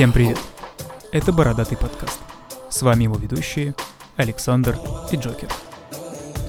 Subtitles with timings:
[0.00, 0.38] Всем привет!
[1.12, 2.20] Это Бородатый подкаст.
[2.70, 3.74] С вами его ведущие
[4.16, 4.78] Александр
[5.12, 5.50] и Джокер.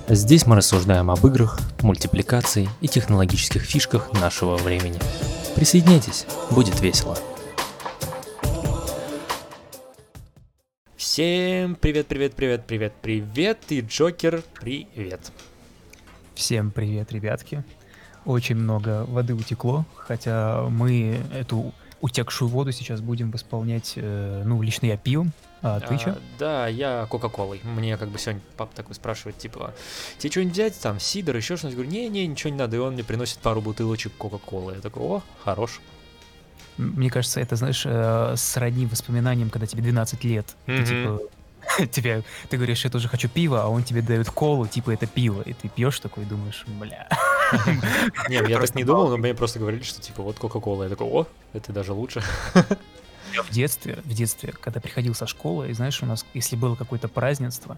[0.08, 5.00] Здесь мы рассуждаем об играх, мультипликации и технологических фишках нашего времени.
[5.54, 7.18] Присоединяйтесь, будет весело.
[10.96, 15.30] Всем привет, привет, привет, привет, привет и Джокер, привет.
[16.36, 17.66] Всем привет, ребятки.
[18.24, 24.88] Очень много воды утекло, хотя мы эту утекшую воду сейчас будем восполнять, э, ну, лично
[24.88, 26.18] я пивом, а ты А?
[26.40, 27.62] Да, я Кока-Колой.
[27.64, 29.74] Мне как бы сегодня папа такой спрашивает, типа,
[30.18, 31.78] тебе что-нибудь взять, там, сидор, еще что-нибудь?
[31.78, 32.78] Говорю, не-не, ничего не надо.
[32.78, 34.74] И он мне приносит пару бутылочек Кока-Колы.
[34.76, 35.80] Я такой, о, хорош.
[36.78, 40.56] Мне кажется, это, знаешь, э, сродни воспоминаниям, когда тебе 12 лет.
[40.66, 40.86] Ты, Мгм.
[40.86, 41.20] типа,
[41.92, 45.44] тебе, ты говоришь, я тоже хочу пива, а он тебе дает колу, типа, это пиво.
[45.44, 47.08] И ты пьешь такой и думаешь, бля.
[48.30, 50.84] Не, я так Просто не думал, но мне просто говорили, что, типа, вот Кока-Кола.
[50.84, 52.24] Я такой, о, это даже лучше.
[53.34, 56.76] Я в детстве, в детстве, когда приходил со школы, и знаешь, у нас, если было
[56.76, 57.78] какое-то празднество,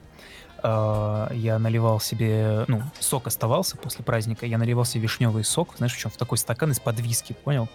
[0.64, 5.94] а, я наливал себе, ну, сок оставался после праздника, я наливал себе вишневый сок, знаешь,
[5.94, 7.70] в чем, в такой стакан из-под виски, понял?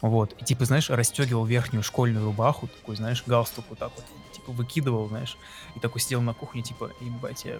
[0.00, 4.52] Вот, и типа, знаешь, расстегивал верхнюю школьную рубаху, такой, знаешь, галстук вот так вот, типа,
[4.52, 5.36] выкидывал, знаешь,
[5.76, 7.58] и такой сидел на кухне, типа, ебать, я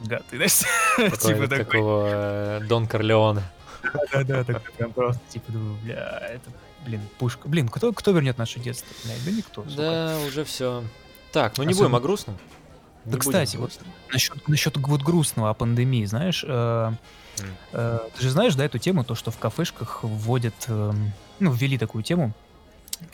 [0.00, 0.58] богатый, знаешь,
[1.18, 3.42] типа такой, такого э, Дон Корлеоне.
[4.12, 6.50] да-да, такой прям просто, типа, думаю, бля, это,
[6.84, 9.62] блин, пушка, блин, кто, кто вернет наше детство, бля, да никто.
[9.76, 10.84] Да, уже все.
[11.32, 12.36] Так, ну не будем о грустном.
[13.04, 13.72] Да, кстати, вот
[14.12, 16.92] насчет, насчет вот грустного о пандемии, знаешь, э,
[17.72, 21.78] э, ты же знаешь, да, эту тему, то, что в кафешках вводят, эм, ну, ввели
[21.78, 22.32] такую тему,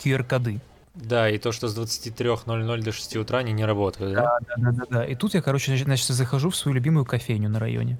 [0.03, 0.59] QR-коды.
[1.01, 4.39] Да, и то, что с 23.00 до 6 утра они не работают, да?
[4.57, 5.05] Да-да-да.
[5.05, 7.97] И тут я, короче, значит, захожу в свою любимую кофейню на районе.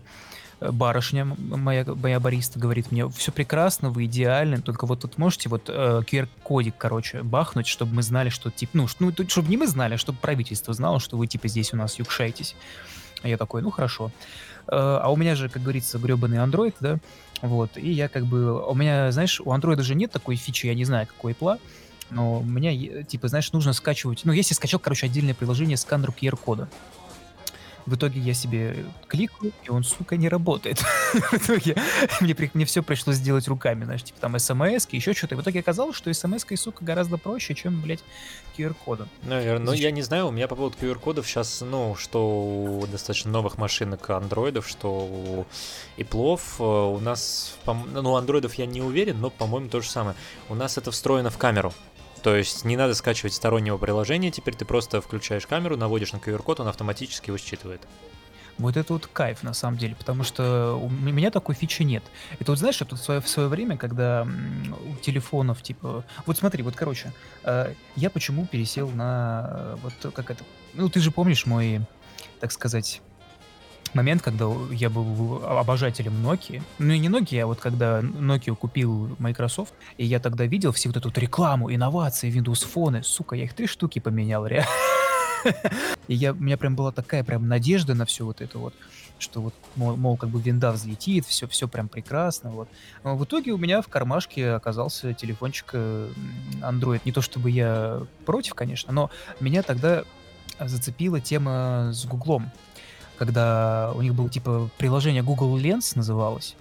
[0.59, 5.47] Э, Барышня, моя, моя бариста, говорит мне, все прекрасно, вы идеальны, только вот тут можете
[5.47, 9.67] вот э, QR-кодик, короче, бахнуть, чтобы мы знали, что, типа, ну, ну, чтобы не мы
[9.67, 12.55] знали, а чтобы правительство знало, что вы, типа, здесь у нас юкшаетесь.
[13.23, 14.11] А я такой, ну, хорошо.
[14.67, 16.99] Э, А у меня же, как говорится, гребаный Android, да,
[17.41, 20.73] вот, и я как бы, у меня, знаешь, у Android же нет такой фичи, я
[20.75, 21.59] не знаю, какой Apple,
[22.09, 26.69] но у меня, типа, знаешь, нужно скачивать, ну, если скачал, короче, отдельное приложение сканер QR-кода.
[27.89, 30.79] В итоге я себе кликаю, и он, сука, не работает.
[31.13, 31.75] В итоге
[32.21, 35.33] мне, мне все пришлось сделать руками, знаешь, типа там смс еще что-то.
[35.33, 38.03] И в итоге оказалось, что смс сука, гораздо проще, чем, блядь,
[38.55, 39.09] QR-кодом.
[39.23, 39.85] Наверное, но Зачем?
[39.85, 44.07] я не знаю, у меня по поводу QR-кодов сейчас, ну, что у достаточно новых машинок
[44.11, 45.47] андроидов, что у
[45.97, 50.15] Иплов, э, у нас, ну, андроидов я не уверен, но, по-моему, то же самое.
[50.47, 51.73] У нас это встроено в камеру.
[52.21, 56.59] То есть не надо скачивать стороннего приложения, теперь ты просто включаешь камеру, наводишь на QR-код,
[56.59, 57.81] он автоматически его считывает.
[58.57, 62.03] Вот это вот кайф, на самом деле, потому что у меня такой фичи нет.
[62.39, 64.27] Это вот, знаешь, это в свое, в свое время, когда
[64.85, 66.03] у телефонов, типа...
[66.25, 67.13] Вот смотри, вот, короче,
[67.45, 69.49] э, я почему пересел на...
[69.49, 70.43] э, Вот как это...
[70.73, 71.79] Ну, ты же помнишь мой,
[72.41, 73.01] так сказать,
[73.93, 76.61] момент, когда я был обожателем Nokia.
[76.79, 80.89] Ну, и не Nokia, а вот когда Nokia купил Microsoft, и я тогда видел всю
[80.89, 84.69] вот эту вот рекламу, инновации, Windows Phone, сука, я их три штуки поменял, реально.
[86.07, 88.73] И я, у меня прям была такая прям надежда на все вот это вот,
[89.19, 92.69] что вот, мол, мол, как бы винда взлетит, все, все прям прекрасно, вот.
[93.03, 96.09] Но в итоге у меня в кармашке оказался телефончик э,
[96.61, 97.01] Android.
[97.05, 100.03] Не то чтобы я против, конечно, но меня тогда
[100.59, 102.51] зацепила тема с Гуглом,
[103.19, 106.55] когда у них было типа приложение Google Lens называлось.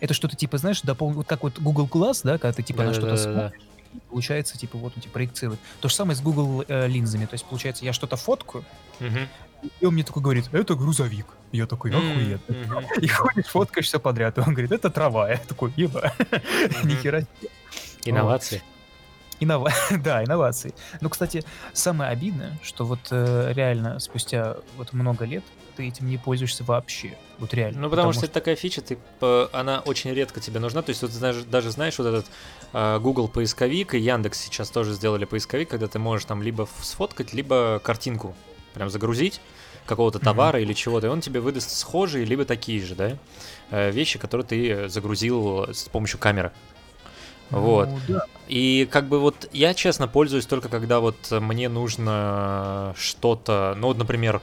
[0.00, 1.10] Это что-то типа, знаешь, допол...
[1.10, 3.48] вот как вот Google Glass, да, когда ты типа на что-то Да-да-да-да.
[3.50, 3.62] смотришь,
[4.10, 5.60] получается, типа, вот он тебе проецирует.
[5.80, 7.26] То же самое с Google э, линзами.
[7.26, 8.64] То есть, получается, я что-то фоткаю,
[9.00, 9.28] Мгм.
[9.80, 11.26] и он мне такой говорит, это грузовик.
[11.52, 12.38] Я такой, охуенно.
[12.48, 12.84] мгм.
[13.00, 14.38] И ходишь, фоткаешь все подряд.
[14.38, 15.30] И он говорит, это трава.
[15.30, 16.12] Я такой, еба.
[16.80, 16.88] Мгм.
[16.88, 17.50] Нихера себе.
[18.04, 18.62] Инновации.
[19.40, 19.70] Иннова...
[19.90, 20.74] да, инновации.
[21.00, 25.44] Ну, кстати, самое обидное, что вот э, реально спустя вот много лет
[25.76, 27.16] ты этим не пользуешься вообще.
[27.38, 27.82] Вот реально.
[27.82, 28.98] Ну, потому, что, это такая фича, ты,
[29.52, 30.82] она очень редко тебе нужна.
[30.82, 32.26] То есть, вот даже, даже знаешь, вот этот
[32.72, 37.32] а, Google поисковик и Яндекс сейчас тоже сделали поисковик, когда ты можешь там либо сфоткать,
[37.32, 38.34] либо картинку
[38.72, 39.40] прям загрузить
[39.86, 43.18] какого-то товара или чего-то, и он тебе выдаст схожие, либо такие же, да,
[43.70, 46.52] э, вещи, которые ты загрузил с помощью камеры.
[47.50, 47.88] Вот.
[47.88, 48.24] Ну, да.
[48.48, 53.98] И как бы вот я честно пользуюсь только когда вот мне нужно что-то, ну вот,
[53.98, 54.40] например,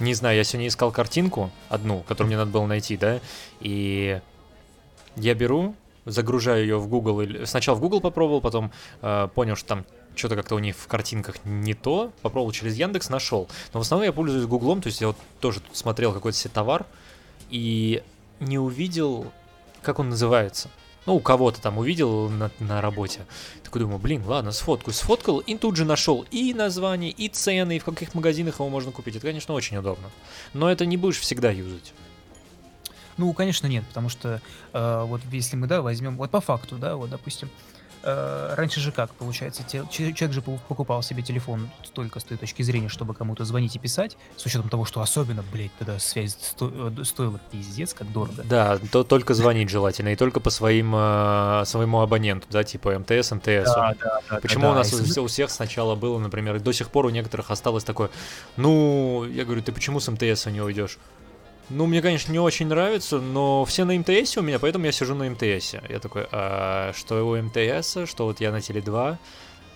[0.00, 3.20] не знаю, я сегодня искал картинку одну, которую мне надо было найти, да,
[3.60, 4.20] и
[5.16, 8.72] я беру, загружаю ее в Google, сначала в Google попробовал, потом
[9.02, 9.84] э, понял, что там
[10.14, 13.48] что-то как-то у них в картинках не то, попробовал через Яндекс, нашел.
[13.72, 16.52] Но в основном я пользуюсь Гуглом, то есть я вот тоже тут смотрел какой-то себе
[16.54, 16.86] товар
[17.50, 18.02] и
[18.40, 19.30] не увидел,
[19.82, 20.70] как он называется.
[21.06, 23.20] Ну, у кого-то там увидел на, на работе.
[23.62, 24.92] Такой думаю, блин, ладно, сфоткаю.
[24.92, 28.90] Сфоткал и тут же нашел и название, и цены, и в каких магазинах его можно
[28.90, 29.16] купить.
[29.16, 30.10] Это, конечно, очень удобно.
[30.52, 31.94] Но это не будешь всегда юзать.
[33.16, 34.42] Ну, конечно, нет, потому что
[34.72, 37.48] э, вот если мы, да, возьмем, вот по факту, да, вот, допустим,
[38.06, 42.88] раньше же как, получается, те, человек же покупал себе телефон только с той точки зрения,
[42.88, 47.04] чтобы кому-то звонить и писать, с учетом того, что особенно, блядь, тогда связь сто, э,
[47.04, 48.44] стоила пиздец, как дорого.
[48.44, 53.32] Да, то только звонить желательно, и только по своим, э, своему абоненту, да, типа МТС,
[53.32, 53.64] МТС.
[53.64, 56.72] Да, да, да, Почему да, у нас да, у, у всех сначала было, например, до
[56.72, 58.10] сих пор у некоторых осталось такое,
[58.56, 60.98] ну, я говорю, ты почему с МТС не уйдешь?
[61.68, 65.14] Ну, мне, конечно, не очень нравится, но все на МТС у меня, поэтому я сижу
[65.14, 65.74] на МТС.
[65.88, 69.16] Я такой, а что у МТС, что вот я на Теле2,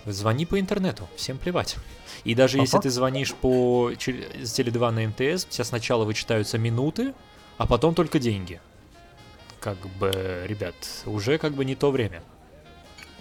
[0.06, 1.76] звони по интернету, всем плевать.
[2.22, 6.58] И даже а если ты звонишь по с Теле2 на МТС, у тебя сначала вычитаются
[6.58, 7.12] минуты,
[7.58, 8.60] а потом только деньги.
[9.58, 10.75] Как бы, ребят,
[11.06, 12.22] уже как бы не то время.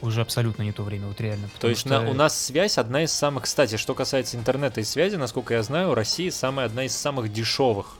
[0.02, 1.50] Уже абсолютно не то время, вот реально.
[1.60, 1.90] То есть что...
[1.90, 3.44] на, у нас связь одна из самых...
[3.44, 7.98] Кстати, что касается интернета и связи, насколько я знаю, Россия самая одна из самых дешевых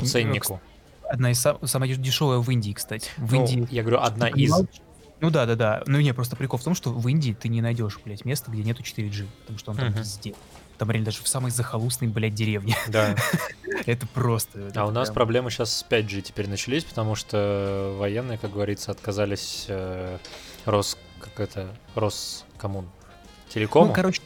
[0.00, 0.60] по ценнику.
[1.08, 3.10] Одна из сам, самых дешевая в Индии, кстати.
[3.16, 3.68] В ну, Индии.
[3.70, 4.52] Я говорю, одна из.
[5.20, 5.82] Ну да, да, да.
[5.86, 8.62] Ну не, просто прикол в том, что в Индии ты не найдешь, блядь, место, где
[8.62, 9.98] нету 4G, потому что он там uh-huh.
[9.98, 10.34] везде.
[10.76, 12.76] Там реально даже в самой захолустной, блядь, деревне.
[12.88, 13.14] Да.
[13.86, 14.72] это просто.
[14.74, 19.66] а у нас проблемы сейчас с 5G теперь начались, потому что военные, как говорится, отказались
[19.68, 20.18] э,
[20.64, 20.98] Рос...
[21.20, 21.68] как это?
[21.94, 22.88] Роскоммун.
[23.48, 23.86] Телекому.
[23.86, 24.20] Ну, короче,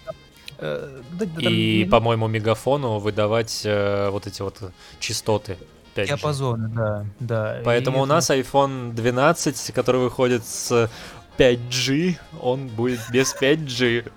[0.58, 1.00] Э,
[1.38, 4.60] и, по-моему, мегафону выдавать э, вот эти вот
[4.98, 5.56] частоты.
[5.94, 6.06] 5G.
[6.06, 7.60] Диапазоны, да, да.
[7.64, 10.90] Поэтому и у нас iPhone 12, который выходит с
[11.38, 14.10] 5G, он будет без 5G.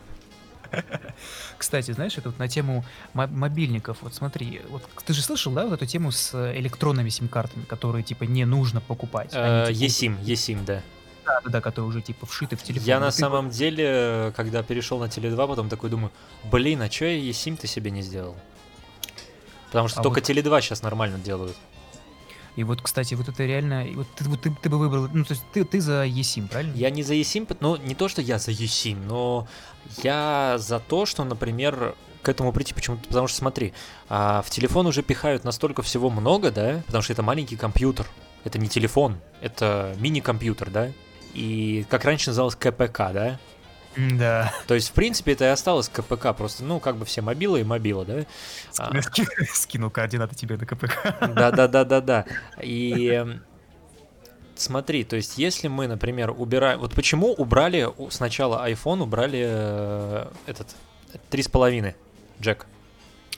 [1.57, 2.83] Кстати, знаешь, это вот на тему
[3.13, 3.97] мобильников.
[4.01, 8.23] Вот смотри, вот ты же слышал, да, вот эту тему с электронными сим-картами, которые типа
[8.23, 9.31] не нужно покупать?
[9.33, 10.81] Э, типа, eSIM, eSIM, да.
[11.25, 12.87] Да, да, да, которые уже типа вшиты в телефон.
[12.87, 16.11] Я на самом деле, когда перешел на Теле2, потом такой думаю,
[16.43, 18.35] блин, а чё я eSIM-то себе не сделал?
[19.67, 20.29] Потому что а только вот...
[20.29, 21.57] Теле2 сейчас нормально делают.
[22.57, 25.33] И вот, кстати, вот это реально, вот ты, вот ты, ты бы выбрал, ну, то
[25.33, 26.75] есть ты, ты за eSIM, правильно?
[26.75, 29.47] Я не за eSIM, ну, не то, что я за eSIM, но
[30.03, 33.73] я за то, что, например, к этому прийти почему-то, потому что, смотри,
[34.09, 38.05] а в телефон уже пихают настолько всего много, да, потому что это маленький компьютер,
[38.43, 40.91] это не телефон, это мини-компьютер, да,
[41.33, 43.39] и как раньше называлось КПК, да?
[43.97, 44.53] Да.
[44.67, 47.63] То есть, в принципе, это и осталось КПК, просто, ну, как бы все мобилы и
[47.63, 48.25] мобила, да?
[48.77, 48.91] А.
[49.53, 51.17] Скинул координаты тебе на КПК.
[51.19, 52.25] Да-да-да-да-да.
[52.61, 53.25] И
[54.55, 56.79] смотри, то есть, если мы, например, убираем...
[56.79, 60.67] Вот почему убрали сначала iPhone, убрали э, этот
[61.29, 61.95] 3,5
[62.41, 62.67] джек?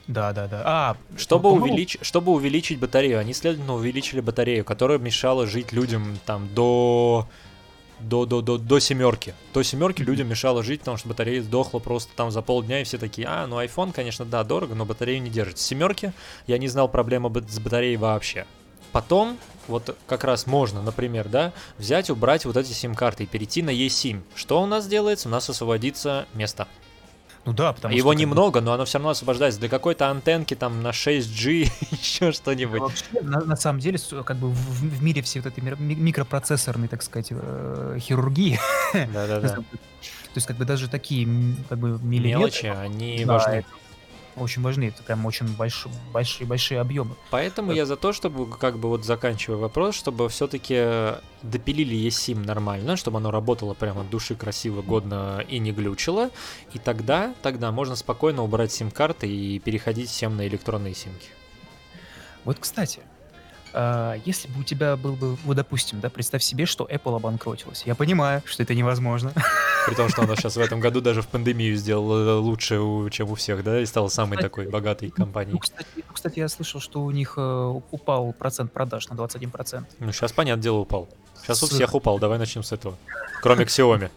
[0.08, 0.62] Да, да, да.
[0.66, 1.98] А, чтобы, увелич...
[2.02, 7.28] чтобы увеличить батарею, они, следовательно, увеличили батарею, которая мешала жить людям там до
[8.04, 9.34] до, до, до, до семерки.
[9.54, 12.98] До семерки людям мешало жить, потому что батарея сдохла просто там за полдня, и все
[12.98, 15.58] такие, а, ну iPhone, конечно, да, дорого, но батарею не держит.
[15.58, 16.14] С семерки
[16.48, 18.46] я не знал проблемы с батареей вообще.
[18.92, 23.72] Потом, вот как раз можно, например, да, взять, убрать вот эти сим-карты и перейти на
[23.72, 24.22] eSIM.
[24.36, 25.30] Что у нас делается?
[25.30, 26.68] У нас освободится место.
[27.46, 28.22] Ну да, потому Его что...
[28.22, 29.60] Немного, но оно все равно освобождается.
[29.60, 32.80] Для какой-то антенки там на 6G, еще что-нибудь.
[32.80, 37.04] Вообще, на, на самом деле, как бы в, в мире всей вот этой микропроцессорной, так
[37.04, 38.60] сказать, э, хирургии.
[38.94, 39.50] Да-да-да.
[39.50, 41.28] То есть, как бы даже такие,
[41.70, 42.40] как бы, миллиметры...
[42.40, 43.52] Мелочи, они да, важны.
[43.52, 43.68] Это,
[44.36, 44.86] очень важны.
[44.86, 45.88] Это прям очень больш...
[46.12, 47.16] большие, большие объемы.
[47.30, 47.78] Поэтому так.
[47.78, 53.18] я за то, чтобы, как бы вот заканчивая вопрос, чтобы все-таки допилили eSIM нормально, чтобы
[53.18, 56.30] оно работало прямо от души красиво, годно и не глючило.
[56.74, 61.30] И тогда, тогда можно спокойно убрать сим-карты и переходить всем на электронные симки.
[62.46, 63.02] Вот, кстати,
[63.74, 67.84] а, если бы у тебя был бы, вот допустим, да, представь себе, что Apple обанкротилась.
[67.86, 69.34] Я понимаю, что это невозможно.
[69.88, 72.80] При том, что она сейчас в этом году даже в пандемию сделала лучше,
[73.12, 75.54] чем у всех, да, и стала самой кстати, такой богатой ну, компанией.
[75.54, 79.86] Ну, кстати, ну, кстати, я слышал, что у них э, упал процент продаж на 21%.
[80.00, 81.10] Ну, сейчас, понятное дело, упал.
[81.42, 81.64] Сейчас с...
[81.64, 82.96] у всех упал, давай начнем с этого.
[83.42, 84.10] Кроме Xiaomi.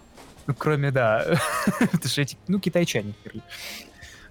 [0.46, 1.25] Ну, кроме, да.
[1.80, 3.14] Это же эти, ну, китайчане.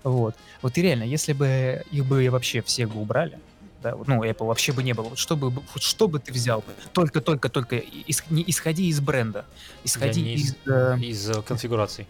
[0.04, 0.36] Вот.
[0.62, 3.40] Вот и реально, если бы их бы вообще всех бы убрали,
[3.86, 5.10] да, ну, Apple вообще бы не было.
[5.10, 6.74] Вот что бы, вот что бы ты взял бы?
[6.92, 9.46] Только, только, только ис, не исходи из бренда,
[9.84, 10.56] исходи не из...
[10.66, 12.08] Э, из э, конфигураций.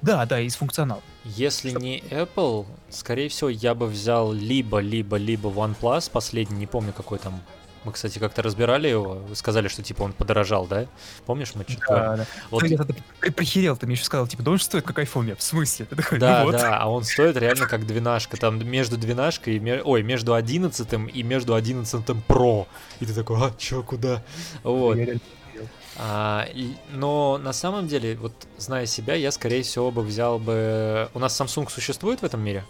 [0.00, 1.02] Да, да, из функционала.
[1.24, 1.82] Если Чтоб...
[1.82, 7.18] не Apple, скорее всего, я бы взял либо, либо, либо OnePlus, последний, не помню, какой
[7.18, 7.42] там
[7.88, 10.86] мы, кстати, как-то разбирали его, вы сказали, что типа он подорожал, да?
[11.26, 11.86] Помнишь, мы что-то...
[11.88, 12.26] Да, да.
[12.50, 12.60] Вот...
[12.60, 12.78] Ты,
[13.20, 15.86] ты прихерел, ты мне еще сказал, типа, да он стоит как iPhone, я в смысле?
[15.86, 16.52] Ты такой, да, ну вот.
[16.52, 21.22] да, а он стоит реально как двенашка, там между двенашкой, и, ой, между одиннадцатым и
[21.22, 22.66] между одиннадцатым Pro.
[23.00, 24.22] И ты такой, а, чё, куда?
[24.62, 24.98] Вот.
[25.96, 31.08] А, и- но на самом деле, вот зная себя, я скорее всего бы взял бы...
[31.14, 32.64] У нас Samsung существует в этом мире?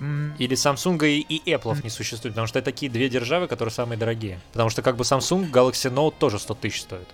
[0.00, 2.34] Э, Или Samsung и, и Apple не существует?
[2.34, 4.40] Потому что это такие две державы, которые самые дорогие.
[4.52, 7.08] Потому что как бы Samsung Galaxy Note тоже 100 тысяч стоит.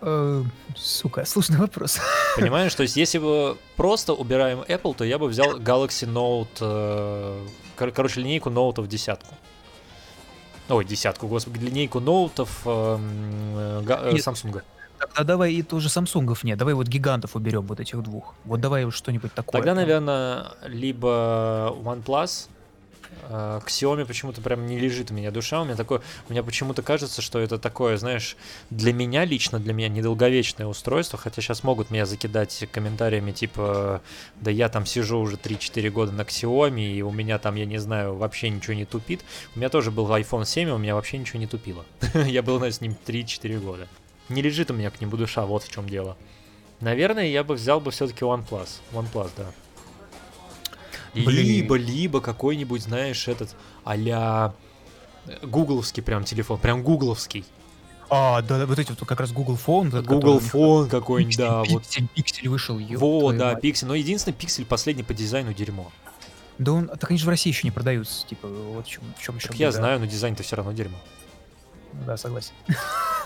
[0.00, 0.44] э,
[0.76, 1.98] Сука, сложный вопрос.
[2.36, 2.74] Понимаешь?
[2.74, 6.48] То есть если бы просто убираем Apple, то я бы взял Galaxy Note...
[6.60, 9.34] э, кор- короче, линейку ноутов десятку.
[10.68, 12.98] Ой, десятку, господи, линейку ноутов э,
[13.86, 14.26] э, Нет.
[14.26, 14.62] Samsung.
[15.02, 16.58] Тогда давай и тоже Самсунгов нет.
[16.58, 18.34] Давай вот гигантов уберем, вот этих двух.
[18.44, 19.60] Вот давай что-нибудь такое.
[19.60, 22.48] Тогда, наверное, либо OnePlus.
[23.28, 25.60] э, К Xiaomi почему-то прям не лежит у меня душа.
[25.60, 28.36] У меня такое, у меня почему-то кажется, что это такое, знаешь,
[28.70, 31.18] для меня лично, для меня недолговечное устройство.
[31.18, 34.00] Хотя сейчас могут меня закидать комментариями типа,
[34.40, 37.78] да я там сижу уже 3-4 года на Xiaomi, и у меня там, я не
[37.78, 39.24] знаю, вообще ничего не тупит.
[39.56, 41.84] У меня тоже был iPhone 7, и у меня вообще ничего не тупило.
[42.14, 43.88] Я был наверное, с ним 3-4 года.
[44.28, 46.16] Не лежит у меня к нему душа, вот в чем дело.
[46.80, 48.80] Наверное, я бы взял бы все-таки OnePlus.
[48.92, 49.46] OnePlus, да.
[51.14, 51.26] Блин.
[51.26, 54.54] Либо, либо какой-нибудь, знаешь, этот а-ля
[55.42, 57.44] гугловский прям телефон, прям гугловский.
[58.08, 59.88] А, да, да, вот эти вот как раз Google Phone.
[59.88, 61.82] этот, Google Phone какой-нибудь, Пиксель, да, вот.
[61.82, 62.78] Пиксель, пиксель вышел.
[62.78, 63.62] ёб Во, да, мать.
[63.62, 63.88] пиксель.
[63.88, 65.90] Но единственный пиксель последний по дизайну дерьмо.
[66.58, 69.22] Да он, так они же в России еще не продаются, типа, вот в чем, в
[69.22, 69.48] чем еще.
[69.48, 69.78] Так я беда.
[69.78, 70.98] знаю, но дизайн-то все равно дерьмо.
[72.06, 72.52] Да, согласен.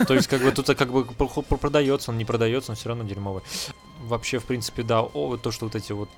[0.06, 2.88] То есть, как бы тут как бы про- про- продается, он не продается, он все
[2.88, 3.42] равно дерьмовый.
[4.00, 6.10] Вообще, в принципе, да, о, то, что вот эти вот,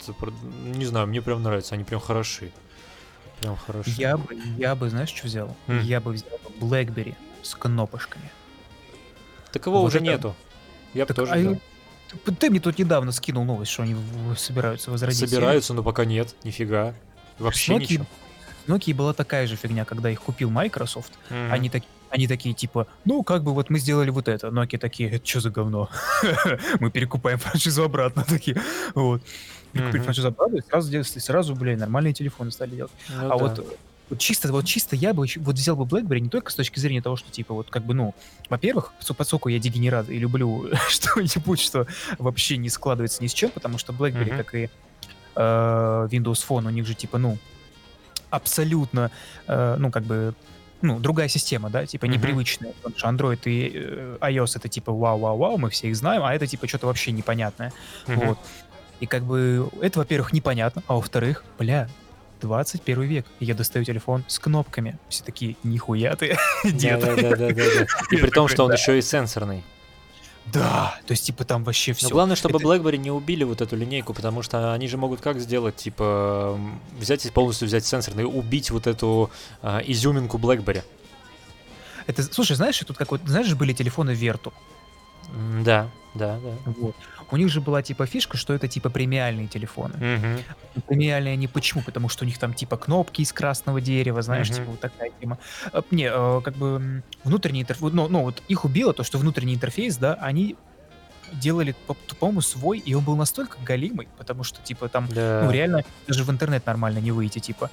[0.65, 2.51] не знаю, мне прям нравятся, они прям хороши.
[3.41, 3.91] Прям хороши.
[3.97, 5.57] Я бы, я бы, знаешь, что взял?
[5.69, 5.81] М.
[5.83, 6.29] Я бы взял
[6.59, 8.31] бы BlackBerry с кнопочками.
[9.53, 10.35] Так его Вот уже это- нету.
[10.95, 11.57] Я бы Так, тоже а взял.
[12.25, 13.95] ты, ты мне тут недавно скинул новость, что они
[14.37, 15.19] собираются возродить.
[15.21, 16.95] Собираются, но пока нет, нифига.
[17.39, 18.07] Вообще Nokia- ничего.
[18.67, 21.13] Nokia была такая же фигня, когда их купил Microsoft.
[21.31, 21.53] Мгм.
[21.53, 24.49] Они, так, они такие, типа, ну, как бы вот мы сделали вот это.
[24.49, 25.89] Nokia такие, это что за говно?
[26.81, 28.25] Мы перекупаем франшизу обратно.
[28.29, 28.61] Такие,
[28.95, 29.23] вот.
[29.73, 32.93] Перекупили франшизу обратно, и сразу, сразу, блин, нормальные телефоны стали делать.
[33.11, 36.51] Ну а вот, вот чисто, вот чисто я бы вот взял бы BlackBerry не только
[36.51, 38.15] с точки зрения того, что типа вот как бы, ну,
[38.49, 41.87] во-первых, поскольку я дегенерат и люблю что-нибудь, что
[42.19, 44.37] вообще не складывается ни с чем, потому что BlackBerry, Мгм.
[44.39, 44.71] как и
[45.37, 45.41] э,
[46.11, 47.39] Windows Phone, у них же типа, ну,
[48.31, 49.11] абсолютно,
[49.47, 50.35] э, ну, как бы,
[50.81, 55.59] ну, другая система, да, типа непривычная, потому что Android и э, iOS это типа вау-вау-вау,
[55.59, 57.73] мы все их знаем, а это типа что-то вообще непонятное.
[58.07, 58.29] Мгм.
[58.29, 58.39] Вот.
[59.01, 61.89] И как бы это, во-первых, непонятно, а во-вторых, бля,
[62.41, 64.99] 21 век, я достаю телефон с кнопками.
[65.09, 67.01] Все такие, нихуя ты, дед.
[67.01, 67.87] Да, да, да, да, да.
[68.11, 69.65] И при том, что он еще и сенсорный.
[70.53, 72.07] Да, то есть типа там вообще все.
[72.09, 75.21] Но главное, чтобы Это- BlackBerry не убили вот эту линейку, потому что они же могут
[75.21, 76.59] как сделать, типа,
[76.99, 79.31] взять и полностью взять сенсорный, убить вот эту
[79.63, 80.83] а, изюминку BlackBerry.
[82.07, 84.53] Это, слушай, знаешь, тут как вот, знаешь, были телефоны Верту.
[85.63, 86.73] Да, да, да.
[86.79, 86.95] Вот.
[87.31, 89.95] У них же была типа фишка, что это типа премиальные телефоны.
[89.97, 90.83] Мгм.
[90.87, 91.83] Премиальные они почему?
[91.83, 94.57] Потому что у них там типа кнопки из красного дерева, знаешь, Мгм.
[94.57, 95.39] типа вот такая тема.
[95.73, 99.55] Э, Не, э, как бы внутренний интерфейс, ну, ну вот их убило то, что внутренний
[99.55, 100.57] интерфейс, да, они
[101.33, 105.43] делали, по- по-моему, свой, и он был настолько галимый, потому что, типа, там, Да.
[105.45, 107.71] ну, реально, даже в интернет нормально не выйти, типа.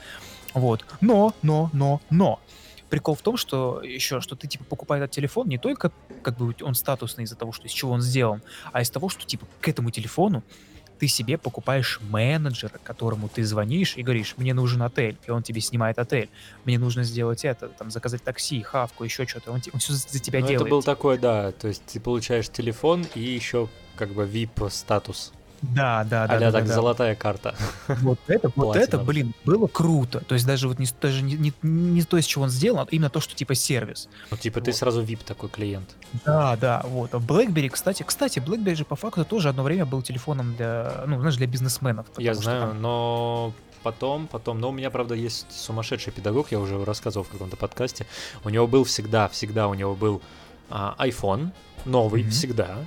[0.53, 0.85] Вот.
[1.01, 2.39] Но, но, но, но.
[2.89, 6.55] Прикол в том, что еще, что ты, типа, покупая этот телефон не только, как бы,
[6.61, 9.67] он статусный из-за того, что из чего он сделан, а из того, что, типа, к
[9.67, 10.43] этому телефону
[10.99, 15.61] ты себе покупаешь менеджера, которому ты звонишь и говоришь, мне нужен отель, и он тебе
[15.61, 16.29] снимает отель.
[16.63, 19.51] Мне нужно сделать это, там, заказать такси, хавку, еще что-то.
[19.51, 20.61] Он, он все за тебя Ну, делает.
[20.61, 25.33] это был такой, да, то есть ты получаешь телефон и еще как бы VIP статус.
[25.73, 26.35] Да, да, да.
[26.35, 26.73] а да, да, так да.
[26.73, 27.55] золотая карта.
[27.87, 30.19] Вот это, вот это, блин, было круто.
[30.19, 32.87] То есть даже вот не, даже не, не, не то, из чего он сделан, а
[32.91, 34.09] именно то, что типа сервис.
[34.31, 34.77] Ну, типа, ты Вот.
[34.77, 35.95] сразу VIP такой клиент.
[36.25, 37.13] Да, да, вот.
[37.13, 41.19] А BlackBerry, кстати, кстати, BlackBerry же по факту тоже одно время был телефоном для, ну,
[41.19, 42.05] знаешь, для бизнесменов.
[42.17, 43.53] Я знаю, там- но
[43.83, 48.05] потом, потом, но у меня, правда, есть сумасшедший педагог, я уже рассказывал в каком-то подкасте.
[48.43, 50.21] У него был всегда, всегда у него был
[50.69, 51.51] а, iPhone,
[51.85, 52.31] новый, Мгм.
[52.31, 52.77] всегда.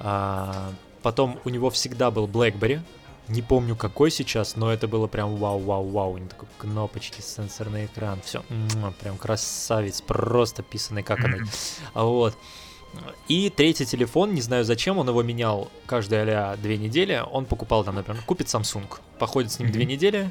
[0.00, 2.80] А, потом у него всегда был BlackBerry.
[3.28, 6.12] Не помню какой сейчас, но это было прям вау-вау-вау.
[6.12, 8.42] У него такой кнопочки, сенсорный экран, все.
[9.00, 11.40] Прям красавец, просто писанный каканой.
[11.40, 11.48] Мгм.
[11.94, 12.36] А Вот.
[13.28, 17.22] И третий телефон, не знаю зачем, он его менял каждые а две недели.
[17.30, 18.86] Он покупал там, например, купит Samsung,
[19.18, 20.30] походит с ним две недели,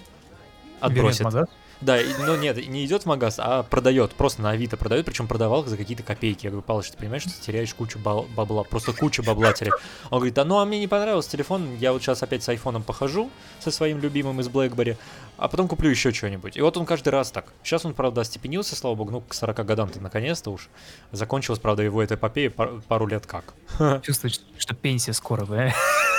[0.82, 1.50] Берет отбросит.
[1.80, 5.64] Да, ну нет, не идет в магаз, а продает, просто на Авито продает, причем продавал
[5.66, 6.46] за какие-то копейки.
[6.46, 9.80] Я говорю, Палыч, ты понимаешь, что ты теряешь кучу бабла, просто кучу бабла теряешь.
[10.10, 12.82] Он говорит, а ну а мне не понравился телефон, я вот сейчас опять с айфоном
[12.82, 13.30] похожу,
[13.60, 14.98] со своим любимым из BlackBerry,
[15.38, 16.58] а потом куплю еще что-нибудь.
[16.58, 17.46] И вот он каждый раз так.
[17.64, 20.70] Сейчас он, правда, остепенился, слава богу, ну, к 40 годам-то наконец-то уж.
[21.12, 23.54] Закончилась, правда, его эта эпопея пар- пару лет как.
[24.04, 25.74] Чувствуешь, что пенсия скоро, да?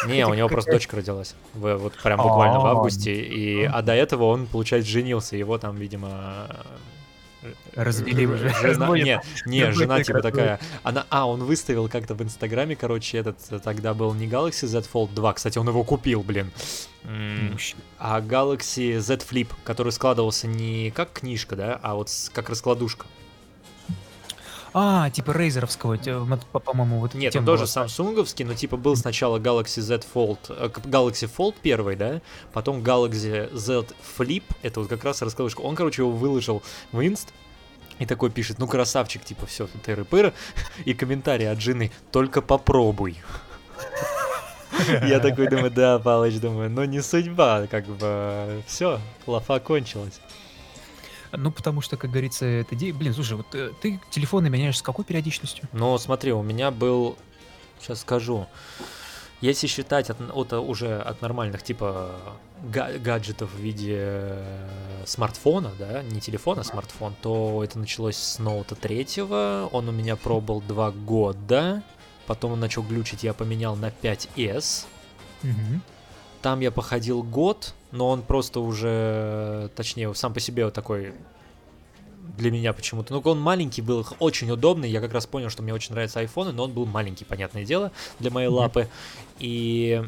[0.07, 1.35] Не, у него просто дочка родилась.
[1.55, 2.71] Вот прям буквально в А.
[2.71, 3.13] августе.
[3.15, 5.37] И, а до этого он, получается, женился.
[5.37, 6.47] Его там, видимо...
[7.75, 8.49] Развели э, уже.
[8.63, 10.61] Жена, не, не, жена типа такая.
[10.83, 14.85] Она, а, он выставил как-то в Инстаграме, короче, этот э, тогда был не Galaxy Z
[14.93, 16.51] Fold 2, кстати, он его купил, блин.
[17.99, 23.07] А Galaxy Z Flip, который складывался не как книжка, да, а вот как раскладушка.
[24.75, 25.97] А, типа рейзеровского,
[26.53, 27.67] по-моему, вот Нет, он тоже была.
[27.67, 32.21] самсунговский, но типа был сначала Galaxy Z Fold, э, Galaxy Fold первый, да,
[32.53, 33.87] потом Galaxy Z
[34.19, 35.61] Flip, это вот как раз раскладушка.
[35.63, 37.33] Он, короче, его выложил в инст,
[37.99, 40.33] и такой пишет, ну красавчик, типа, все, тыры-пыры,
[40.85, 43.17] и комментарий от жены, только попробуй.
[45.07, 50.21] Я такой думаю, да, Палыч, думаю, но не судьба, как бы, все, лафа кончилась.
[51.33, 52.75] Ну, потому что, как говорится, это...
[52.77, 55.69] де- Блин, слушай, вот э, ты телефоны меняешь с какой периодичностью?
[55.73, 57.17] Но смотри, у меня был,
[57.81, 58.47] сейчас скажу,
[59.41, 62.17] если считать от, от, уже от нормальных типа
[62.65, 68.39] га- гаджетов в виде э, смартфона, да, не телефона, а смартфон, то это началось с
[68.39, 71.83] ноута третьего, он у меня пробовал два года,
[72.27, 74.87] потом он начал глючить, я поменял на 5S,
[75.45, 75.83] Мгм.
[76.43, 81.13] Там я походил год, но он просто уже, точнее, сам по себе вот такой
[82.37, 83.15] для меня почему-то.
[83.15, 84.91] Ну, он маленький был, очень удобный.
[84.91, 87.93] Я как раз понял, что мне очень нравятся айфоны, но он был маленький, понятное дело,
[88.21, 88.89] для моей лапы.
[89.39, 90.03] И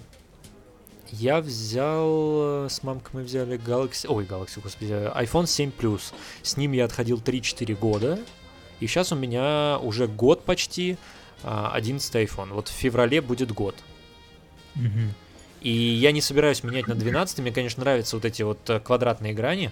[1.11, 6.13] я взял, с мамкой мы взяли Galaxy, ой, Galaxy, господи, iPhone 7 Plus.
[6.43, 8.19] С ним я отходил 3-4 года.
[8.79, 10.97] И сейчас у меня уже год почти,
[11.43, 12.53] а, 11 iPhone.
[12.53, 13.75] Вот в феврале будет год.
[14.75, 15.13] Мгм.
[15.61, 17.39] И я не собираюсь менять на 12.
[17.41, 19.71] Мне, конечно, нравятся вот эти вот э, квадратные грани.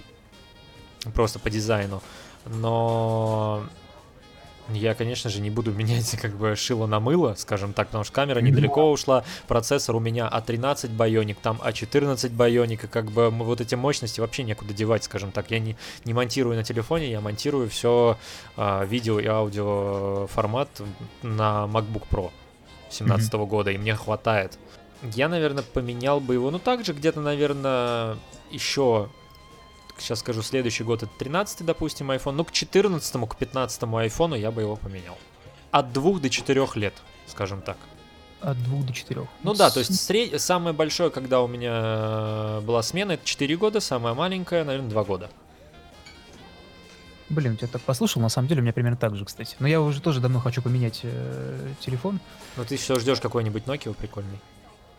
[1.15, 2.03] Просто по дизайну.
[2.45, 3.65] Но
[4.71, 8.13] я, конечно же, не буду менять как бы шило на мыло, скажем так, потому что
[8.13, 13.61] камера недалеко ушла, процессор у меня А13 байоник, там А14 байоник, и как бы вот
[13.61, 15.51] эти мощности вообще некуда девать, скажем так.
[15.51, 18.19] Я не, не монтирую на телефоне, я монтирую все
[18.57, 20.69] видео и аудио формат
[21.23, 22.31] на MacBook Pro
[22.91, 24.59] 17 года, и мне хватает.
[25.03, 28.17] Я, наверное, поменял бы его, ну, также где-то, наверное,
[28.51, 29.09] еще,
[29.97, 34.51] сейчас скажу, следующий год это 13 допустим, iPhone, ну, к 14 к 15 айфону я
[34.51, 35.17] бы его поменял.
[35.71, 36.95] От двух до четырех лет,
[37.27, 37.77] скажем так.
[38.41, 39.27] От двух до четырех.
[39.43, 40.41] Ну да, то есть сред...
[40.41, 45.05] самое большое, когда у меня э, была смена, это 4 года, самое маленькое, наверное, 2
[45.05, 45.31] года.
[47.29, 49.57] Блин, я так послушал, на самом деле у меня примерно так же, кстати.
[49.59, 52.21] Но я уже тоже давно хочу поменять э, телефон.
[52.57, 54.39] Ну, ты все ждешь какой-нибудь Nokia прикольный.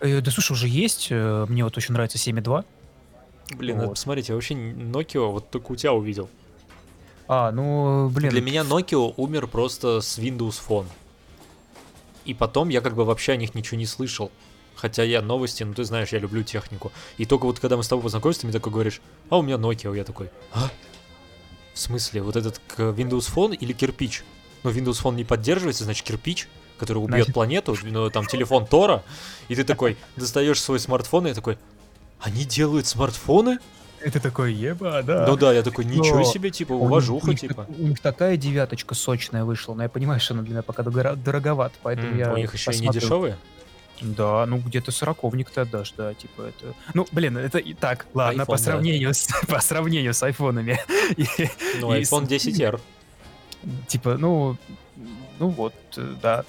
[0.01, 1.07] Э, да слушай, уже есть.
[1.11, 2.65] э, мне вот очень нравится 7.2.
[3.55, 3.89] Блин, Вот.
[3.91, 6.29] посмотреть, я вообще Nokia вот только у тебя увидел.
[7.27, 8.29] А, ну, блин.
[8.29, 10.87] Для меня Nokia умер просто с Windows Phone.
[12.25, 14.31] И потом я как бы вообще о них ничего не слышал.
[14.75, 16.91] Хотя я новости, ну ты знаешь, я люблю технику.
[17.17, 19.55] И только вот когда мы с тобой познакомились, ты мне такой говоришь, а у меня
[19.55, 20.69] Nokia, я такой, а?
[21.73, 24.23] В смысле, вот этот Windows Phone или кирпич?
[24.63, 26.47] Ну, Windows Phone не поддерживается, значит кирпич,
[26.79, 29.03] который убьет Значит- планету, ну, там телефон Тора,
[29.47, 31.57] и ты такой достаешь свой смартфон, и я такой,
[32.21, 33.59] они делают смартфоны?
[34.01, 35.27] Это такой, еба, да.
[35.27, 37.65] Ну да, я такой, ничего Но себе, типа, У них- у уважуха, них типа.
[37.67, 41.75] У них такая девяточка сочная вышла, но я понимаю, что она для меня пока дороговато,
[41.83, 43.01] поэтому М, я У них еще и не посмотрю.
[43.01, 43.37] дешевые.
[44.01, 46.73] Да, ну где-то сороковник ты отдашь, да, типа это...
[46.93, 48.57] Ну, блин, это и так, ладно, iPhone, по да.
[48.57, 50.79] сравнению, с, по сравнению с айфонами.
[51.81, 52.79] Ну, iPhone с- 10R.
[53.87, 54.55] Типа, ну,
[55.39, 56.45] ну вот, э, да.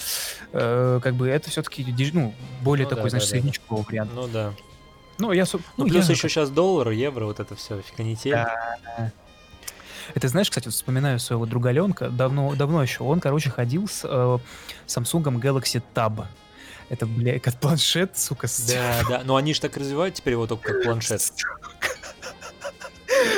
[0.53, 3.41] Э, как бы это все-таки, ну, более Ну такой, да, значит, да, да.
[3.41, 4.11] среднячковый вариант.
[4.15, 4.53] Ну да.
[5.19, 5.45] Ну, я...
[5.53, 8.33] Ну, ну, плюс я еще сейчас доллар, евро, вот это все, канитель.
[8.33, 9.13] Да.
[10.15, 14.03] Это знаешь, кстати, вот вспоминаю своего друга Ленка, давно, давно еще, он, короче, ходил с
[14.05, 14.39] э,
[14.87, 16.27] Samsung Galaxy Tab.
[16.89, 18.61] Это, бля, как планшет, сука, с...
[18.67, 19.23] Да, да.
[19.25, 21.23] Но они же так развивают теперь его только как планшет.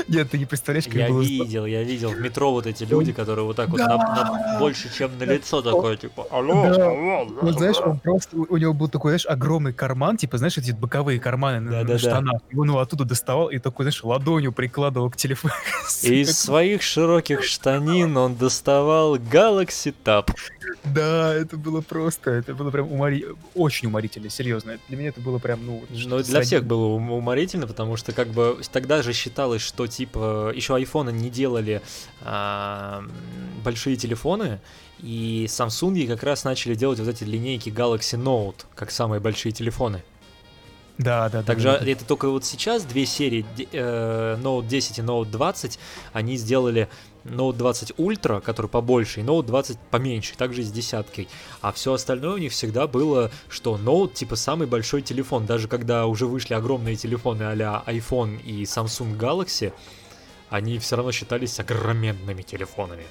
[0.09, 1.21] Нет, ты не представляешь, как Я было...
[1.23, 4.93] видел, я видел в метро вот эти люди, которые вот так вот на- на- больше,
[4.97, 6.87] чем на лицо такое, типа, алло, Да.
[6.91, 10.73] алло, Ну, знаешь, он просто, у него был такой, знаешь, огромный карман, типа, знаешь, эти
[10.73, 11.99] боковые карманы на, на Да-да-да.
[11.99, 12.41] штанах.
[12.51, 15.55] И он его оттуда доставал и такой, знаешь, ладонью прикладывал к телефону.
[16.03, 20.29] И из своих широких штанин он доставал Galaxy Tab.
[20.85, 23.25] Да, это было просто, это было прям умори...
[23.55, 24.79] очень уморительно, серьезно.
[24.89, 25.83] Для меня это было прям, ну...
[25.91, 30.53] Ну, для всех было ум- уморительно, потому что как бы тогда же считалось, что типа,
[30.55, 31.81] еще айфоны не делали
[32.21, 33.05] а,
[33.65, 34.61] большие телефоны,
[35.01, 40.03] и Samsung как раз начали делать вот эти линейки Galaxy Note, как самые большие телефоны.
[40.99, 41.43] Да, да, да.
[41.43, 41.91] Также да, да.
[41.91, 45.79] это только вот сейчас две серии э, Note 10 и Note 20,
[46.13, 46.89] они сделали
[47.25, 51.29] Note 20 Ultra, который побольше, и Note 20 поменьше, также и с десяткой.
[51.61, 55.47] А все остальное у них всегда было, что Note типа самый большой телефон.
[55.47, 59.73] Даже когда уже вышли огромные телефоны а iPhone и Samsung Galaxy,
[60.51, 63.05] они все равно считались огроменными телефонами.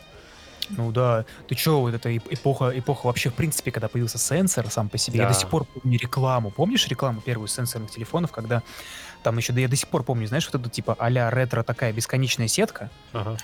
[0.77, 4.69] Ну да, ты чё, вот эта эп- эпоха, эпоха вообще, в принципе, когда появился сенсор
[4.69, 5.33] сам по себе, я Да.
[5.33, 6.51] до сих пор помню рекламу.
[6.51, 8.63] Помнишь рекламу первую сенсорных телефонов, когда
[9.23, 11.93] там еще, да я до сих пор помню, знаешь, вот это типа а-ля ретро такая
[11.93, 13.37] бесконечная сетка, Ага.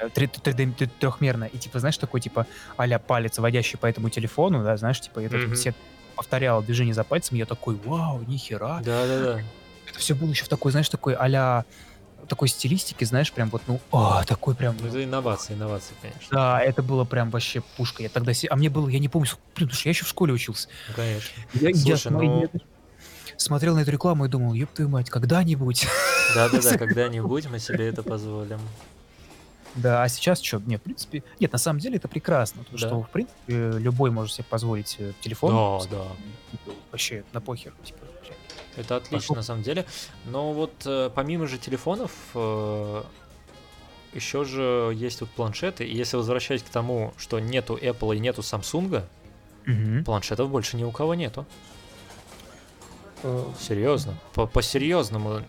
[0.00, 4.76] э, 3D трехмерная, и типа, знаешь, такой типа а-ля палец, водящий по этому телефону, да,
[4.76, 5.54] знаешь, типа, этот Мгм.
[5.56, 5.76] сет
[6.16, 8.80] повторял движение за пальцем, я такой, вау, нихера.
[8.84, 9.40] Да-да-да.
[9.88, 11.64] Это все было еще в такой, знаешь, такой а-ля
[12.28, 16.28] такой стилистике, знаешь, прям вот, ну, а, такой прям, Ну, это инновации, инновации, конечно.
[16.30, 18.02] да, это было прям вообще пушка.
[18.02, 20.68] Я тогда, а мне было, я не помню, блин, я еще в школе учился.
[20.88, 21.30] Ну, конечно.
[21.54, 22.60] Я, я Слушай, смо- ну- я
[23.36, 25.86] смотрел на эту рекламу и думал, ёб твою мать, когда-нибудь.
[26.34, 28.60] Да-да-да, когда-нибудь мы себе это позволим.
[29.74, 30.58] да, а сейчас что?
[30.64, 32.86] Нет, в принципе, нет, на самом деле это прекрасно, потому Да.
[32.86, 35.88] что, в принципе, любой может себе позволить э, телефон.
[35.90, 36.04] Да, да.
[36.92, 37.98] Вообще на похер, типа.
[38.76, 39.84] Это отлично, на самом деле.
[40.24, 42.10] Но вот э, помимо же телефонов,
[44.12, 45.84] еще же есть вот планшеты.
[45.84, 49.02] И если возвращаясь к тому, что нету Apple и нету Samsung,
[49.66, 50.04] Мгм.
[50.04, 51.46] планшетов больше ни у кого нету.
[53.22, 54.14] Э, Серьезно.
[54.34, 55.40] По- По-серьезному.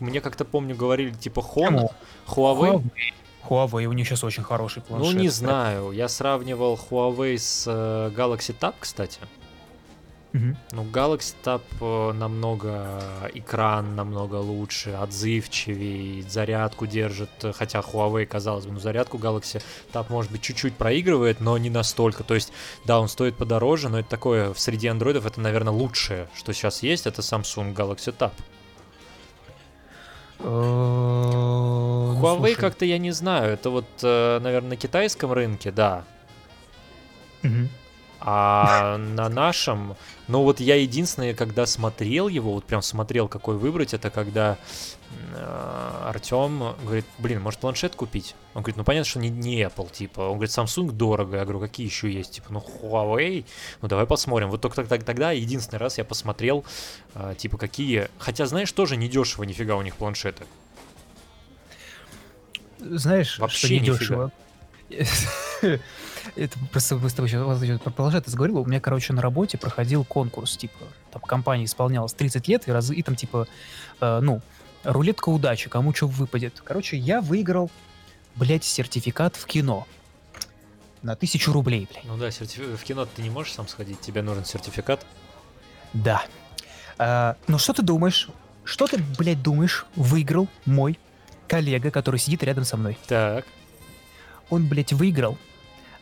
[0.00, 1.88] Мне как-то помню, говорили типа Honor?
[2.26, 2.82] Huawei.
[3.48, 3.84] Huawei.
[3.86, 5.14] У них сейчас очень хороший Ну, планшет.
[5.16, 5.92] не знаю.
[5.92, 9.20] Я сравнивал Huawei с э, Galaxy Tab, кстати.
[10.72, 13.00] Ну, Galaxy Tab э, намного,
[13.32, 19.62] экран намного лучше, отзывчивее, зарядку держит, хотя Huawei, казалось бы, ну, зарядку Galaxy
[19.92, 22.24] Tab, может быть, чуть-чуть проигрывает, но не настолько.
[22.24, 22.52] То есть,
[22.84, 26.82] да, он стоит подороже, но это такое, в среди андроидов это, наверное, лучшее, что сейчас
[26.82, 28.32] есть, это Samsung Galaxy Tab.
[30.40, 36.04] Э, ну, Huawei как-то, я не знаю, это вот, э, наверное, на китайском рынке, да.
[38.30, 43.94] А на нашем, ну вот я единственное, когда смотрел его, вот прям смотрел, какой выбрать,
[43.94, 44.58] это когда
[46.04, 48.34] Артем говорит, блин, может планшет купить?
[48.52, 50.20] Он говорит, ну понятно, что не, не Apple, типа.
[50.20, 51.38] Он говорит, Samsung дорого.
[51.38, 52.32] Я говорю, какие еще есть?
[52.32, 53.46] Типа, ну Huawei,
[53.80, 54.50] ну давай посмотрим.
[54.50, 56.66] Вот только тогда, тогда единственный раз я посмотрел,
[57.14, 58.08] а, типа, какие...
[58.18, 60.44] Хотя, знаешь, тоже недешево нифига у них планшеты.
[62.78, 64.30] Знаешь, Вообще что нифига.
[66.36, 68.58] Это просто мы с тобой сейчас про планшет ты заговорил.
[68.58, 72.90] У меня, короче, на работе проходил конкурс, типа, там компания исполнялась 30 лет, и, раз,
[72.90, 73.46] и там, типа,
[74.00, 74.40] э, ну,
[74.84, 76.60] рулетка удачи, кому что выпадет.
[76.64, 77.70] Короче, я выиграл,
[78.36, 79.86] блядь, сертификат в кино.
[81.02, 82.04] На тысячу рублей, блядь.
[82.04, 85.06] Ну да, сертифи- в кино ты не можешь сам сходить, тебе нужен сертификат.
[85.92, 86.24] Да.
[86.98, 88.28] А, ну что ты думаешь?
[88.64, 90.98] Что ты, блядь, думаешь, выиграл мой
[91.46, 92.98] коллега, который сидит рядом со мной?
[93.06, 93.46] Так,
[94.50, 95.38] Он, блядь, выиграл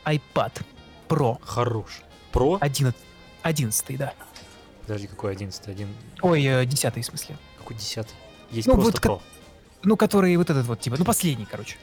[0.06, 0.62] iPad
[1.08, 2.00] Pro хорош.
[2.32, 2.58] Про?
[2.60, 2.98] 11,
[3.42, 4.12] 11 да.
[4.82, 5.88] Подожди, какой 11 Один...
[6.22, 7.36] Ой, э, 10 в смысле.
[7.58, 8.06] Какой 10
[8.50, 9.22] Есть Ну, просто вот Про.
[9.82, 11.76] Ну, который вот этот вот, типа, ну, последний, короче.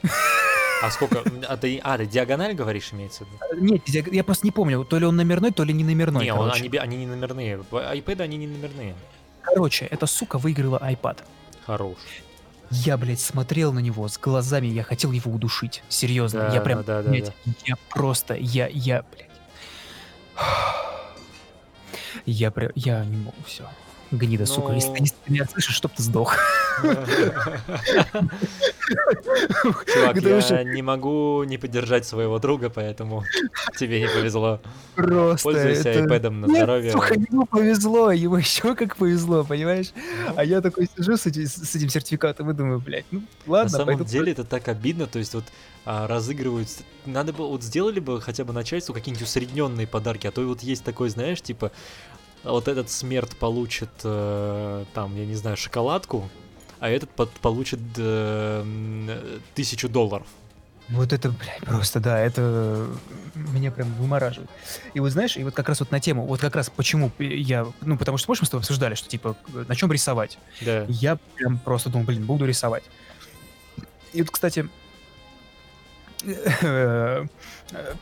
[0.82, 1.22] А сколько?
[1.48, 3.64] А ты, а, ты диагональ говоришь, имеется в виду?
[3.64, 6.50] Нет, я, просто не помню, то ли он номерной, то ли не номерной, не, он-
[6.50, 7.58] они, они не номерные.
[7.58, 8.94] iPad они не номерные.
[9.40, 11.18] Короче, эта сука выиграла iPad.
[11.64, 11.96] Хорош.
[12.70, 15.82] Я, блядь, смотрел на него с глазами, я хотел его удушить.
[15.88, 17.32] Серьезно, Да, я прям, да, да, блядь,
[17.64, 19.30] я просто, я, я, блядь.
[22.26, 23.64] Я прям, я не могу, все.
[24.18, 25.06] Гнида, сука, если ты, Ну.
[25.26, 26.36] ты меня слышишь, чтоб ты сдох.
[29.86, 30.16] Чувак,
[30.50, 33.24] я не могу не поддержать своего друга, поэтому
[33.78, 34.60] тебе не повезло.
[34.94, 36.92] Просто Пользуйся это- iPad на Нет, здоровье.
[36.92, 39.92] сука, ему повезло, ему еще как повезло, понимаешь?
[40.36, 43.70] А я такой сижу с, эти- с этим сертификатом и думаю, блядь, ну На ладно,
[43.70, 45.44] самом пойду деле это так обидно, то есть вот
[45.86, 46.68] а, разыгрывают,
[47.06, 50.82] надо было, вот сделали бы хотя бы начальству какие-нибудь усредненные подарки, а то вот есть
[50.84, 51.72] такой, знаешь, типа,
[52.52, 56.28] вот этот смерть получит, э, там, я не знаю, шоколадку,
[56.78, 58.62] а этот под- получит э,
[59.08, 60.26] э, тысячу долларов.
[60.90, 62.86] Вот это, блядь, просто, да, это
[63.34, 64.50] меня прям вымораживает.
[64.92, 67.66] И вот знаешь, и вот как раз вот на тему, вот как раз почему я,
[67.80, 69.34] ну, потому что, помнишь, мы с тобой обсуждали, что, типа,
[69.66, 70.38] на чем рисовать?
[70.60, 70.84] Да.
[70.88, 72.84] Я прям просто думал, блин, буду рисовать.
[74.12, 74.83] И вот, кстати, э,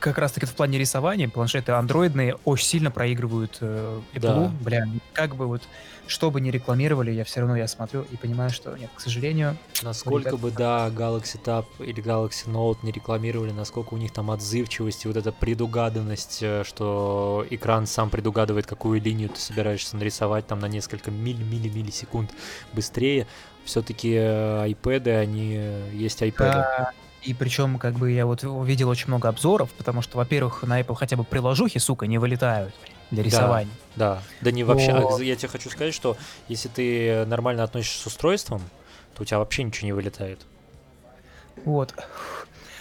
[0.01, 4.21] как раз таки в плане рисования планшеты андроидные очень сильно проигрывают э, Apple.
[4.21, 4.53] Да.
[4.61, 5.63] Бля, как бы вот,
[6.07, 9.57] что бы ни рекламировали, я все равно я смотрю и понимаю, что нет, к сожалению,
[9.83, 14.31] Насколько ребят- бы, да, Galaxy Tab или Galaxy Note не рекламировали, насколько у них там
[14.31, 20.47] отзывчивость и вот эта предугаданность, э, что экран сам предугадывает, какую линию ты собираешься нарисовать
[20.47, 22.31] там на несколько милли милли миллисекунд
[22.73, 23.27] быстрее.
[23.65, 26.53] Все-таки iPad, они э, есть iPad.
[26.53, 30.81] Да, и причем, как бы, я вот увидел очень много обзоров, потому что, во-первых, на
[30.81, 32.75] Apple хотя бы приложухи, сука, не вылетают
[33.11, 33.29] для Да.
[33.29, 33.73] рисования.
[33.97, 34.91] Да, да не вообще.
[34.93, 36.17] а, Но- я тебе хочу сказать, что
[36.49, 38.63] если ты нормально относишься с устройством,
[39.15, 40.41] то у тебя вообще ничего не вылетает.
[41.65, 41.95] Вот.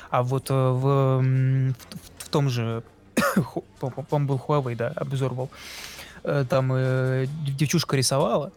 [0.10, 1.74] А вот э, в, в,
[2.18, 2.84] в том же,
[3.80, 5.50] по-моему, был Huawei, да, обзор был,
[6.24, 8.52] э, там э, дев- девчушка рисовала,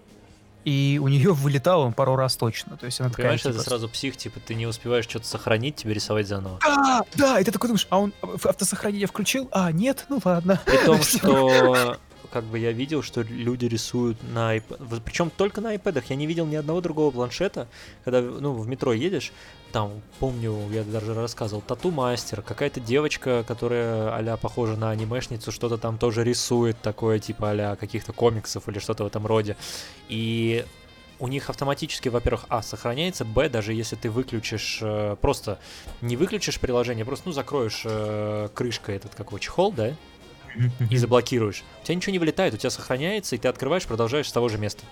[0.65, 2.77] и у нее вылетало пару раз точно.
[2.77, 5.77] То есть она такая, Понимаешь, это типа, сразу псих, типа ты не успеваешь что-то сохранить,
[5.77, 6.59] тебе рисовать заново.
[6.63, 9.49] Да, да, и ты такой думаешь, а он в автосохранение включил?
[9.53, 10.61] А, нет, ну ладно.
[10.65, 11.97] При том, что
[12.35, 15.01] как бы я видел, что люди рисуют на iPad.
[15.05, 16.03] Причем только на iPad.
[16.09, 17.69] Я не видел ни одного другого планшета.
[18.05, 19.33] Когда ну, в метро едешь,
[19.71, 25.97] там, помню, я даже рассказывал, тату-мастер, какая-то девочка, которая а похожа на анимешницу, что-то там
[25.97, 29.57] тоже рисует такое, типа а каких-то комиксов или что-то в этом роде.
[30.09, 30.65] И
[31.21, 35.59] у них автоматически, во-первых, а, сохраняется, б, даже если ты выключишь, э, просто
[36.01, 39.95] не выключишь приложение, просто, ну, закроешь э, крышкой этот какой чехол, да,
[40.91, 41.63] и заблокируешь.
[41.83, 44.59] У тебя ничего не вылетает, у тебя сохраняется, и ты открываешь, продолжаешь с того же
[44.59, 44.85] места.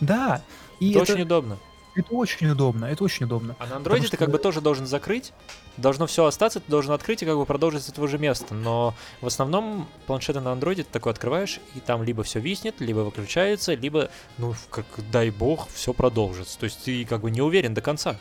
[0.00, 0.42] Да,
[0.80, 1.58] и это, это, очень удобно.
[1.94, 3.56] это очень удобно, это очень удобно.
[3.58, 5.32] А на андроиде ты что- как бы тоже должен закрыть,
[5.78, 8.54] должно все остаться, ты должен открыть и как бы продолжить с этого же места.
[8.54, 12.98] Но в основном планшеты на андроиде ты такой открываешь, и там либо все виснет, либо
[13.00, 16.58] выключается, либо, ну, как дай бог, все продолжится.
[16.58, 18.18] То есть ты как бы не уверен до конца.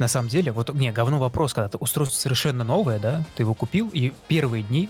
[0.00, 3.52] На самом деле, вот, не, говно вопрос, когда ты устройство совершенно новое, да, ты его
[3.52, 4.88] купил, и первые дни,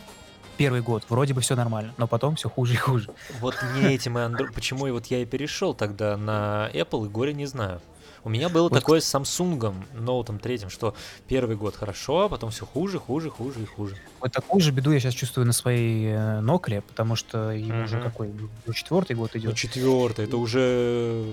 [0.56, 3.10] первый год, вроде бы все нормально, но потом все хуже и хуже.
[3.40, 4.52] Вот не этим и Android.
[4.54, 7.80] Почему и вот я и перешел тогда на Apple, и горе не знаю.
[8.22, 8.72] У меня было Вот.
[8.74, 10.94] такое с Samsung Note 3, что
[11.26, 13.96] первый год хорошо, а потом все хуже, хуже, хуже и хуже.
[14.20, 17.96] Вот такую же беду я сейчас чувствую на своей э, Нокле, потому что ему уже
[17.96, 18.04] Мгм.
[18.04, 18.30] какой,
[18.66, 19.56] ну, четвертый год Ну, идет.
[19.56, 21.24] четвертый, это уже...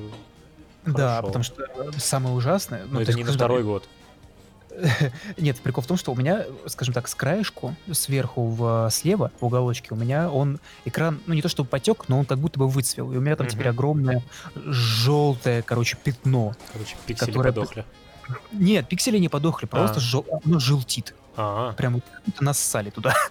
[0.87, 2.85] да, потому что самое ужасное...
[2.85, 3.87] Ну, то это есть, не на второй год.
[5.37, 9.45] Нет, прикол в том, что у меня, скажем так, с краешку, сверху в, слева, в
[9.45, 12.67] уголочке, у меня он, экран, ну не то чтобы потек, но он как будто бы
[12.67, 13.11] выцвел.
[13.11, 14.23] И у меня там теперь огромное
[14.55, 16.53] желтое, короче, пятно.
[16.71, 17.85] Короче, пиксели Которая- подохли.
[18.51, 19.99] Нет, пиксели не подохли, просто А.
[20.01, 20.25] жел...
[20.43, 21.15] оно желтит.
[21.39, 23.13] А, Прям будто нассали туда.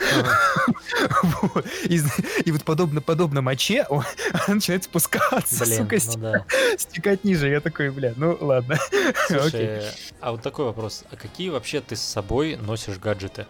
[1.22, 1.66] Вот.
[1.84, 6.44] И, вот подобно, подобно моче, он, она начинает спускаться, блин, сука, ну да.
[6.78, 7.48] стекать ниже.
[7.48, 8.78] Я такой, бля, ну ладно.
[9.28, 9.38] Окей.
[9.40, 9.82] Слушай,
[10.20, 11.04] а вот такой вопрос.
[11.10, 13.46] А какие вообще ты с собой носишь гаджеты?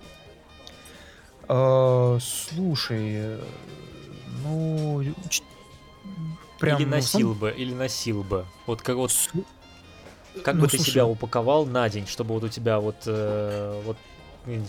[1.49, 3.39] А, Слушай,
[4.43, 5.05] ну...
[6.59, 8.47] Прям, или ну, сам- носил бы, или носил бы.
[8.67, 9.13] Вот как вот
[10.43, 10.91] Как Ну, бы ты слушай.
[10.93, 13.99] себя упаковал на день, чтобы вот у тебя вот, э, вот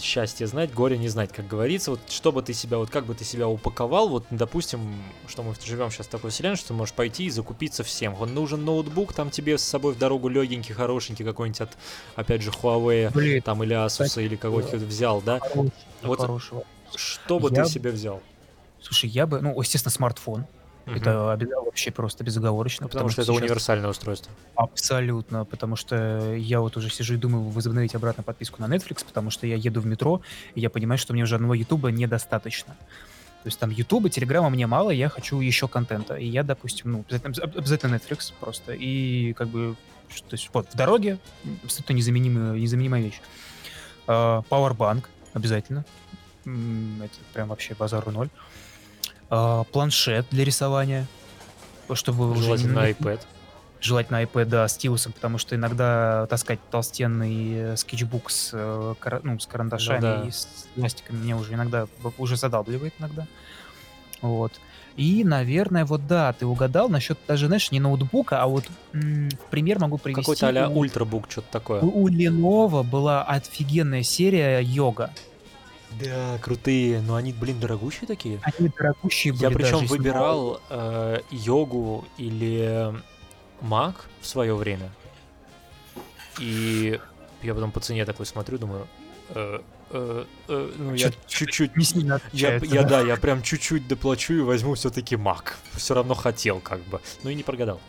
[0.01, 1.91] счастье знать, горе не знать, как говорится.
[1.91, 4.81] Вот чтобы ты себя, вот как бы ты себя упаковал, вот, допустим,
[5.27, 8.15] что мы живем сейчас в такой вселенной, что ты можешь пойти и закупиться всем.
[8.15, 11.77] Вот нужен ноутбук, там тебе с собой в дорогу легенький, хорошенький какой-нибудь от,
[12.15, 15.39] опять же, Huawei, Блин, там, или Asus, кстати, или кого-то взял, да?
[15.39, 15.71] хорошего,
[16.03, 16.63] Вот хорошего.
[16.95, 18.21] Что бы Я- ты себе взял?
[18.81, 20.45] Слушай, я бы, ну, естественно, смартфон.
[20.87, 20.95] Мгм.
[20.97, 21.19] Это
[21.65, 22.85] вообще просто безоговорочно.
[22.85, 24.31] Ну, потому что это сейчас- универсальное устройство.
[24.55, 29.29] Абсолютно, потому что я вот уже сижу и думаю возобновить обратно подписку на Netflix, потому
[29.29, 30.21] что я еду в метро,
[30.55, 32.75] и я понимаю, что мне уже одного Ютуба недостаточно.
[33.43, 36.15] То есть там Ютуба, Телеграма мне мало, я хочу еще контента.
[36.15, 38.73] И я, допустим, ну, обязательно, об- обязательно Netflix просто.
[38.73, 39.75] И как бы,
[40.09, 41.17] то есть вот в дороге
[41.63, 43.21] абсолютно незаменимая, незаменимая вещь.
[44.07, 45.85] А, Powerbank обязательно.
[46.45, 48.29] Это прям вообще базару ноль.
[49.29, 51.07] А, Планшет для рисования.
[51.93, 53.21] Чтобы уже Желательно не- на iPad.
[53.79, 59.39] желательно iPad, да, стилусом, потому что иногда таскать толстенный э, скетчбук с, э, кара- ну,
[59.39, 60.23] с карандашами да.
[60.27, 61.87] и с пластиками мне уже иногда
[62.17, 63.25] уже задалбливает иногда.
[64.21, 64.51] Вот.
[64.97, 69.49] И, наверное, вот да, ты угадал насчет даже, знаешь, не ноутбука, а вот м, в
[69.51, 70.21] пример могу привести.
[70.23, 71.81] Какой-то а-ля ультрабук, что-то такое.
[71.81, 75.11] у, у Lenovo была офигенная серия йога.
[75.91, 78.39] Да, крутые, но они, блин, дорогущие такие.
[78.43, 82.93] Они дорогущие были Я причем даже, выбирал э, йогу или
[83.61, 84.91] Mac в свое время.
[86.39, 86.99] И
[87.41, 88.87] я потом по цене такой смотрю, думаю,
[89.29, 89.59] э,
[89.91, 91.71] э, э, ну я чуть-чуть...
[92.33, 93.01] Я, я, да?
[93.01, 95.53] я прям чуть-чуть доплачу и возьму все-таки Mac.
[95.73, 96.99] Все равно хотел, как бы.
[97.23, 97.79] Ну и не прогадал.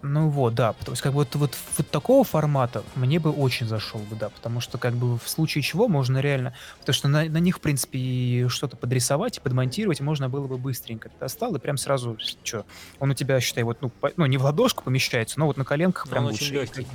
[0.00, 3.66] Ну вот, да, то есть как бы вот, вот, вот такого формата мне бы очень
[3.66, 7.24] зашел бы, да, потому что как бы в случае чего можно реально, потому что на,
[7.24, 11.08] на них, в принципе, и что-то подрисовать и подмонтировать можно было бы быстренько.
[11.08, 12.64] Ты достал и прям сразу, что,
[13.00, 15.64] он у тебя, считай, вот, ну, по- ну, не в ладошку помещается, но вот на
[15.64, 16.44] коленках Но прям он лучше.
[16.44, 16.86] очень легкий.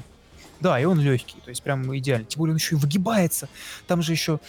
[0.62, 2.26] Да, и он легкий, то есть прям идеально.
[2.26, 3.50] Тем более он еще и выгибается.
[3.86, 4.40] Там же еще,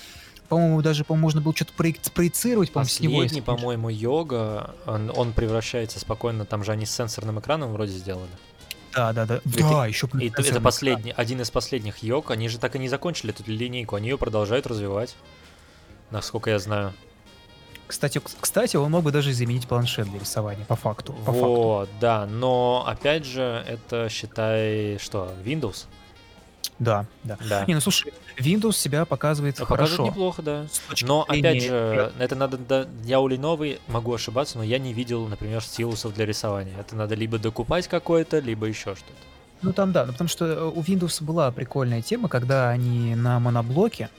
[0.49, 3.23] по-моему, даже, по-моему, можно было что-то проецировать, по-моему, с него.
[3.23, 8.31] Последний, по-моему, йога, он, он превращается спокойно, там же они с сенсорным экраном вроде сделали.
[8.95, 9.41] Да, да, да.
[9.45, 12.79] Ведь Да, еще И т- это последний, один из последних йог, они же так и
[12.79, 15.17] не закончили эту линейку, они ее продолжают развивать,
[16.11, 16.93] насколько я знаю.
[17.87, 21.13] Кстати, кстати, он мог бы даже заменить планшет для рисования, по факту.
[21.13, 21.47] По факту.
[21.47, 25.87] Вот, да, но опять же, это считай, что, Windows?
[26.79, 27.39] Да, да.
[27.49, 27.65] Да.
[27.67, 29.93] Не, ну слушай, Windows себя показывает Ну, хорошо.
[29.93, 30.67] Показывает неплохо, да.
[31.03, 34.93] Но зрения- опять же, это надо, да, я у Lenovo могу ошибаться, но я не
[34.93, 36.75] видел, например, стилусов для рисования.
[36.79, 39.13] Это надо либо докупать какое-то, либо еще что-то.
[39.63, 43.39] Ну там да, ну потому что э, у Windows была прикольная тема, когда они на
[43.41, 44.11] моноблоке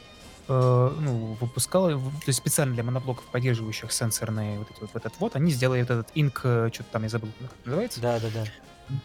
[0.48, 5.36] э, ну, выпускал, то есть специально для моноблоков, поддерживающих сенсорные вот, эти вот, этот вот,
[5.36, 8.28] они сделали вот этот Ink, э, что-то там я забыл, как это называется, Да, да,
[8.34, 8.44] да.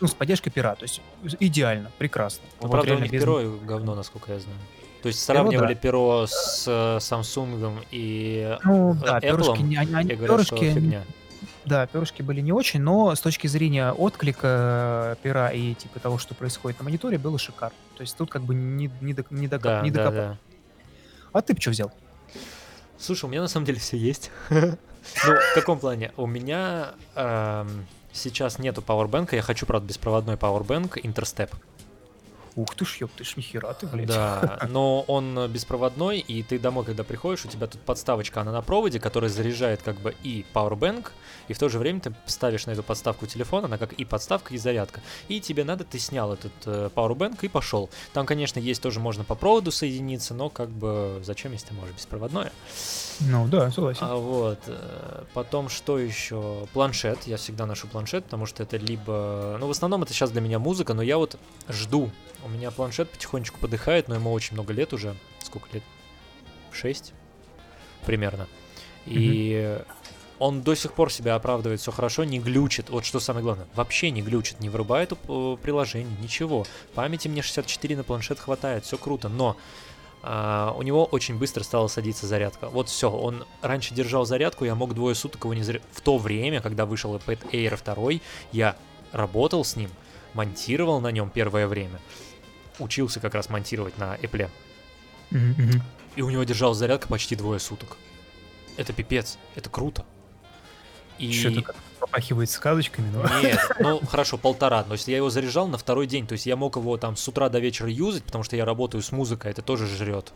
[0.01, 1.01] Ну, с поддержкой пера, то есть
[1.41, 2.43] идеально, прекрасно.
[2.61, 4.59] Ну, Вот правда, у них без- перо говно, насколько я знаю.
[5.03, 5.81] То есть сравнивали да.
[5.81, 10.57] перо с э, Samsung и Ну э, да, Apple, перышки, они, они и говорят, что
[10.57, 11.03] перышки, фигня.
[11.65, 16.19] да, перышки были не очень, но с точки зрения отклика э, пера и типа того,
[16.19, 17.77] что происходит на мониторе, было шикарно.
[17.97, 20.23] То есть тут как бы не, не, док- не, докоп- Да, не да, докопал.
[20.33, 20.39] да.
[21.33, 21.93] А ты бы что взял?
[22.99, 24.31] Слушай, у меня на самом деле все есть.
[25.27, 26.13] Ну, в каком плане?
[26.19, 31.51] У меня эм, сейчас нету пауэрбэнка, я хочу, правда, беспроводной пауэрбэнк Interstep.
[32.61, 34.09] Ух ты ж, ёб ты ж, нихера ты, блядь.
[34.09, 38.61] Да, но он беспроводной, и ты домой, когда приходишь, у тебя тут подставочка, она на
[38.61, 41.09] проводе, которая заряжает как бы и Powerbank,
[41.49, 44.55] и в то же время ты ставишь на эту подставку телефон, она как и подставка,
[44.55, 45.01] и зарядка.
[45.29, 47.89] И тебе надо, ты снял этот э, Powerbank и пошел.
[48.13, 51.95] Там, конечно, есть тоже можно по проводу соединиться, но как бы зачем, если ты можешь
[51.95, 52.53] беспроводное?
[53.21, 54.03] Ну да, согласен.
[54.03, 56.67] А вот, э, потом что еще?
[56.73, 59.57] Планшет, я всегда ношу планшет, потому что это либо...
[59.59, 61.37] Ну, в основном это сейчас для меня музыка, но я вот
[61.69, 62.11] жду.
[62.45, 65.15] У меня планшет потихонечку подыхает, но ему очень много лет уже.
[65.43, 65.83] Сколько лет?
[66.73, 67.13] Шесть?
[68.05, 68.47] Примерно.
[69.07, 69.79] И
[70.41, 72.89] он до сих пор себя оправдывает, все хорошо, не глючит.
[72.89, 76.67] Вот что самое главное, вообще не глючит, не вырубает э, приложение, ничего.
[76.95, 79.57] Памяти мне 64 на планшет хватает, все круто, но
[80.23, 82.69] а, у него очень быстро стала садиться зарядка.
[82.71, 85.87] Вот все, он раньше держал зарядку, я мог двое суток его не заряжать.
[85.93, 88.21] В то время, когда вышел iPad Air 2,
[88.53, 88.77] я
[89.13, 89.91] работал с ним,
[90.33, 92.01] монтировал на нем первое время,
[92.81, 94.51] учился как раз монтировать на Apple,
[95.31, 95.83] мгм.
[96.17, 97.97] и у него держалась зарядка почти двое суток.
[98.77, 100.05] Это пипец, это круто.
[101.19, 101.63] И...
[101.63, 103.23] Как попахивает сказочками, но...
[103.43, 104.83] Нет, ну хорошо, полтора.
[104.83, 106.27] То есть я его заряжал на второй день.
[106.27, 109.03] То есть я мог его там с утра до вечера юзать, потому что я работаю
[109.03, 110.33] с музыкой, это тоже жрет.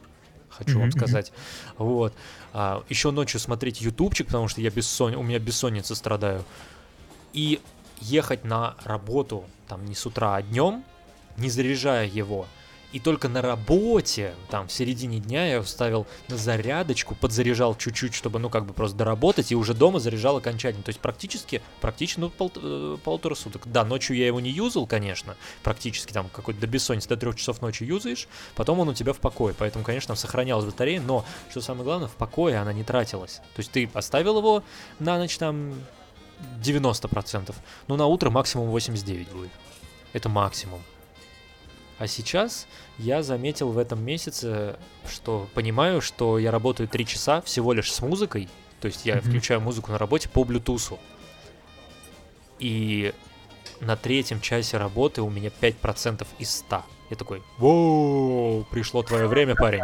[0.50, 1.32] Хочу Мгм, вам сказать.
[1.78, 2.14] Вот.
[2.52, 5.14] А, еще ночью смотреть ютубчик, потому что я бессон...
[5.14, 6.44] у меня бессонница страдаю.
[7.32, 7.60] И
[8.00, 10.84] ехать на работу там не с утра, а днем,
[11.36, 12.46] не заряжая его.
[12.94, 18.38] И только на работе, там, в середине дня я вставил на зарядочку, подзаряжал чуть-чуть, чтобы,
[18.38, 20.84] ну, как бы просто доработать, и уже дома заряжал окончательно.
[20.84, 23.62] То есть практически, практически, ну, пол- э, суток.
[23.64, 27.60] Да, ночью я его не юзал, конечно, практически там какой-то до бессонницы, до трех часов
[27.62, 31.60] ночи юзаешь, потом он у тебя в покое, поэтому, конечно, там сохранялась батарея, но, что
[31.62, 33.38] самое главное, в покое она не тратилась.
[33.56, 34.62] То есть ты оставил его
[35.00, 35.74] на ночь там
[36.62, 37.52] 90%,
[37.88, 39.50] но на утро максимум 89 будет.
[40.12, 40.80] Это максимум.
[41.98, 42.66] А сейчас
[42.98, 44.76] я заметил в этом месяце,
[45.10, 48.48] что понимаю, что я работаю 3 часа всего лишь с музыкой,
[48.80, 49.22] то есть я Мгм.
[49.22, 50.98] включаю музыку на работе по Bluetooth.
[52.58, 53.12] И
[53.80, 56.82] на третьем часе работы у меня 5% из 100.
[57.10, 59.82] Я такой, воу, пришло твое время, парень.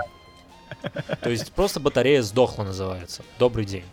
[1.22, 3.22] То есть просто батарея сдохла называется.
[3.38, 3.84] Добрый день.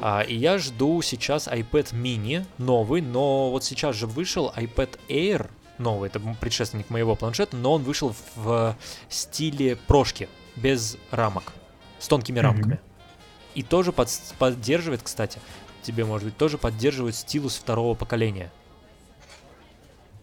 [0.00, 5.50] А, и я жду сейчас iPad mini новый, но вот сейчас же вышел iPad Air
[5.78, 8.76] новый, это предшественник моего планшета, но он вышел в
[9.08, 11.52] стиле прошки, без рамок,
[11.98, 12.80] с тонкими рамками.
[13.54, 15.40] И тоже под- поддерживает, кстати,
[15.82, 18.50] тебе, может быть, тоже поддерживает стилус второго поколения.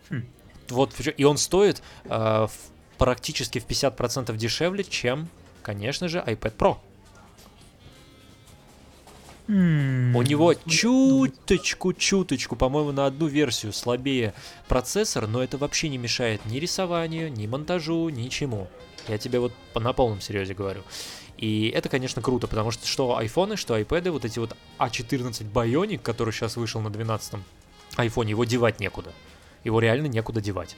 [0.09, 0.25] Хм.
[0.69, 2.09] Вот, и он стоит э,
[2.47, 5.27] в- практически в 50% дешевле, чем,
[5.61, 6.77] конечно же, iPad Pro.
[9.47, 9.51] У
[10.23, 14.33] него чуточку, чуточку, по-моему, на одну версию слабее
[14.67, 18.67] процессор, но это вообще не мешает ни рисованию, ни монтажу, ничему.
[19.07, 20.81] Я тебе вот на полном серьезе говорю.
[21.37, 25.99] И это, конечно, круто, потому что что айфоны, что айпэды, вот эти вот А14 Bionic,
[25.99, 27.43] который сейчас вышел на 12-м
[27.97, 29.11] айфоне, его девать некуда.
[29.63, 30.75] Его реально некуда девать.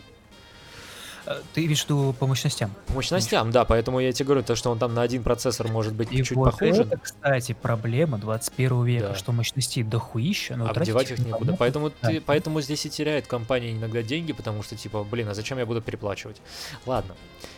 [1.30, 2.74] Э, Ты имеешь в виду по мощностям?
[2.88, 5.94] По мощностям, да, поэтому я тебе говорю, то, что он там на один процессор может
[5.94, 9.16] быть И чуть вот похуже, это, кстати, проблема 21 века, Да.
[9.16, 11.34] что мощностей дохуища, но а тратить девать их некуда.
[11.52, 12.10] непонятно Поэтому, куда.
[12.10, 15.66] ты, поэтому здесь и теряет компания иногда деньги, потому что, типа, блин, а зачем я
[15.66, 16.42] буду переплачивать?
[16.86, 17.14] Ладно.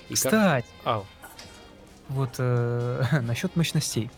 [0.10, 1.06] И как- Кстати, Ау,
[2.08, 4.10] вот э, насчет мощностей.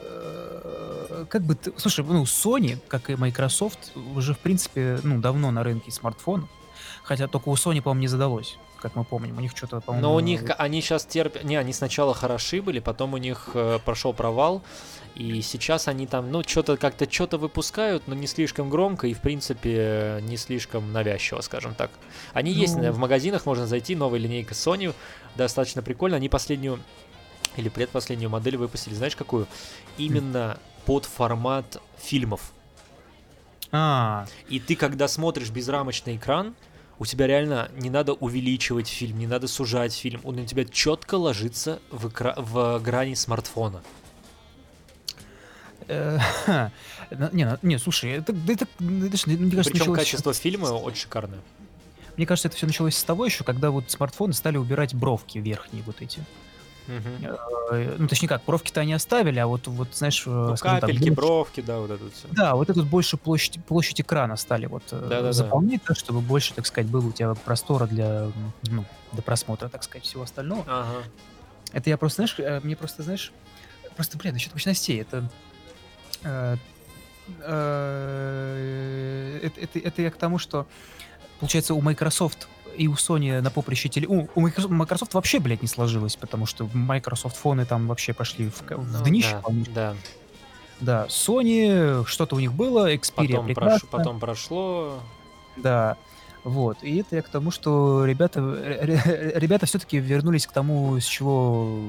[0.00, 1.72] Э, Как бы ты...
[1.76, 6.48] Слушай, ну, Sony, как и Microsoft, уже, в принципе, ну, давно на рынке смартфонов.
[7.02, 9.36] Хотя только у Sony, по-моему, не задалось, как мы помним.
[9.36, 10.08] У них что-то, по-моему...
[10.08, 13.78] Но у них, они сейчас терпят, не, они сначала хороши были, потом у них э,
[13.84, 14.62] прошел провал,
[15.14, 19.20] и сейчас они там, ну, что-то как-то что-то выпускают, но не слишком громко и, в
[19.20, 21.90] принципе, не слишком навязчиво, скажем так.
[22.32, 22.92] Они есть, Ну.
[22.92, 24.94] в магазинах можно зайти, новая линейка Sony,
[25.36, 26.78] достаточно прикольно, они последнюю
[27.56, 29.48] или предпоследнюю модель выпустили, знаешь какую?
[29.96, 32.52] Именно под формат фильмов.
[33.72, 36.54] А, И ты, когда смотришь безрамочный экран,
[36.98, 41.14] у тебя реально не надо увеличивать фильм, не надо сужать фильм, он у тебя четко
[41.14, 43.82] ложится в, экра- в грани смартфона.
[45.86, 46.18] э,
[47.32, 51.40] не, не, слушай, это, это, это мне кажется, Причем качество фильма очень шикарное.
[52.16, 55.84] Мне кажется, это все началось с того еще, когда вот смартфоны стали убирать бровки верхние
[55.84, 56.24] вот эти.
[56.88, 60.22] Э, Ну, точнее как, бровки-то они оставили, а вот, вот знаешь...
[60.26, 62.26] э, Ну, так, капельки, больше- бровки, да, вот это все.
[62.30, 65.32] Да, вот эту больше площадь, площадь экрана стали вот э, Да-да-да.
[65.32, 68.30] заполнять, так, чтобы больше, так сказать, было у тебя простора для,
[68.70, 70.64] ну, для просмотра, так сказать, всего остального.
[70.66, 71.02] Ага.
[71.72, 73.32] Это я просто, знаешь, мне просто, знаешь,
[73.94, 75.28] просто, блин, насчет мощностей, это...
[76.24, 76.56] э,
[77.42, 80.66] э, это, это, это я к тому, что,
[81.40, 84.06] получается, у Microsoft и у Sony на поприще теле...
[84.08, 88.60] У, у Microsoft, вообще, блядь, не сложилось, потому что Microsoft фоны там вообще пошли в,
[88.62, 89.32] в Ну, днище.
[89.32, 89.74] да, полнейшее.
[89.74, 89.94] да.
[90.80, 93.86] Да, Sony, что-то у них было, Xperia Потом, прекрасно.
[93.86, 95.00] прош- потом прошло.
[95.56, 95.96] Да,
[96.44, 96.78] вот.
[96.84, 101.04] И это я к тому, что ребята, ре- ре- ребята все-таки вернулись к тому, с
[101.04, 101.80] чего,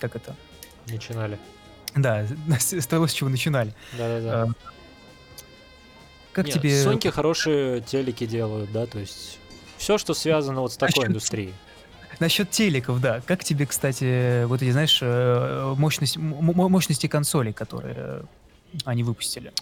[0.00, 0.36] как это,
[0.86, 1.38] Начинали.
[1.96, 2.26] да,
[2.60, 3.74] с, с того, с чего начинали.
[3.96, 4.42] Да-да-да.
[4.42, 4.48] А,
[6.32, 6.82] Как Не, тебе...
[6.82, 9.38] Соньки хорошие телеки делают, да, то есть
[9.80, 11.54] все, что связано вот с такой Насчет- индустрией.
[12.20, 13.22] Насчет телеков, да.
[13.24, 18.22] Как тебе, кстати, вот эти, знаешь, э, мощность, мощности консолей, которые э,
[18.84, 19.52] они выпустили?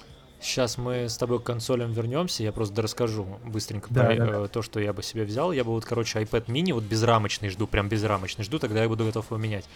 [0.41, 4.49] Сейчас мы с тобой к консолям вернемся, я просто расскажу быстренько Да, про да, э,
[4.49, 5.53] то, что я бы себе взял.
[5.53, 9.05] Я бы вот, короче, iPad mini вот безрамочный жду, прям безрамочный жду, тогда я буду
[9.05, 9.66] готов его менять.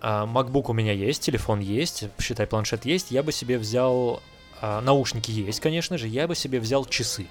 [0.00, 3.12] А, MacBook у меня есть, телефон есть, считай, планшет есть.
[3.12, 4.20] Я бы себе взял...
[4.60, 6.08] а, наушники есть, конечно же.
[6.08, 7.26] Я бы себе взял часы.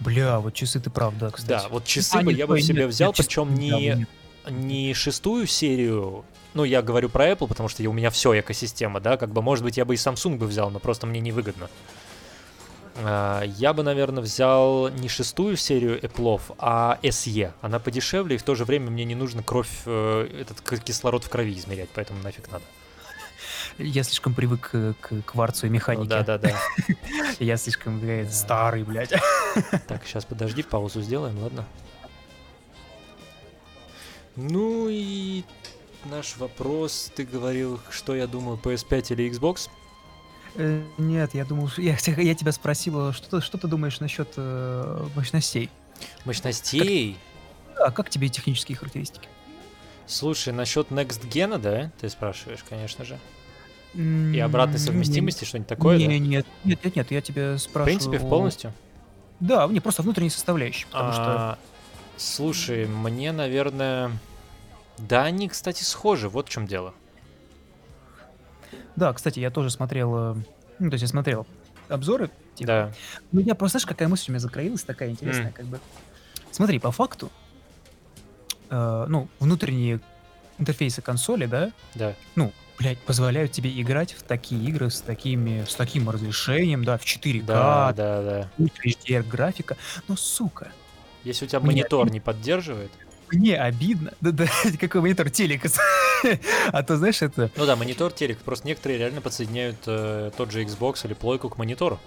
[0.00, 1.62] Бля, вот часы ты прав, да, кстати.
[1.62, 3.48] Да, вот часы А, бы нет, я бы ой, себе нет, взял, нет, часы причем
[3.54, 4.08] бы, не, нет.
[4.48, 6.24] не шестую серию.
[6.54, 9.62] Ну, я говорю про Apple, потому что у меня все экосистема, да, как бы, может
[9.62, 11.68] быть, я бы и Samsung бы взял, но просто мне невыгодно.
[12.96, 17.52] А, Я бы, наверное, взял не шестую серию Apple, а SE.
[17.60, 21.28] Она подешевле, и в то же время мне не нужно кровь, э, этот кислород в
[21.28, 22.64] крови измерять, поэтому нафиг надо.
[23.82, 26.08] Я слишком привык к, к кварцу и механике.
[26.08, 26.56] Да-да-да.
[27.38, 28.30] Я слишком Да.
[28.30, 29.12] старый, блядь.
[29.88, 31.64] Так, сейчас подожди, паузу сделаем, ладно?
[34.36, 35.44] Ну и
[36.04, 39.68] наш вопрос, ты говорил, что я думаю, PS5 или Xbox?
[40.56, 45.06] Э, Нет, я думал, я, я тебя спросил, что, ты- что ты думаешь насчет э,
[45.14, 45.68] мощностей?
[46.24, 47.18] Мощностей?
[47.76, 49.28] А как тебе технические характеристики?
[50.06, 53.18] Слушай, насчет Next Gen, да, ты спрашиваешь, конечно же.
[53.94, 56.18] И обратной совместимости, что-нибудь такое, не, да?
[56.18, 57.84] нет, нет, нет, нет, я тебя В спрашиваю.
[57.98, 58.72] принципе, в полностью.
[59.40, 61.58] Да, не просто внутренней составляющей, потому что А,
[62.16, 64.12] Слушай, мне, наверное...
[64.98, 66.92] Да, они, кстати, схожи, вот в чем дело.
[68.96, 70.34] да, кстати, я тоже смотрел, э,
[70.78, 71.46] ну то есть я смотрел
[71.88, 72.92] обзоры, типа, Да.
[73.32, 75.52] Ну, я просто, знаешь, какая мысль у меня закроилась, такая интересная, М.
[75.52, 75.80] как бы.
[76.50, 77.30] Смотри, по факту,
[78.68, 80.00] э, ну, внутренние
[80.58, 82.14] интерфейсы консоли, да, Да.
[82.36, 87.04] ну, блядь, позволяют тебе играть в такие игры с такими, с таким разрешением, да, в
[87.04, 88.50] 4К, Да, да, да.
[88.58, 89.76] HDR графика.
[90.08, 90.72] Но, сука,
[91.22, 92.90] Если у тебя монитор не поддерживает.
[93.30, 94.12] мне обидно.
[94.22, 94.46] Да, да,
[94.80, 95.68] какой монитор телека.
[96.72, 97.50] А то, знаешь, это...
[97.56, 98.38] Ну да, монитор, телек.
[98.38, 101.98] Просто некоторые реально подсоединяют э, тот же Xbox или плойку к монитору.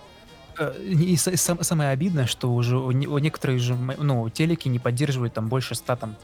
[0.60, 5.34] э, И самое обидное, что уже у не- у некоторых же, ну, телеки не поддерживают
[5.34, 6.16] там больше 100 там,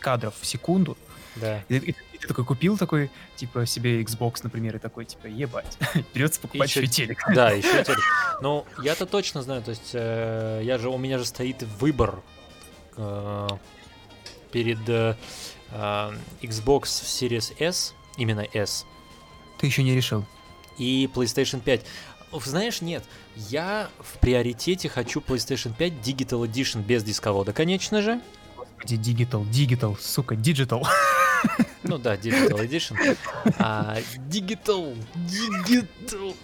[0.00, 0.96] кадров в секунду.
[1.36, 1.62] Да.
[1.68, 5.76] И, и- и ты такой купил такой, типа, себе Xbox, например, и такой, типа, ебать,
[6.12, 7.18] придется покупать еще и телек.
[7.34, 7.98] Да, еще телек.
[8.40, 12.22] Ну, я-то точно знаю, то есть э, я же, у меня же стоит выбор
[12.96, 13.48] э,
[14.52, 15.16] перед э,
[15.72, 16.10] э,
[16.42, 18.86] Xbox Series S, именно S,
[19.58, 20.24] Ты еще не решил.
[20.78, 21.84] и PlayStation 5.
[22.44, 23.04] знаешь, нет.
[23.36, 28.20] Я в приоритете хочу PlayStation 5 Digital Edition без дисковода, конечно же.
[28.56, 30.84] Господи, Digital, Digital, сука, Digital.
[31.84, 32.96] Ну да, Digital Edition.
[33.58, 34.96] А, Digital,
[35.66, 36.34] Digital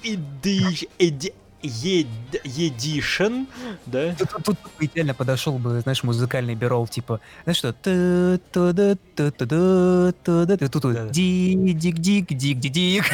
[1.63, 3.47] Edition.
[3.87, 4.15] Да?
[4.17, 8.73] Тут, тут, тут идеально подошел бы, знаешь, музыкальный бирол, типа, знаешь что, тут
[10.83, 11.09] Да-да.
[11.11, 13.05] дик дик дик дик дик дик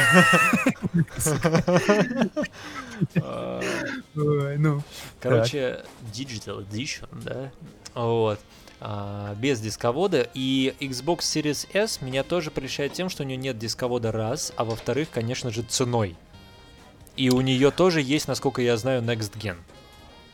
[4.15, 4.83] Ну,
[5.21, 7.51] Короче, Digital Edition, да?
[7.95, 8.39] Вот.
[8.79, 10.27] А, без дисковода.
[10.33, 14.63] И Xbox Series S меня тоже прельщает тем, что у нее нет дисковода раз, а
[14.65, 16.15] во-вторых, конечно же, ценой.
[17.15, 19.55] И у нее тоже есть, насколько я знаю, Next Gen.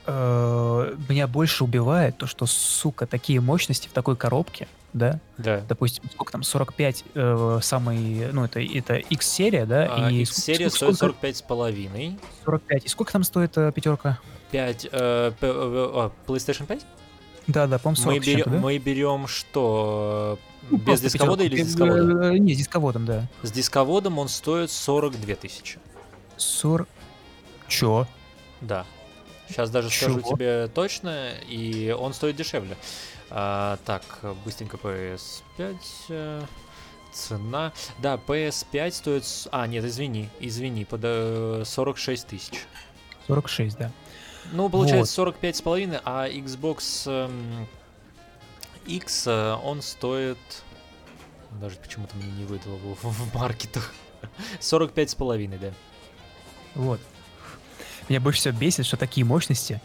[0.05, 5.61] э, меня больше убивает то, что, сука, такие мощности в такой коробке, да, Да.
[5.67, 10.69] допустим, сколько там, 45 э, самый, ну, это, это X-серия, да, А, и X-серия ск-
[10.71, 12.19] стоит сколько- 45 с половиной.
[12.43, 12.83] 45.
[12.85, 14.19] И сколько там стоит э, пятерка?
[14.51, 16.85] 5, э, э, а, PlayStation 5?
[17.47, 18.57] Да, да, по-моему, 40 Мы берем, да?
[18.59, 20.39] мы берем что?
[20.41, 21.55] э, Ну, Без дисковода пятерку.
[21.55, 22.21] или с дисководом?
[22.21, 23.27] э, Не, с дисководом, да.
[23.41, 25.77] С дисководом он стоит 42 тысячи.
[26.37, 26.87] 40...
[27.67, 28.07] Чё?
[28.61, 28.85] Да.
[29.49, 30.35] Сейчас даже скажу Чего?
[30.35, 32.77] тебе точно, и он стоит дешевле.
[33.29, 34.03] А, так,
[34.45, 35.75] быстренько PS5.
[36.09, 36.41] э,
[37.11, 37.71] Цена.
[37.99, 39.23] Да, PS5 стоит...
[39.51, 42.65] А, нет, извини, извини, под э, 46 тысяч.
[43.27, 43.91] 46, да.
[44.51, 45.29] Ну, получается Вот.
[45.33, 47.67] 45 с половиной, а Xbox эм,
[48.85, 50.37] X, э, он стоит...
[51.61, 53.93] Даже почему-то мне не выдало в, в маркетах.
[54.59, 55.71] 45 с половиной, да.
[56.75, 56.99] Вот.
[58.09, 59.81] Меня больше всего бесит, что такие мощности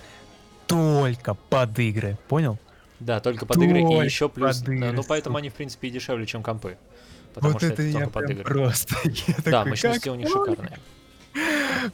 [0.66, 2.18] только под игры.
[2.28, 2.58] Понял?
[3.00, 4.60] Да, только под игры и Только еще плюс...
[4.62, 6.76] игры, ну, поэтому они, в принципе, и дешевле, чем компы.
[7.32, 8.44] Потому вот что это это я только под игры.
[8.44, 8.96] просто...
[9.04, 10.78] я Да, такой, мощности у них шикарные.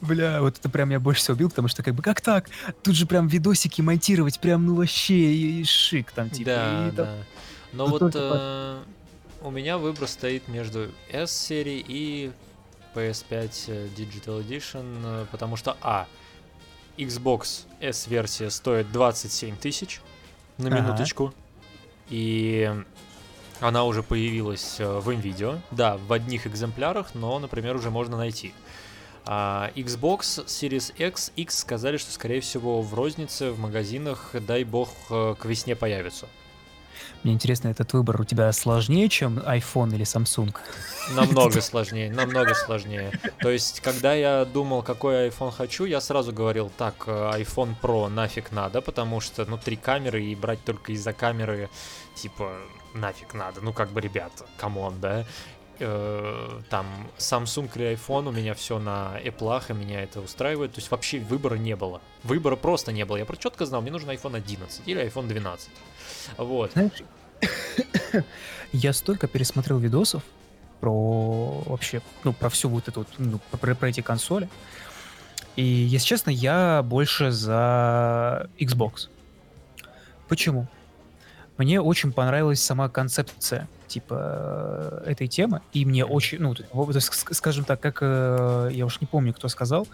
[0.01, 2.49] Бля, вот это прям меня больше всего убил, потому что как бы как так?
[2.83, 6.45] Тут же прям видосики монтировать, прям ну вообще и, и шик там типа.
[6.49, 7.15] да, и там- да.
[7.73, 8.83] Но вот э,
[9.41, 12.31] у меня выбор стоит между S-серией и
[12.95, 16.07] PS5 э, Digital Edition, э, потому что, а,
[16.97, 20.01] Xbox S-версия стоит 27 тысяч
[20.57, 20.79] на Ага.
[20.81, 21.33] минуточку,
[22.09, 22.73] и
[23.59, 28.53] она уже появилась э, в NVIDIA, да, в одних экземплярах, но, например, уже можно найти.
[29.25, 34.89] А Xbox Series X, X сказали, что, скорее всего, в рознице, в магазинах, дай бог,
[35.09, 36.27] э, к весне появится.
[37.23, 40.55] Мне интересно, этот выбор у тебя сложнее, чем iPhone или Samsung?
[41.15, 43.19] Намного сложнее, намного сложнее.
[43.39, 47.11] То есть, когда я думал, какой iPhone хочу, я сразу говорил, так, э,
[47.41, 51.69] iPhone Pro нафиг надо, потому что, ну, три камеры и брать только из-за камеры,
[52.15, 52.51] типа,
[52.93, 53.61] нафиг надо.
[53.61, 55.25] Ну, как бы, ребят, come on, да?
[55.79, 56.85] Э, Там
[57.17, 60.73] Samsung или iPhone, у меня все на Apple, и меня это устраивает.
[60.73, 62.01] То есть вообще выбора не было.
[62.23, 63.17] Выбора просто не было.
[63.17, 65.69] Я четко знал, мне нужен iPhone 11 или iPhone 12.
[66.37, 66.71] Вот.
[66.71, 67.03] Знаешь,
[68.71, 70.23] я столько пересмотрел видосов
[70.79, 74.49] про вообще, ну, про всю вот эту ну, про, про эти консоли.
[75.55, 79.07] И, если честно, я больше за Xbox.
[80.27, 80.67] Почему?
[81.57, 86.55] Мне очень понравилась сама концепция, типа, э, этой темы, и мне очень, ну,
[87.31, 89.87] скажем так, как, э, я уж не помню, кто сказал,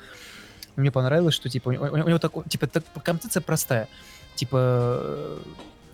[0.75, 3.87] мне понравилось, что, типа, у, него такой, типа, так- концепция простая,
[4.35, 5.37] типа, э,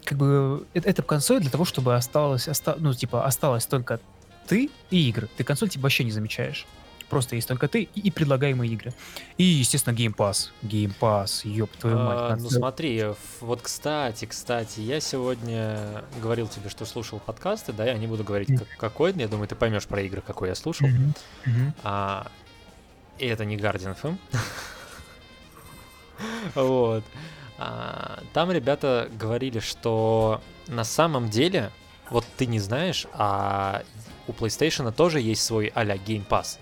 [0.06, 4.00] как бы, это, это консоль для того, чтобы осталось, оста- ну, типа, осталось только
[4.48, 5.28] ты и игры.
[5.36, 6.66] Ты консоль, типа, вообще не замечаешь.
[7.10, 8.94] Просто есть только ты и, и предлагаемые игры.
[9.38, 10.50] И, естественно, Game Pass.
[10.62, 12.18] Game Pass, ёб твою мать.
[12.20, 13.06] А, ну смотри,
[13.40, 18.50] вот кстати, кстати, я сегодня говорил тебе, что слушал подкасты, да, я не буду говорить,
[18.58, 20.88] как- какой, я думаю, ты поймешь про игры, какой я слушал.
[20.88, 21.14] Мгм,
[21.46, 21.74] мгм.
[21.84, 22.28] А,
[23.20, 24.18] и это не Guardian FM.
[26.56, 27.04] Вот.
[27.58, 31.72] А, Там ребята говорили, что на самом деле,
[32.10, 33.84] вот ты не знаешь, а
[34.28, 36.58] у PlayStation тоже есть свой а-ля Game Pass.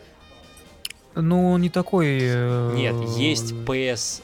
[1.16, 2.20] Ну, он не такой...
[2.22, 4.22] э, Нет, есть PS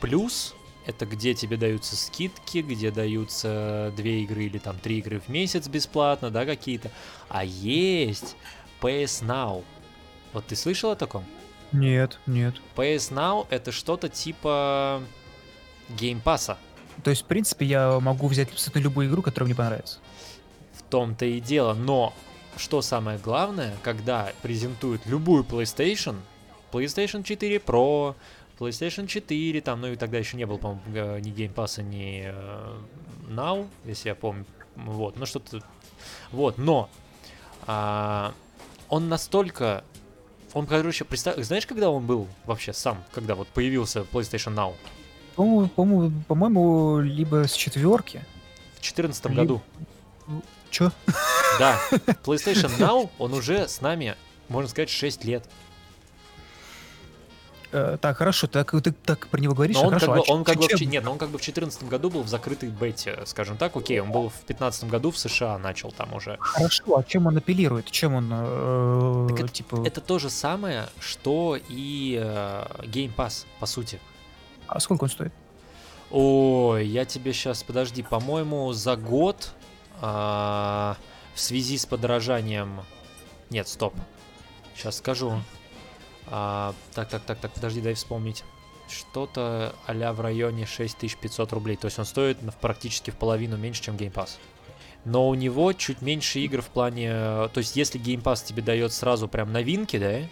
[0.00, 0.54] Plus,
[0.86, 5.68] это где тебе даются скидки, где даются две игры или там три игры в месяц
[5.68, 6.90] бесплатно, да, какие-то.
[7.28, 8.36] А есть
[8.80, 9.64] PS Now.
[10.32, 11.24] Вот ты слышал о таком?
[11.72, 12.54] Нет, нет.
[12.76, 15.02] PS Now это что-то типа
[15.90, 16.56] Pass.
[17.02, 19.98] То есть, в принципе, я могу взять абсолютно любую игру, которая мне понравится.
[20.72, 21.74] В том-то и дело.
[21.74, 22.14] Но
[22.58, 26.16] что самое главное, когда презентуют любую PlayStation,
[26.72, 28.14] PlayStation 4 Pro,
[28.58, 32.76] PlayStation 4, там, ну и тогда еще не было, по-моему, ни Game Pass, ни э,
[33.28, 34.44] Now, если я помню.
[34.76, 35.62] Вот, ну что-то...
[36.32, 36.88] Вот, но
[37.66, 38.32] а,
[38.88, 39.84] он настолько
[40.54, 44.74] Он, короче, представь, знаешь, когда он был вообще сам, когда вот появился PlayStation Now?
[45.36, 48.24] По-моему, по-моему, по-моему, либо с четверки.
[48.74, 49.62] В 2014 Либо- году.
[50.70, 50.90] Чё?
[51.58, 51.78] Да,
[52.24, 54.16] PlayStation Now, он уже с нами,
[54.48, 55.44] можно сказать, 6 лет.
[57.70, 60.06] Э, так, хорошо, так, ты так про него говоришь, Но он хорошо.
[60.06, 62.08] как бы, а он как бы в, нет, но он как бы в 2014 году
[62.08, 65.92] был в закрытой бете, скажем так, окей, он был в 2015 году в США начал
[65.92, 66.38] там уже.
[66.40, 67.90] Хорошо, а чем он апеллирует?
[67.90, 69.82] Чем он, э, Так это- типа...
[69.84, 74.00] Это то же самое, что и э, Game Pass, по сути.
[74.66, 75.32] А сколько он стоит?
[76.10, 79.52] Ой, я тебе сейчас, подожди, по-моему, за год
[80.00, 80.96] а,
[81.38, 82.80] в связи с подорожанием...
[83.48, 83.94] Нет, стоп.
[84.74, 85.40] Сейчас скажу.
[86.26, 88.42] А, так, так, так, так, подожди, дай вспомнить.
[88.88, 91.76] Что-то а в районе 6500 рублей.
[91.76, 94.30] То есть он стоит практически в половину меньше, чем Game Pass.
[95.04, 97.12] Но у него чуть меньше игр в плане...
[97.12, 100.22] То есть если Game Pass тебе дает сразу прям новинки, да,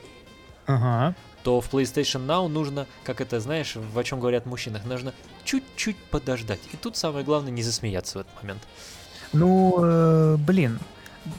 [0.66, 1.14] Ага.
[1.44, 5.96] то в PlayStation Now нужно, как это знаешь, в о чем говорят мужчинах, нужно чуть-чуть
[6.10, 6.60] подождать.
[6.72, 8.62] И тут самое главное не засмеяться в этот момент.
[9.32, 10.78] Ну, э, блин,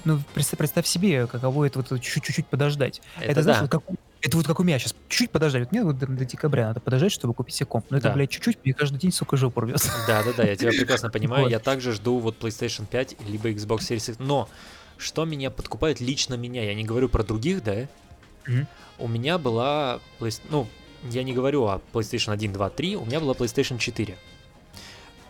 [0.06, 3.02] ну представь, представь себе, каково это вот чуть-чуть подождать.
[3.18, 3.64] Это, Это, знаешь, да.
[3.64, 4.96] вот как, это вот как у меня сейчас.
[5.10, 5.64] Чуть-чуть подождать.
[5.64, 7.86] Вот мне вот до, до декабря надо подождать, чтобы купить себе комп.
[7.90, 8.14] Но это, Да.
[8.16, 9.82] блядь, чуть-чуть, мне каждый день, сука, жопу рвет.
[10.08, 11.44] Да, да, да, я тебя прекрасно понимаю.
[11.44, 11.52] Вот.
[11.52, 14.20] Я также жду вот PlayStation 5 либо Xbox Series X.
[14.20, 14.50] Но
[14.98, 17.88] что меня подкупает лично меня, я не говорю про других, да?
[18.48, 18.68] Мгм.
[18.98, 20.00] У меня была,
[20.50, 20.68] ну,
[21.12, 24.18] я не говорю о PlayStation 1, 2, 3, у меня была PlayStation 4.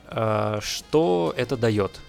[0.09, 1.99] Э, Что это дает?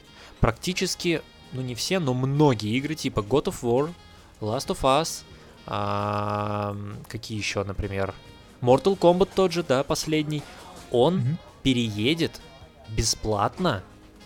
[0.41, 1.21] Практически,
[1.53, 3.93] ну не все, но многие игры типа God of War,
[4.41, 5.23] Last of Us,
[5.67, 6.77] а,
[7.09, 8.15] какие еще, например,
[8.61, 10.43] Mortal Kombat тот же, да, последний,
[10.91, 11.39] он Мгм.
[11.63, 12.41] переедет
[12.89, 13.83] бесплатно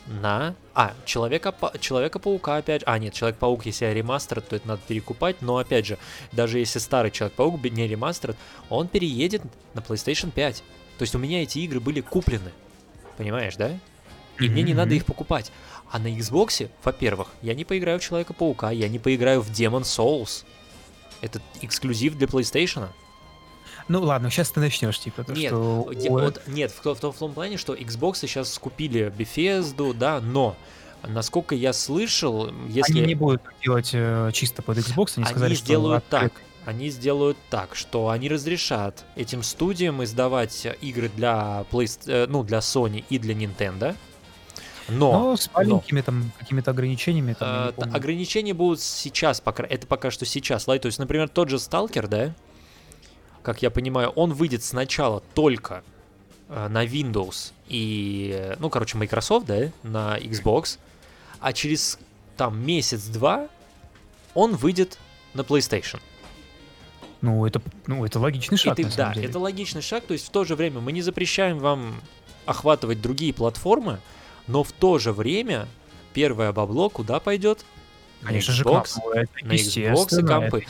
[0.07, 0.55] на...
[0.75, 2.83] А, Человека, Человека-паука опять...
[2.87, 5.99] А, нет, Человек-паук, если ремастер, то это надо перекупать, но опять же,
[6.33, 8.37] даже если старый Человек-паук не ремастер,
[8.71, 9.43] он переедет
[9.75, 10.63] на PlayStation 5.
[10.99, 12.53] То есть у меня эти игры были куплены.
[13.17, 13.71] Понимаешь, да?
[14.39, 15.53] И мне не надо их покупать.
[15.93, 20.45] А на Xbox, во-первых, я не поиграю в Человека-паука, я не поиграю в Demon Souls.
[21.21, 22.89] Это эксклюзив для PlayStation.
[23.89, 25.85] Ну ладно, сейчас ты начнешь, типа, то, Нет, что...
[25.87, 30.21] Ой, вот, нет, в, в том- в том плане, что Xbox сейчас скупили Bethesda, да,
[30.21, 30.57] но
[31.07, 35.55] насколько я слышал, если Они не будут делать э, чисто под Xbox, они, Они сказали,
[35.55, 35.65] что...
[35.65, 36.33] сделают открыт.
[36.33, 42.45] так, они сделают так, что они разрешат этим студиям издавать игры для Playst- э, ну
[42.45, 43.95] для Sony и для Nintendo,
[44.89, 47.35] но, Но с маленькими там какими-то ограничениями.
[47.35, 47.97] Там, э, помню.
[47.97, 50.83] ограничения будут сейчас, пока это пока что сейчас, лайт.
[50.83, 52.35] То есть, например, тот же Stalker, да,
[53.43, 55.83] как я понимаю, он выйдет сначала только
[56.49, 60.79] э, на Windows и, э, ну, короче, Microsoft, да, на Xbox,
[61.41, 61.99] а через
[62.37, 63.49] там месяц-два
[64.35, 64.99] он выйдет
[65.35, 66.01] на PlayStation.
[67.21, 69.29] Ну, это, ну, это логичный шаг, на да, деле.
[69.29, 70.05] это логичный шаг.
[70.05, 71.95] То есть в то же время мы не запрещаем вам
[72.47, 74.01] охватывать другие платформы,
[74.47, 75.67] но в то же время
[76.13, 77.65] первое бабло куда пойдет?
[78.23, 78.99] Конечно же, Xbox.
[79.15, 80.65] это на Xbox и компы.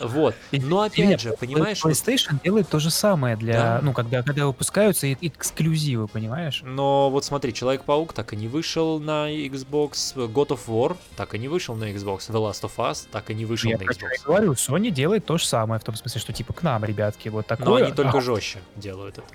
[0.00, 0.34] Вот.
[0.52, 3.80] Но и опять же, понимаешь, вот- PlayStation делает то же самое для, Да.
[3.82, 6.62] ну, когда, когда выпускаются и- эксклюзивы, понимаешь?
[6.64, 11.38] но вот смотри, Человек-паук так и не вышел на Xbox, God of War так и
[11.38, 14.24] не вышел на Xbox, The Last of Us так и не вышел Я на Xbox.
[14.24, 17.46] говорю, Sony делает то же самое, в том смысле, что типа к нам, ребятки, вот
[17.48, 17.66] такое.
[17.66, 19.26] Но они только а, жестче делают это.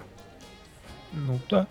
[1.13, 1.67] Ну, да.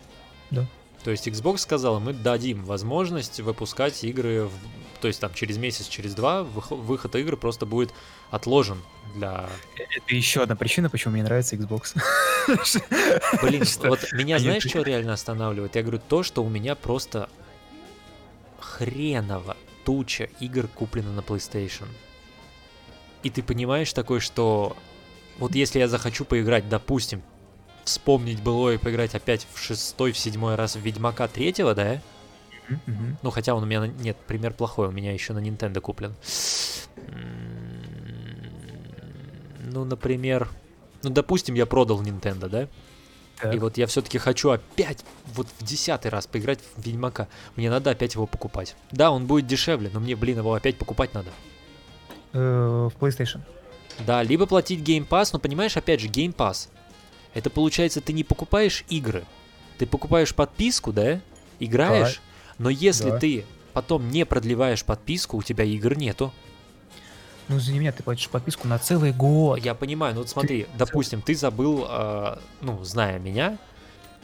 [1.05, 5.88] То есть Xbox сказала, мы дадим возможность выпускать игры, в- то есть там через месяц,
[5.88, 7.92] через два вых- выход игры просто будет
[8.30, 8.80] отложен
[9.16, 9.48] для...
[9.76, 11.96] Это еще одна причина, почему мне нравится Xbox.
[13.42, 15.74] Блин, вот меня знаешь, что реально останавливает?
[15.74, 17.28] Я говорю, то, что у меня просто
[18.61, 21.86] хреново туча игр куплена на PlayStation.
[23.24, 24.76] И ты понимаешь такой, что
[25.38, 27.22] вот если я захочу поиграть, допустим,
[27.85, 32.01] вспомнить было и поиграть опять в шестой, в седьмой раз в Ведьмака третьего, да?
[32.68, 33.18] Мгм, мгм.
[33.22, 33.87] Ну, хотя он у меня...
[33.87, 36.14] Нет, пример плохой, у меня еще на Nintendo куплен.
[39.61, 40.49] Ну, например...
[41.03, 42.68] Ну, допустим, я продал Nintendo, да?
[43.41, 43.55] Так.
[43.55, 45.05] И вот я все-таки хочу опять,
[45.35, 47.26] вот в десятый раз поиграть в Ведьмака.
[47.57, 48.76] Мне надо опять его покупать.
[48.93, 51.30] Да, он будет дешевле, но мне, блин, его опять покупать надо.
[52.33, 53.41] Э, В PlayStation.
[54.07, 56.68] Да, либо платить Game Pass, но понимаешь, опять же, Game Pass.
[57.35, 59.24] Это получается, ты не покупаешь игры.
[59.78, 61.20] Ты покупаешь подписку, да?
[61.59, 62.20] Играешь,
[62.59, 63.18] но если Да.
[63.18, 66.33] ты потом не продлеваешь подписку, у тебя игр нету.
[67.49, 69.59] Ну, извини меня, ты платишь подписку на целый год.
[69.59, 73.59] Я понимаю, ну вот смотри, допустим, ты забыл, а, ну, зная меня,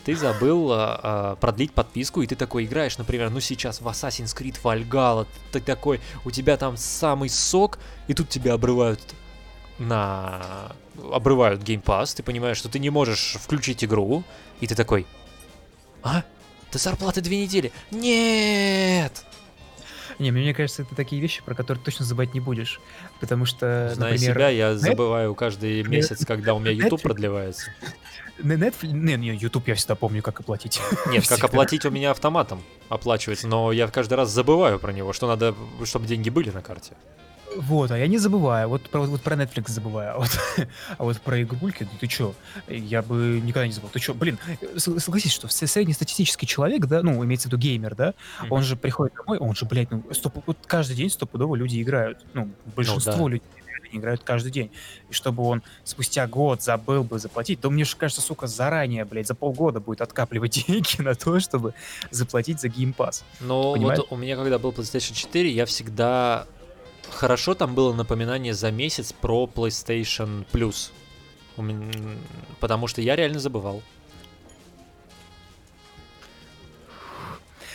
[0.04, 4.56] ты забыл а, продлить подписку, и ты такой играешь, например, ну сейчас в Assassin's Creed
[4.62, 9.00] Valhalla, ты такой, у тебя там самый сок, и тут тебя обрывают.
[9.78, 10.72] На...
[11.12, 14.24] обрывают Game Pass, ты понимаешь, что ты не можешь включить игру,
[14.60, 15.06] и ты такой,
[16.02, 16.22] а,
[16.70, 17.72] ты зарплаты две недели?
[17.90, 19.24] Нет!
[20.18, 22.80] Не, мне кажется, это такие вещи, про которые точно забывать не будешь.
[23.20, 27.70] Потому что, Зная например, себя, я забываю каждый месяц, когда у меня YouTube продлевается.
[28.38, 28.90] Netflix...
[28.90, 30.80] Не, не, YouTube я всегда помню, как оплатить.
[31.06, 35.28] Нет, как оплатить у меня автоматом оплачивается, но я каждый раз забываю про него, что
[35.28, 35.54] надо,
[35.84, 36.94] чтобы деньги были на карте.
[37.56, 38.68] Вот, а я не забываю.
[38.68, 40.14] Вот про, вот про Netflix забываю.
[40.14, 40.30] А вот,
[40.98, 42.34] а вот про игрульки, ну ты чё?
[42.68, 43.90] Я бы никогда не забыл.
[43.90, 44.38] Ты чё, блин,
[44.76, 48.14] с- согласись, что среднестатистический человек, да, ну, имеется в виду геймер, да,
[48.50, 52.18] он же приходит домой, он же, блядь, ну, стоп, вот каждый день стопудово люди играют.
[52.34, 53.32] Ну, большинство да.
[53.32, 53.42] людей
[53.88, 54.70] реально играют каждый день.
[55.08, 59.26] И чтобы он спустя год забыл бы заплатить, то мне же кажется, сука, заранее, блядь,
[59.26, 61.74] за полгода будет откапливать деньги на то, чтобы
[62.10, 63.24] заплатить за геймпас.
[63.40, 63.98] Но Понимаешь?
[63.98, 66.46] вот у меня, когда был PlayStation 4, я всегда...
[67.12, 70.90] Хорошо там было напоминание за месяц про PlayStation Plus.
[72.60, 73.82] Потому что я реально забывал.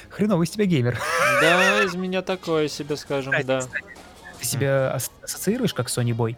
[0.09, 0.99] Хреновый из тебя геймер.
[1.41, 3.59] Да, из меня такое себе, скажем, Кстати, да.
[3.59, 3.83] кстати,
[4.39, 6.37] Ты себя ас- ассоциируешь как Sony Boy?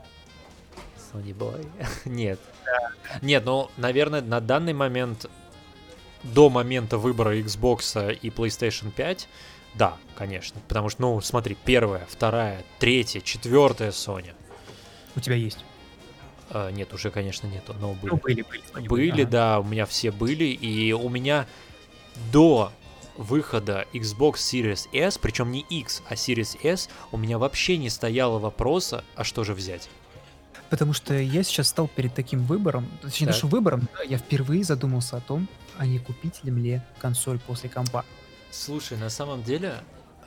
[1.14, 1.68] Sony Boy.
[2.06, 2.40] Нет.
[3.22, 5.28] Нет, ну, наверное, на данный момент,
[6.24, 9.28] до момента выбора Xbox и PlayStation 5,
[9.78, 10.60] да, конечно.
[10.68, 14.34] Потому что, ну, смотри, первая, вторая, третья, четвертая Sony.
[15.16, 15.64] У тебя есть.
[16.50, 18.12] А, нет, уже, конечно, нету, но были.
[18.14, 18.64] Ну, были, были.
[18.74, 19.32] Boy, Были, ага.
[19.32, 21.48] да, у меня все были, и у меня
[22.32, 22.72] до
[23.18, 28.40] выхода Xbox Series S, причем не X, а Series S, у меня вообще не стояло
[28.40, 29.90] вопроса, а что же взять.
[30.70, 33.36] Потому что я сейчас стал перед таким выбором, точнее, Так.
[33.36, 35.48] даже выбором, да, я впервые задумался о том,
[35.78, 38.04] а не купить ли мне консоль после компа.
[38.58, 39.82] Слушай, на самом деле,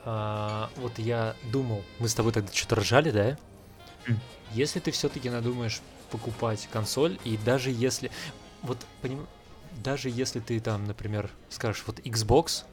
[0.05, 3.39] а, вот я думал, мы с тобой тогда что-то ржали, да?
[4.07, 4.21] М.
[4.53, 8.11] Если ты все-таки надумаешь покупать консоль, и даже если,
[8.63, 9.27] вот, поним,
[9.83, 12.65] даже если ты там, например, скажешь, вот Xbox,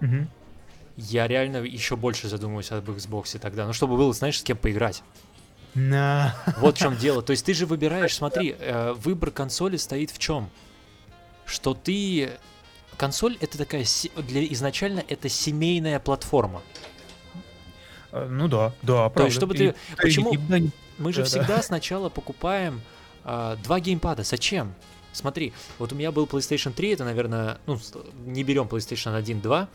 [0.00, 0.28] Мгм.
[0.96, 5.02] я реально еще больше задумываюсь об Xbox тогда, ну чтобы было, знаешь, с кем поиграть.
[5.74, 6.34] На.
[6.58, 7.22] Вот в чем дело.
[7.22, 10.48] То есть ты же выбираешь, смотри, э, выбор консоли стоит в чем?
[11.44, 12.38] Что ты...
[12.96, 13.84] Консоль это такая...
[14.16, 14.44] Для...
[14.52, 16.62] Изначально это семейная платформа.
[18.12, 19.14] Э, Ну да, да, правда.
[19.18, 20.58] То есть, чтобы ты- И- почему- и- да,
[20.98, 21.28] Мы же Да-да.
[21.28, 22.80] всегда сначала покупаем
[23.24, 24.22] а, два геймпада.
[24.24, 24.74] Зачем?
[25.12, 27.78] Смотри, вот у меня был PlayStation 3, это, наверное, ну,
[28.26, 29.68] не берем PlayStation 1, 2.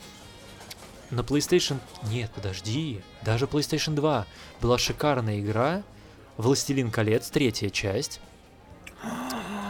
[1.12, 1.78] На PlayStation...
[2.10, 3.02] Нет, подожди.
[3.24, 4.26] Даже PlayStation 2
[4.62, 5.84] была шикарная игра.
[6.38, 8.20] Властелин колец, третья часть.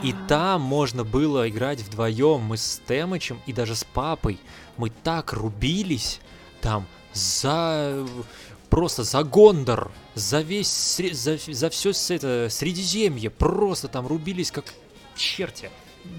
[0.03, 2.41] И там можно было играть вдвоем.
[2.41, 4.39] Мы с Темычем и даже с папой.
[4.77, 6.19] Мы так рубились
[6.61, 8.05] там за...
[8.69, 13.29] Просто за Гондор, за весь, за, за все это Средиземье.
[13.29, 14.65] Просто там рубились как
[15.15, 15.69] черти.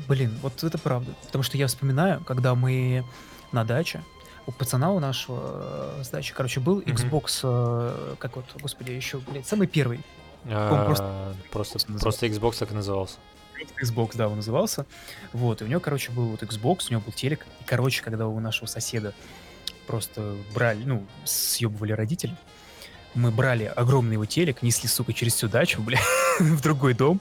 [0.08, 1.14] Блин, вот это правда.
[1.26, 3.04] Потому что я вспоминаю, когда мы
[3.52, 4.02] на даче,
[4.46, 6.80] у пацана у нашего э, с дачи, короче, был.
[6.80, 10.00] Xbox, э, как вот, господи, еще, блядь, самый первый.
[10.46, 12.02] А, просто- просто, называется.
[12.02, 13.16] просто Xbox так и назывался.
[13.82, 14.86] Xbox, да, он назывался.
[15.32, 17.46] Вот, и у него, короче, был вот Xbox, у него был телек.
[17.60, 19.14] И, короче, когда у нашего соседа
[19.86, 22.36] просто брали, ну, съебывали родители,
[23.14, 25.98] мы брали огромный его телек, несли, сука, через всю дачу, бля,
[26.38, 27.20] в другой дом,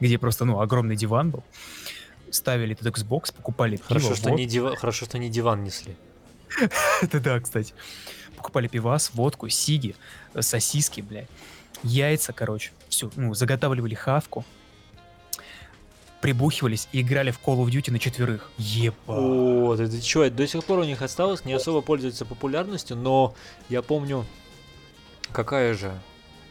[0.00, 1.44] где просто, ну, огромный диван был.
[2.30, 5.96] Ставили этот Xbox, покупали пиво, Хорошо, что вод- не дива- Хорошо, что не диван несли.
[7.02, 7.74] Это да, кстати.
[8.36, 9.94] Покупали пивас, водку, сиги,
[10.34, 11.28] э, сосиски, блядь,
[11.82, 12.70] яйца, короче.
[12.88, 14.44] Все, ну, заготавливали хавку,
[16.20, 18.50] прибухивались и играли в Call of Duty на четверых.
[18.58, 18.96] Еба.
[19.06, 22.96] О, ты, ты чё, это до сих пор у них осталось, не особо пользуется популярностью,
[22.96, 23.34] но
[23.68, 24.26] я помню,
[25.32, 25.92] какая же,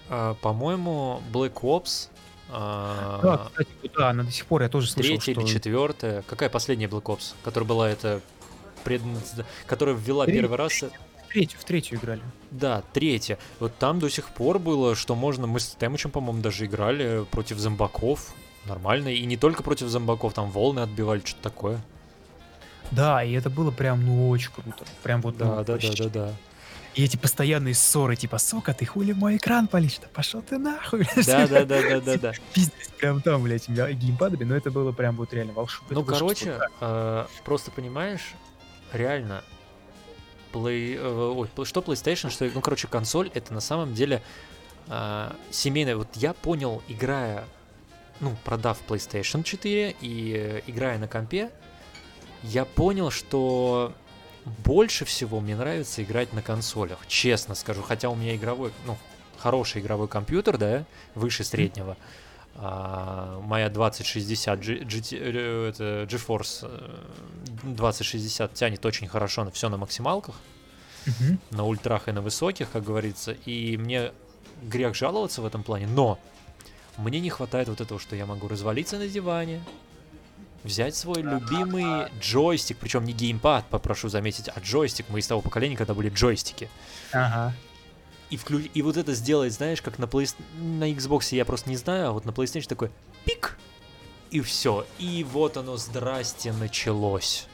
[0.10, 2.10] А, по-моему, Black Ops,
[2.52, 5.42] а, Да, кстати, да, она до сих пор, я тоже слышал, третья что...
[5.42, 8.22] или четвертая, какая последняя Black Ops, которая была это,
[8.84, 9.02] пред...
[9.68, 12.22] которая ввела Третья, первый раз, В третью, в третью играли.
[12.50, 16.66] да, третья, вот там до сих пор было, что можно, мы с Темычем, по-моему, даже
[16.66, 18.34] играли против зомбаков,
[18.66, 21.82] нормально, и не только против зомбаков, там волны отбивали, что-то такое.
[22.92, 24.84] Да, и это было прям, ну, очень круто.
[25.04, 26.34] Прям вот, Да, ну, да, да, да, да.
[26.96, 30.00] И эти постоянные ссоры, типа, сука, ты хули мой экран палишь?
[30.00, 31.08] Да пошел ты нахуй.
[31.26, 32.34] Да, да, да, да, да, да.
[32.54, 35.88] Пиздец, прям там, блядь, геймпадами, но это было прям вот реально волшебно.
[35.92, 38.34] Ну, короче, э, просто понимаешь,
[38.92, 39.44] реально,
[40.52, 44.24] Play, э, ой, что PlayStation, что, ну, короче, консоль, это на самом деле
[44.88, 45.96] э, семейная.
[45.96, 47.46] Вот я понял, играя,
[48.20, 51.52] ну, продав PlayStation 4 и э, играя на компе,
[52.44, 53.94] я понял, что
[54.66, 57.82] больше всего мне нравится играть на консолях, честно скажу.
[57.82, 58.98] Хотя у меня игровой, ну,
[59.38, 61.98] хороший игровой компьютер, да, выше среднего.
[62.56, 66.98] А, моя 2060 G, GT, э, это GeForce э,
[67.64, 70.36] 2060 тянет очень хорошо на все на максималках,
[71.06, 71.40] Мгм.
[71.52, 73.32] на ультрах и на высоких, как говорится.
[73.46, 74.12] И мне
[74.62, 76.20] грех жаловаться в этом плане, но
[76.98, 79.62] мне не хватает вот этого, что я могу развалиться на диване,
[80.64, 85.06] взять свой любимый джойстик, причем не геймпад, попрошу заметить, а джойстик.
[85.10, 86.70] Мы из того поколения, когда были джойстики.
[87.12, 87.54] Ага.
[88.30, 88.60] И, вклю...
[88.60, 90.34] и вот это сделать, знаешь, как на, Play...
[90.58, 92.92] на Xbox я просто не знаю, а вот на PlayStation такой
[93.26, 93.58] пик,
[94.30, 94.86] и все.
[95.00, 97.48] И вот оно, здрасте, началось.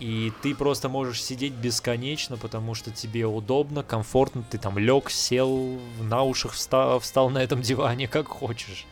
[0.00, 5.78] И ты просто можешь сидеть бесконечно, потому что тебе удобно, комфортно, ты там лег, сел,
[6.00, 8.86] на ушах встал, встал на этом диване, как хочешь.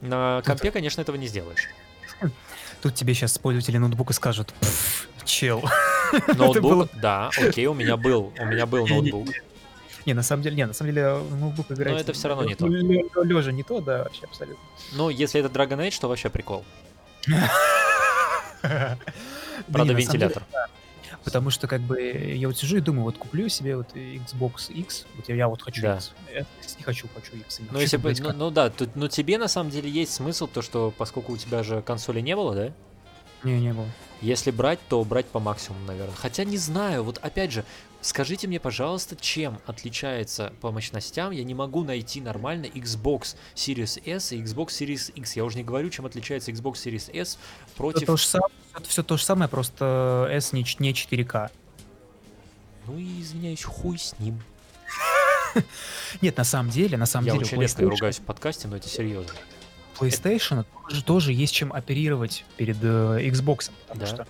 [0.00, 1.68] На компе, конечно, этого не сделаешь.
[2.80, 5.62] Тут тебе сейчас пользователи ноутбука скажут, «Пф, чел.
[6.36, 9.28] Ноутбук, было- да, окей, у меня был, у меня был ноутбук.
[10.04, 12.00] Не, на самом деле, не, на самом деле ноутбук играть...
[12.00, 12.66] это всё равно не то.
[12.66, 14.64] Лежа не то, да, вообще абсолютно.
[14.92, 16.64] Ну, если это Dragon Age, то вообще прикол.
[19.68, 20.44] Да Правда, не, деле, вентилятор.
[21.24, 25.06] Потому что, как бы, я вот сижу и думаю, вот куплю себе вот Xbox X,
[25.16, 25.96] вот я, я вот хочу Да.
[25.96, 26.12] X.
[26.32, 26.46] Я
[26.78, 27.60] не хочу, хочу X.
[27.60, 30.14] не Ну, хочу если бы, ну, ну да, тут, ну тебе на самом деле есть
[30.14, 32.72] смысл, то что поскольку у тебя же консоли не было, да?
[33.44, 33.86] Не, не было.
[34.20, 36.14] Если брать, то брать по максимуму, наверное.
[36.14, 37.64] Хотя не знаю, вот опять же,
[38.00, 44.32] скажите мне, пожалуйста, чем отличается по мощностям, я не могу найти нормально Xbox Series S
[44.32, 45.36] и Xbox Series X.
[45.36, 47.38] Я уже не говорю, чем отличается Xbox Series S
[47.76, 48.06] против...
[48.06, 48.52] то, же самое,
[48.86, 51.50] все то же самое, просто S не, не 4К.
[52.86, 54.42] Ну и, извиняюсь, хуй с ним.
[56.20, 58.68] Нет, на самом деле, на самом Я деле, очень у редко PlayStation, ругаюсь в подкасте,
[58.68, 59.32] но это серьезно.
[59.98, 63.70] PlayStation тоже, тоже есть чем оперировать перед э, Xbox.
[63.86, 64.06] Потому Да.
[64.06, 64.26] что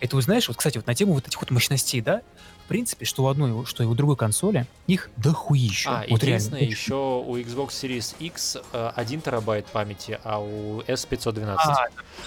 [0.00, 2.22] это, знаешь, вот, кстати, вот на тему вот этих вот мощностей, да,
[2.66, 6.00] в принципе, что у одной, что и у другой консоли, их дохуища.
[6.00, 6.72] А, вот единственное, реально.
[6.74, 6.94] еще
[7.24, 11.64] у Xbox Series X э, 1 терабайт памяти, а у S 512.
[11.64, 11.72] А,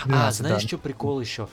[0.06, 0.68] А, 12, знаешь, да.
[0.70, 1.50] что прикол еще?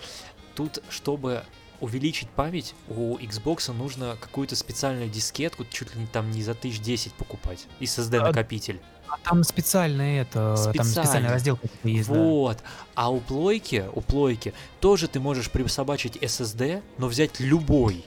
[0.54, 1.42] Тут, чтобы
[1.80, 6.80] увеличить память, у Xbox нужно какую-то специальную дискетку, чуть ли не там не за тысяч
[6.80, 7.66] десять покупать.
[7.80, 8.80] SSD А, накопитель.
[9.08, 10.92] А там специальный это, там Специально.
[10.92, 12.14] специальный раздел есть, да.
[12.14, 12.58] Вот.
[12.94, 18.04] А у плойки, у плойки тоже ты можешь присобачить SSD, но взять любой.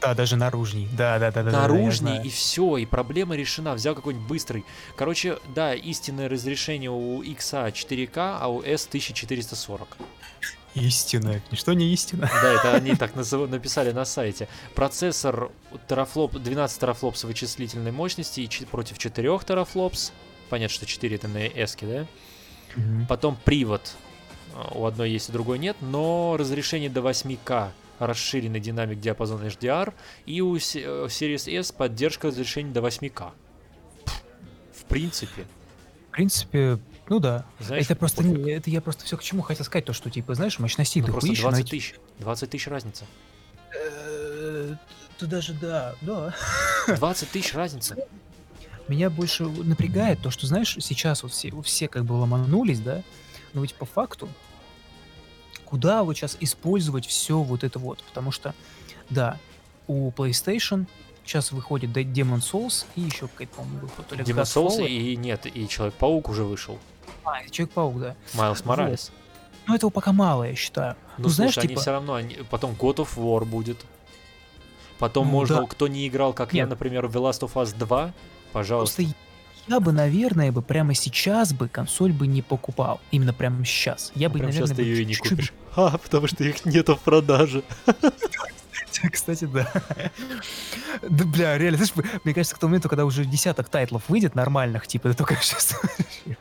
[0.00, 0.88] Да, даже наружней.
[0.92, 1.50] Да, да, да, да.
[1.50, 2.24] да, да, наружный, знаю.
[2.24, 3.74] и все, и проблема решена.
[3.74, 4.64] Взял какой-нибудь быстрый.
[4.96, 9.96] Короче, да, истинное разрешение у X 4К, а у S 1440.
[10.74, 11.40] Истина.
[11.52, 12.30] Что не истина?
[12.42, 14.48] Да, это они так назыв- написали на сайте.
[14.74, 15.50] Процессор
[15.88, 20.12] терафлоп, 12 терафлопс вычислительной мощности и против 4 терафлопс.
[20.50, 22.06] Понятно, что 4 это на S, да?
[22.76, 23.06] Мгм.
[23.06, 23.94] Потом привод.
[24.54, 29.92] А, У одной есть, у другой нет, но разрешение до 8К, расширенный динамик диапазон HDR,
[30.26, 33.32] и у э, Series S поддержка разрешения до 8К.
[34.04, 34.22] Пф,
[34.74, 35.44] В принципе,
[36.08, 36.78] В принципе,
[37.08, 37.44] ну да.
[37.60, 38.38] знаешь, это просто пофиг.
[38.38, 41.08] не, это я просто все к чему хотел сказать, то, что, типа, знаешь, мощностей Ну,
[41.08, 41.94] просто дохуища, 20 но- тысяч.
[42.18, 43.04] 20 тысяч разница.
[43.74, 44.74] Э,
[45.18, 46.34] Ты даже, да, да.
[46.86, 47.96] 20 тысяч разница.
[48.88, 53.02] Меня больше напрягает то, что, знаешь, сейчас вот все, все как бы ломанулись, да,
[53.52, 54.28] но ведь по факту,
[55.68, 58.54] куда вот сейчас использовать все вот это вот, потому что,
[59.10, 59.38] да,
[59.86, 60.86] у PlayStation
[61.26, 64.06] сейчас выходит Demon Souls и еще какая-то, по-моему, выход.
[64.08, 64.42] то ли Demon.
[64.44, 66.78] Souls и нет, и Человек-паук уже вышел.
[67.24, 68.16] А, Человек-паук, да.
[68.34, 69.12] Майлз Моралес.
[69.66, 70.96] Но этого пока мало, я считаю.
[71.18, 73.84] Ну, Ну, знаешь, слушай, они типа- все равно, они- потом God of War будет.
[74.98, 75.66] Потом Ну, можно, да.
[75.66, 76.70] кто не играл, как я, Нет.
[76.70, 78.12] например, в The Last of Us 2,
[78.52, 79.02] пожалуйста.
[79.02, 79.14] Просто
[79.68, 83.00] я бы, наверное, бы прямо сейчас бы консоль бы не покупал.
[83.10, 84.12] Именно прямо сейчас.
[84.14, 85.52] Я Ну, бы, прям наверное, сейчас ты бы ее и не купишь.
[85.76, 87.62] А, потому что их нету в продаже.
[89.12, 89.70] Кстати, да.
[91.08, 91.92] Да, бля, реально, знаешь,
[92.24, 95.76] мне кажется, к тому моменту, когда уже десяток тайтлов выйдет нормальных, типа, ты только сейчас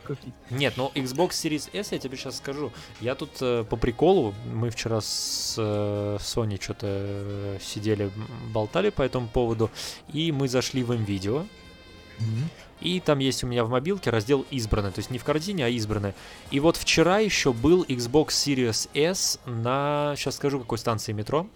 [0.07, 0.33] купить.
[0.49, 2.71] Нет, ну Xbox Series S, я тебе сейчас скажу.
[2.99, 9.03] Я тут э, по приколу, мы вчера с э, Sony что-то сидели, м, болтали по
[9.03, 9.69] этому поводу,
[10.11, 11.45] и мы зашли в видео
[12.81, 15.69] И там есть у меня в мобилке раздел избранное, то есть не в корзине, а
[15.69, 16.13] избранное.
[16.51, 21.47] И вот вчера еще был Xbox Series S на, сейчас скажу, какой станции метро.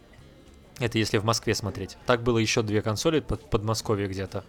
[0.79, 1.95] Это если в Москве смотреть.
[2.07, 4.43] Так было еще две консоли под Подмосковье где-то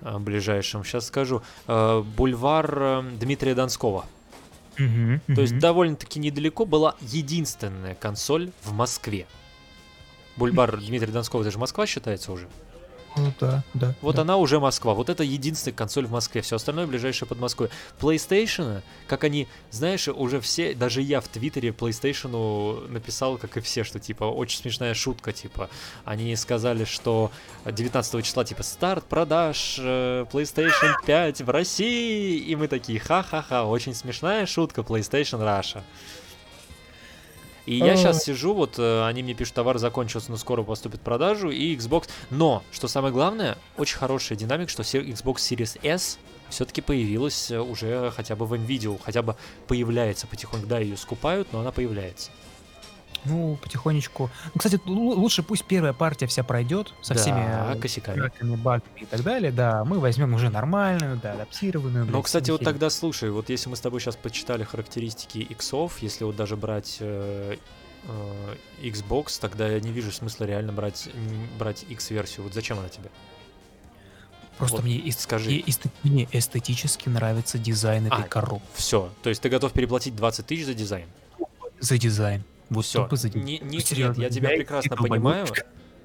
[0.00, 0.82] э, ближайшем.
[0.82, 1.42] Сейчас скажу.
[1.66, 4.06] Э, Бульвар э, Дмитрия Донского.
[4.76, 9.26] То есть довольно-таки недалеко была единственная консоль в Москве.
[10.36, 12.48] Бульвар Дмитрия Донского, это же Москва считается уже.
[13.16, 13.94] Ну да, да.
[14.02, 14.22] Вот да.
[14.22, 14.94] она уже Москва.
[14.94, 16.42] Вот это единственная консоль в Москве.
[16.42, 17.70] Все остальное ближайшее под Москвой.
[17.98, 23.84] PlayStation, как они, знаешь, уже все, даже я в Твиттере PlayStation написал, как и все,
[23.84, 25.70] что типа очень смешная шутка, типа
[26.04, 27.30] они сказали, что
[27.64, 33.94] 19 числа типа старт продаж э, PlayStation 5 в России, и мы такие ха-ха-ха, очень
[33.94, 35.82] смешная шутка PlayStation Russia.
[37.66, 41.02] И я сейчас сижу, вот э, они мне пишут, товар закончился, но скоро поступит в
[41.02, 42.08] продажу, и Xbox.
[42.30, 48.12] Но, что самое главное, очень хорошая динамика, что Xbox Series S все-таки появилась э, уже
[48.14, 49.36] хотя бы в NVIDIA, хотя бы
[49.66, 50.68] появляется потихоньку.
[50.68, 52.30] Да, ее скупают, но она появляется.
[53.28, 54.30] Ну, потихонечку.
[54.54, 58.16] Ну, кстати, лу- лучше пусть первая партия вся пройдет со Да, всеми э, косяками.
[58.20, 59.52] краками, багами и так далее.
[59.52, 62.04] Да, мы возьмем уже нормальную, да, адаптированную.
[62.04, 65.98] Но, блядь, кстати, вот тогда слушай, вот если мы с тобой сейчас почитали характеристики иксов,
[66.02, 67.56] если вот даже брать э,
[68.04, 71.08] э, Xbox, тогда я не вижу смысла реально брать,
[71.58, 72.44] брать X-версию.
[72.44, 73.10] Вот зачем она тебе?
[74.58, 75.52] Просто вот мне, эс- скажи.
[75.52, 78.64] и- эсте- мне эстетически нравится дизайн этой А, коробки.
[78.74, 79.10] Все.
[79.22, 81.06] То есть ты готов переплатить 20 тысяч за дизайн?
[81.78, 82.42] За дизайн.
[82.70, 83.08] Вот Все.
[83.34, 85.46] Не, не- Ну, нет, серьезно, я тебя я прекрасно испытывал понимаю.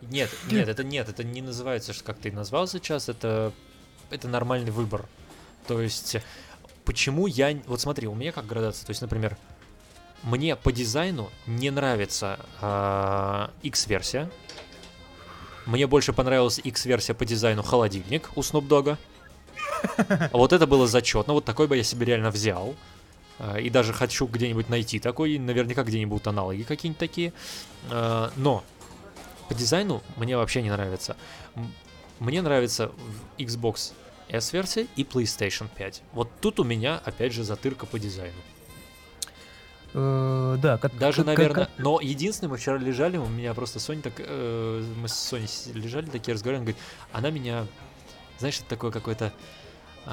[0.02, 3.52] Нет, нет, это нет, это не называется, что как ты назвал сейчас, это,
[4.10, 5.06] это нормальный выбор.
[5.68, 6.18] То есть,
[6.86, 7.56] почему я...
[7.68, 9.38] Вот смотри, у меня как градация, то есть, например,
[10.24, 14.30] мне по дизайну не нравится а, X-версия.
[15.66, 18.98] Мне больше понравилась X-версия по дизайну холодильник у Snoop Dogg.
[20.32, 22.76] Вот это было зачетно, вот такой бы я себе реально взял.
[23.44, 27.34] А, И даже хочу где-нибудь найти такой, наверняка где-нибудь будут аналоги какие-нибудь такие.
[27.90, 28.64] А, Но
[29.50, 31.18] по дизайну мне вообще не нравится.
[32.20, 32.92] Мне нравится
[33.40, 33.94] Xbox
[34.30, 36.04] S-версия и PlayStation 5.
[36.14, 38.38] Вот тут у меня, опять же, затырка по дизайну.
[39.94, 40.98] Э, Да, как...
[40.98, 44.84] Даже, как- наверное, как- но единственное, мы вчера лежали, у меня просто Соня так, э,
[44.96, 46.82] мы с Соней лежали такие разговаривали, говорит,
[47.12, 47.66] она меня,
[48.40, 49.34] знаешь, это такое какое-то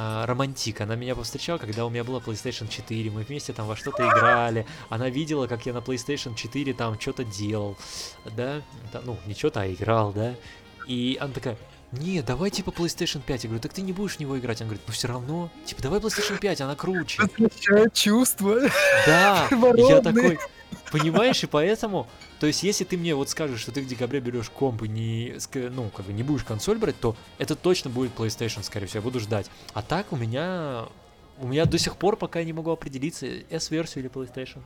[0.01, 0.80] а, романтик.
[0.80, 4.64] Она меня повстречала, когда у меня была PlayStation 4, мы вместе там во что-то играли.
[4.90, 7.76] Она видела, как я на PlayStation 4 там что-то делал,
[8.36, 8.62] да,
[9.05, 10.36] ну, не что-то, а играл, да.
[10.86, 11.59] И она такая,
[11.90, 13.42] не, давай типа PlayStation 5.
[13.42, 14.61] Я говорю, так ты не будешь в него играть.
[14.61, 17.20] Она говорит, ну все равно, типа, давай PlayStation 5, она круче.
[17.92, 18.61] Чувства.
[19.05, 20.38] Да, я такой,
[20.92, 22.07] понимаешь, и поэтому,
[22.41, 25.36] то есть, если ты мне вот скажешь, что ты в декабре берешь комп и не,
[25.70, 29.03] ну, как бы не будешь консоль брать, то это точно будет PlayStation, скорее всего, я
[29.03, 29.51] буду ждать.
[29.74, 30.86] А так у меня,
[31.39, 34.61] у меня до сих пор пока я не могу определиться, S-версию или PlayStation.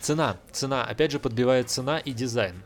[0.00, 2.62] Цена, цена, опять же, подбивает цена и дизайн.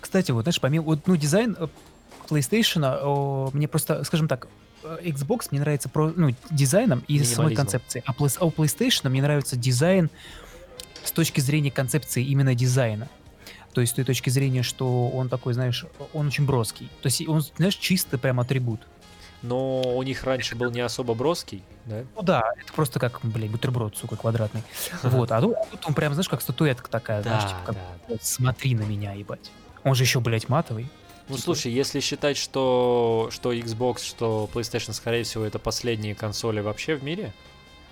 [0.00, 1.68] Кстати, вот знаешь, помимо вот, ну, дизайн э,
[2.28, 4.48] PlayStation, о, мне просто, скажем так,
[4.82, 9.20] э, Xbox мне нравится про, ну, дизайном и самой концепцией, а, а у PlayStation мне
[9.20, 10.08] нравится дизайн
[11.04, 13.08] с точки зрения концепции именно дизайна.
[13.72, 16.90] То есть с той точки зрения, что он такой, знаешь, он очень броский.
[17.02, 18.80] То есть он, знаешь, чистый прям атрибут.
[19.42, 22.04] Но у них раньше был не особо броский, да?
[22.14, 24.62] Ну да, это просто как, блядь, бутерброд, сука, квадратный.
[25.02, 27.76] Вот, а тут, а тут он прям, знаешь, как статуэтка такая, знаешь, типа, как,
[28.20, 29.50] смотри на меня, ебать.
[29.82, 30.88] Он же еще, блядь, матовый.
[31.28, 36.60] Ну Типа- слушай, если считать, что, что Xbox, что PlayStation, скорее всего, это последние консоли
[36.60, 37.32] вообще в мире,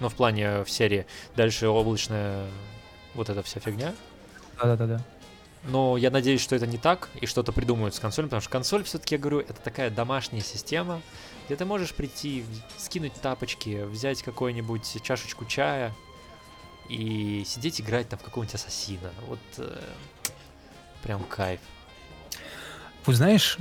[0.01, 2.47] ну, в плане в серии, дальше облачная
[3.19, 3.95] вот эта вся фигня,
[4.63, 5.01] Да-да-да.
[5.65, 8.85] но я надеюсь, что это не так, и что-то придумают с консолью, потому что консоль,
[8.85, 11.03] все-таки, я говорю, это такая домашняя система,
[11.47, 12.45] где ты можешь прийти,
[12.79, 15.93] скинуть тапочки, взять какую-нибудь чашечку чая
[16.89, 19.11] и сидеть играть там в какого-нибудь ассасина.
[19.27, 19.79] Вот э,
[21.03, 21.61] прям кайф.
[23.05, 23.59] Вот знаешь,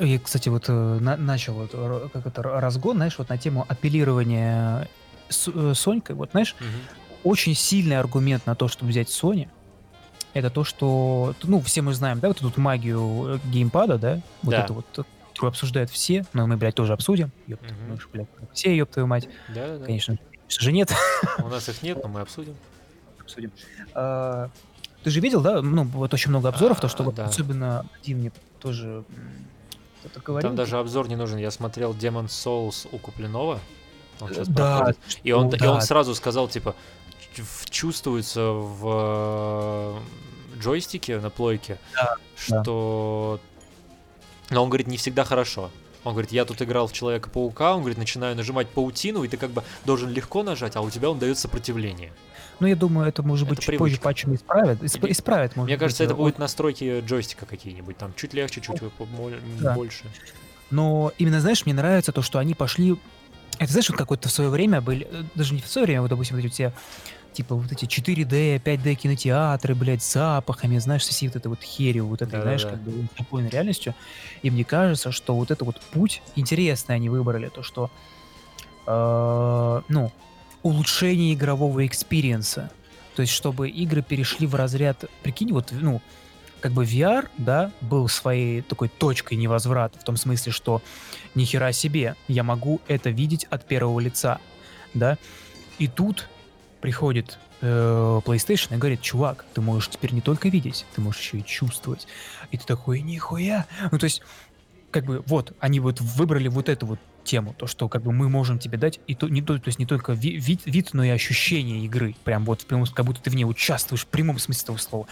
[0.00, 4.88] я, кстати, вот э, на- начал вот как это, разгон, знаешь, вот на тему апеллирования
[5.28, 6.14] с, э, Сонькой.
[6.16, 6.54] Вот, знаешь,
[7.24, 9.48] очень сильный аргумент на то, чтобы взять Sony,
[10.34, 14.20] это то, что, ну, все мы знаем, да, вот эту вот магию э, геймпада, да,
[14.42, 14.64] вот Да.
[14.64, 14.86] это вот,
[15.32, 17.30] которую обсуждают все, но мы, блядь, тоже обсудим.
[17.46, 17.72] Ёб Мгм.
[17.88, 19.28] ну, блядь, все, ёб твою мать.
[19.48, 19.84] Да-да-да.
[19.84, 20.92] Конечно, конечно же нет.
[21.38, 22.54] У нас их нет, но мы обсудим.
[23.20, 23.52] обсудим.
[23.94, 24.50] А,
[25.02, 27.24] Ты же видел, да, ну, вот очень много обзоров, то, что А, да.
[27.26, 29.04] особенно один мне тоже
[30.00, 30.48] кто-то говорил.
[30.50, 31.38] Там даже обзор не нужен.
[31.38, 33.58] Я смотрел Demon Souls у Куплинова.
[34.20, 34.98] Он сейчас да, проходит.
[35.24, 35.80] И он, ну и он да.
[35.80, 36.74] сразу сказал, типа,
[37.70, 40.00] чувствуется в
[40.54, 42.16] э, джойстике на плойке, Да, да.
[42.36, 43.40] что...
[44.50, 45.70] Но он говорит, не всегда хорошо.
[46.04, 49.50] Он говорит, я тут играл в Человека-паука, он говорит, начинаю нажимать паутину, и ты как
[49.50, 52.12] бы должен легко нажать, а у тебя он дает сопротивление.
[52.60, 54.04] Ну, я думаю, это, может быть, Это чуть позже привычка.
[54.04, 54.82] патчами исправят.
[54.82, 58.34] Исп- Или- Исправят, может Мне кажется, быть, это э, будут настройки джойстика какие-нибудь, там чуть
[58.34, 58.76] легче, чуть
[59.60, 59.74] Да.
[59.74, 60.04] больше.
[60.70, 62.96] Но именно, знаешь, мне нравится то, что они пошли...
[63.58, 65.06] Это, знаешь, вот какое-то в свое время были...
[65.10, 66.72] э, Даже не в свое время, вот, допустим, вот эти все
[67.32, 71.62] типа вот эти 4D, 5D кинотеатры, блядь, с запахами, знаешь, со всей вот этой вот
[71.62, 72.84] херью, вот этой, знаешь, Да-да-да.
[72.84, 73.94] как бы спокойной реальностью.
[74.42, 77.90] И мне кажется, что вот это вот путь интересный они выбрали, то, что,
[78.86, 80.12] э, ну,
[80.62, 82.70] улучшение игрового experience а.
[83.16, 86.00] То есть, чтобы игры перешли в разряд, прикинь, вот, ну,
[86.60, 90.80] как бы VR, да, был своей такой точкой невозврата, в том смысле, что
[91.34, 94.38] ни хера себе, я могу это видеть от первого лица,
[94.94, 95.18] да.
[95.78, 96.28] И тут
[96.82, 101.38] приходит э, PlayStation и говорит, чувак, ты можешь теперь не только видеть, ты можешь еще
[101.38, 102.06] и чувствовать.
[102.50, 103.66] И ты такой, нихуя.
[103.90, 104.20] Ну, то есть,
[104.90, 108.28] как бы, вот, они вот выбрали вот эту вот тему, то, что как бы мы
[108.28, 111.04] можем тебе дать, и то, не, то, то есть не только ви- вид, вид, но
[111.04, 112.16] и ощущение игры.
[112.24, 115.06] Прям вот в прямом, как будто ты в ней участвуешь в прямом смысле этого слова.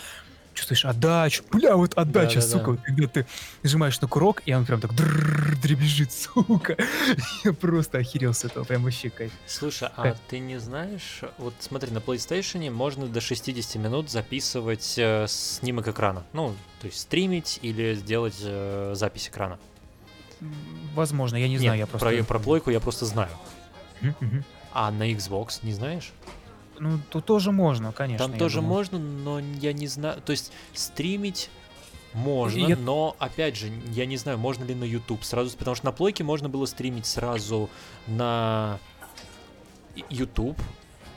[0.53, 2.59] Чувствуешь отдачу, бля, вот отдача, Да-да-да.
[2.59, 3.26] сука, вот когда ты
[3.62, 6.76] нажимаешь на курок, и он прям так дребезжит, сука.
[7.44, 9.32] Я просто охерел с этого, прям вообще кайф.
[9.46, 10.16] Слушай, а Кайф.
[10.28, 16.24] ты не знаешь, вот смотри, на PlayStation можно до 60 минут записывать э, снимок экрана.
[16.32, 19.59] Ну, то есть стримить или сделать э, запись экрана.
[20.94, 22.09] Возможно, я не Нет, знаю, я просто...
[22.09, 23.30] про, про плойку я просто знаю.
[24.01, 24.44] Мгм, мгм.
[24.72, 26.12] А на Xbox не знаешь?
[26.81, 28.26] Ну, тут тоже можно, конечно.
[28.26, 28.74] Там тоже думаю.
[28.74, 30.20] можно, но я не знаю.
[30.22, 31.51] То есть стримить
[32.14, 35.85] можно, Я- но опять же, я не знаю, можно ли на YouTube сразу, потому что
[35.85, 37.68] на плойке можно было стримить сразу
[38.07, 38.78] на
[40.09, 40.59] YouTube,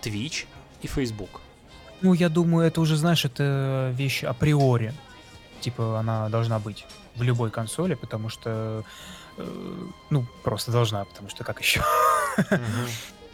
[0.01, 0.45] Twitch
[0.82, 1.39] и Facebook.
[2.01, 4.93] Ну, я думаю, это уже, знаешь, это вещь априори.
[5.61, 6.86] Типа, она должна быть
[7.16, 8.84] в любой консоли, потому что...
[9.38, 11.82] э, ну, просто должна, потому что как еще?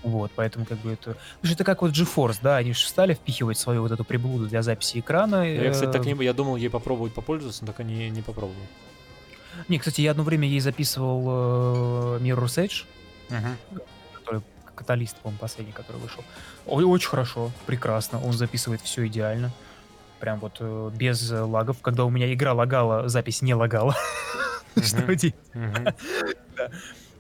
[0.04, 1.18] Вот, поэтому как бы это...
[1.36, 4.48] Потому что это как вот GeForce, да, они же стали впихивать свою вот эту приблуду
[4.48, 5.44] для записи экрана.
[5.44, 8.22] Я, кстати, так э, не, я думал ей попробовать попользоваться, но так и не, не
[8.22, 8.62] попробовал.
[9.68, 12.86] Не, кстати, я одно время ей записывал э, Mirror's Edge,
[14.14, 14.42] который
[14.76, 16.24] каталист, по-моему, последний, который вышел.
[16.66, 18.22] Ой, очень хорошо, прекрасно.
[18.24, 19.52] Он записывает все идеально.
[20.20, 21.78] Прям вот э, без э, лагов.
[21.82, 23.96] Когда у меня игра лагала, запись не лагала.
[24.76, 25.36] Что делать?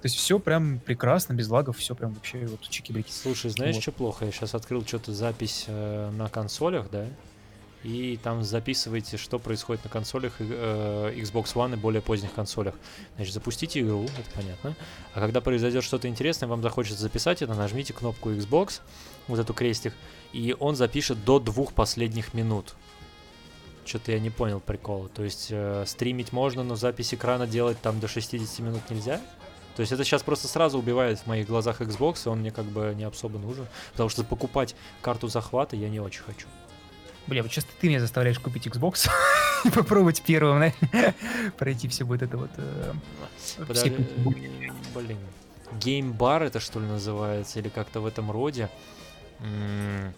[0.02, 3.12] То есть все прям прекрасно, без лагов, все прям вообще вот чики-брики.
[3.12, 3.82] Слушай, знаешь, Вот.
[3.82, 4.26] что плохо?
[4.26, 7.06] Я сейчас открыл что-то запись э, на консолях, да?
[7.84, 12.76] И там записываете, что происходит на консолях э, Xbox One и более поздних консолях.
[13.16, 14.76] Значит, запустите игру, это понятно.
[15.14, 18.82] А когда произойдет что-то интересное, вам захочется записать это, нажмите кнопку Xbox,
[19.28, 19.94] вот эту крестик,
[20.34, 22.76] и он запишет до двух последних минут.
[23.86, 25.08] Что-то я не понял прикола.
[25.10, 29.22] То есть э, стримить можно, но запись экрана делать там до 60 минут нельзя?
[29.80, 32.66] То есть это сейчас просто сразу убивает в моих глазах Xbox, и он мне как
[32.66, 33.66] бы не особо нужен.
[33.94, 36.48] Потому что покупать карту захвата я не очень хочу.
[37.28, 39.10] Бля, вот сейчас ты меня заставляешь купить Xbox
[39.64, 41.16] и попробовать первым, наверное,
[41.58, 42.50] пройти все вот это вот...
[42.58, 42.92] э,
[43.60, 43.92] Подожди,
[44.94, 45.18] Блин.
[45.80, 48.70] Геймбар это что ли называется, или как-то в этом роде.
[49.40, 50.14] М,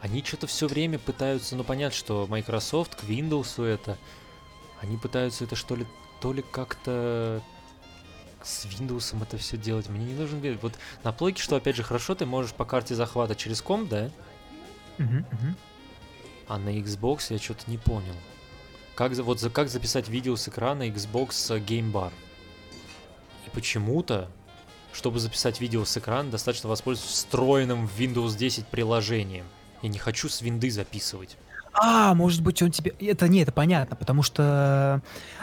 [0.00, 3.98] Они что-то все время пытаются, ну понятно, что Microsoft к Windows это,
[4.80, 5.84] они пытаются это что ли,
[6.22, 7.42] то ли как-то
[8.44, 9.88] с Windows это все делать.
[9.88, 10.58] Мне не нужен Windows.
[10.62, 14.10] Вот на плойке, что опять же хорошо, ты можешь по карте захвата через комп, да?
[14.98, 15.56] Мгм, мгм.
[16.46, 18.14] А на Xbox я что-то не понял.
[18.94, 21.30] Как, вот как записать видео с экрана Xbox
[21.64, 22.12] Game Bar?
[23.46, 24.30] И почему-то,
[24.92, 29.46] чтобы записать видео с экрана, достаточно воспользоваться встроенным в Windows 10 приложением.
[29.82, 31.36] Я не хочу с винды записывать.
[31.74, 32.92] А, может быть, он тебе...
[33.00, 35.02] Это не, это понятно, потому что...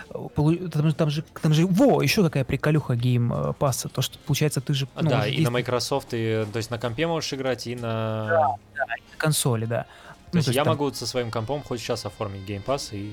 [0.10, 1.66] э, Там, там же, там же...
[1.68, 3.90] Во, еще какая приколюха Game э, Pass а.
[3.90, 4.88] То, что, получается, ты же...
[4.96, 8.58] Ну, да, и есть на Microsoft, и, то есть на компе можешь играть, и на...
[8.76, 9.86] на консоли, да.
[10.32, 13.12] То есть я там- могу со своим компом хоть сейчас оформить Game Pass и...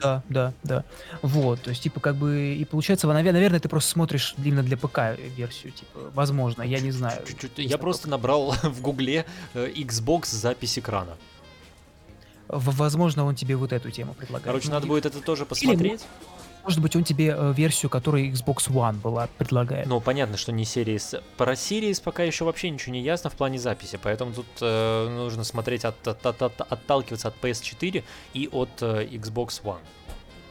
[0.00, 0.84] Да, да, да.
[1.22, 2.54] Вот, то есть, типа, как бы...
[2.54, 6.92] И получается, навер- наверное, ты просто смотришь именно для ПК версию, типа, возможно, я не
[6.92, 7.20] знаю.
[7.26, 9.24] Чуть-чуть- Я просто набрал в гугле
[9.54, 11.16] э, Xbox запись экрана.
[12.48, 14.44] Возможно, он тебе вот эту тему предлагает.
[14.46, 16.02] Короче, Ну, надо и, будет это тоже посмотреть.
[16.64, 19.86] Может быть, он тебе э, версию, которая Xbox One была, предлагает.
[19.86, 21.22] Ну, понятно, что не Series.
[21.38, 25.44] Про Series пока еще вообще ничего не ясно в плане записи, поэтому тут э, нужно
[25.44, 29.78] смотреть, от, от- от- от- отталкиваться от PS4 и от э, Xbox One.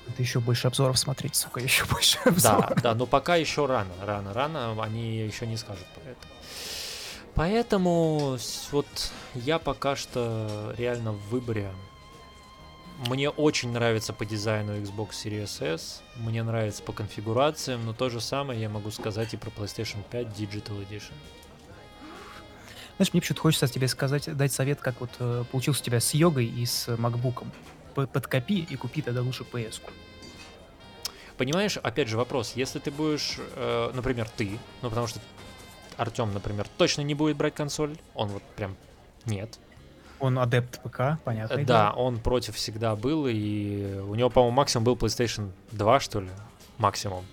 [0.08, 2.82] Это еще больше обзоров смотреть, сука, еще больше Да, обзоров.
[2.82, 6.20] да, но пока еще рано, рано, рано, они еще не скажут про это.
[7.36, 8.38] Поэтому
[8.72, 8.88] вот
[9.36, 11.72] я пока что реально в выборе.
[13.06, 18.20] Мне очень нравится по дизайну Xbox Series S, мне нравится по конфигурациям, но то же
[18.20, 21.14] самое я могу сказать и про PlayStation 5 Digital Edition.
[22.96, 26.16] Знаешь, мне почему-то хочется тебе сказать, дать совет, как вот э, получился у тебя с
[26.16, 27.52] йогой и с макбуком.
[27.94, 29.92] Подкопи и купи тогда лучше PS-ку.
[31.38, 35.20] Понимаешь, опять же вопрос, если ты будешь, э, например, ты, ну потому что
[35.98, 38.76] Артем, например, точно не будет брать консоль, он вот прям
[39.26, 39.60] нет.
[40.20, 41.64] Он адепт ПК, понятно.
[41.64, 46.30] Да, он против всегда был, и у него, по-моему, максимум был PlayStation 2, что ли,
[46.78, 47.26] максимум,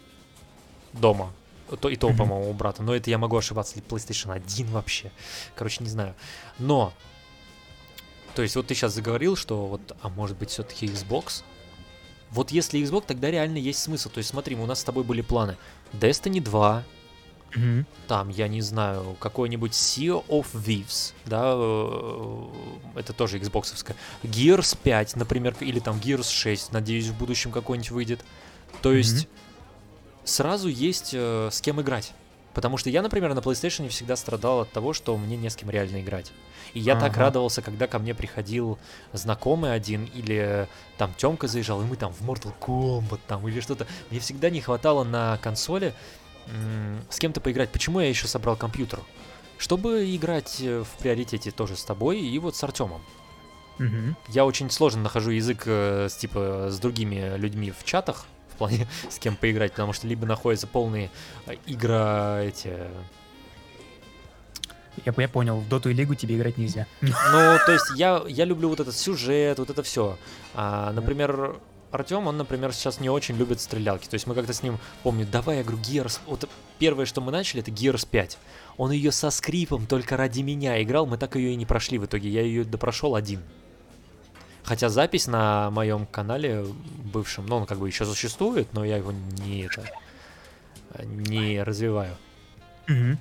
[0.92, 1.32] дома.
[1.80, 2.18] То, и то, Мгм.
[2.18, 2.82] по-моему, у брата.
[2.82, 5.10] Но это я могу ошибаться, или PlayStation 1 вообще.
[5.56, 6.14] Короче, не знаю.
[6.58, 6.92] Но,
[8.34, 11.42] то есть вот ты сейчас заговорил, что вот, а может быть все-таки Xbox?
[12.30, 14.10] Вот если Xbox, тогда реально есть смысл.
[14.10, 15.56] То есть смотри, у нас с тобой были планы.
[15.92, 16.82] Destiny 2,
[17.54, 17.86] Мгм.
[18.08, 23.96] там, я не знаю, какой-нибудь Sea of Thieves, да, э, это тоже Xboxовская.
[24.22, 28.24] Gears 5, например, или там Gears 6, надеюсь, в будущем какой-нибудь выйдет.
[28.82, 29.28] То есть
[30.24, 32.12] сразу есть э, с кем играть.
[32.54, 35.70] Потому что я, например, на PlayStation всегда страдал от того, что мне не с кем
[35.70, 36.30] реально играть.
[36.72, 37.20] И я так Ага.
[37.22, 38.78] радовался, когда ко мне приходил
[39.12, 43.88] знакомый один, или там Тёмка заезжал, и мы там в Mortal Kombat там, или что-то.
[44.10, 45.94] Мне всегда не хватало на консоли
[47.10, 47.70] с кем-то поиграть.
[47.70, 49.00] Почему я еще собрал компьютер?
[49.58, 53.02] Чтобы играть э, в приоритете тоже с тобой и вот с Артемом.
[53.78, 54.16] Мгм.
[54.28, 58.88] Я очень сложно нахожу язык э, с типа с другими людьми в чатах в плане
[59.08, 61.10] с кем поиграть, потому что либо находятся полные
[61.46, 62.72] э, игра эти.
[65.04, 66.86] Я, я понял, в Доту и Лигу тебе играть нельзя.
[67.00, 70.16] Ну, то есть я я люблю вот этот сюжет, вот это все.
[70.54, 71.56] например,
[71.94, 74.08] Артем, он, например, сейчас не очень любит стрелялки.
[74.08, 76.20] То есть мы как-то с ним, помню, давай, я говорю, Gears...
[76.26, 76.48] Вот
[76.78, 78.38] первое, что мы начали, это Gears 5.
[78.76, 82.06] Он ее со скрипом только ради меня играл, мы так ее и не прошли в
[82.06, 82.28] итоге.
[82.28, 83.42] Я ее допрошел один.
[84.64, 86.64] Хотя запись на моем канале
[87.12, 89.84] бывшем, ну, он как бы еще существует, но я его не это
[91.02, 92.16] не развиваю.
[92.86, 93.18] Мгм.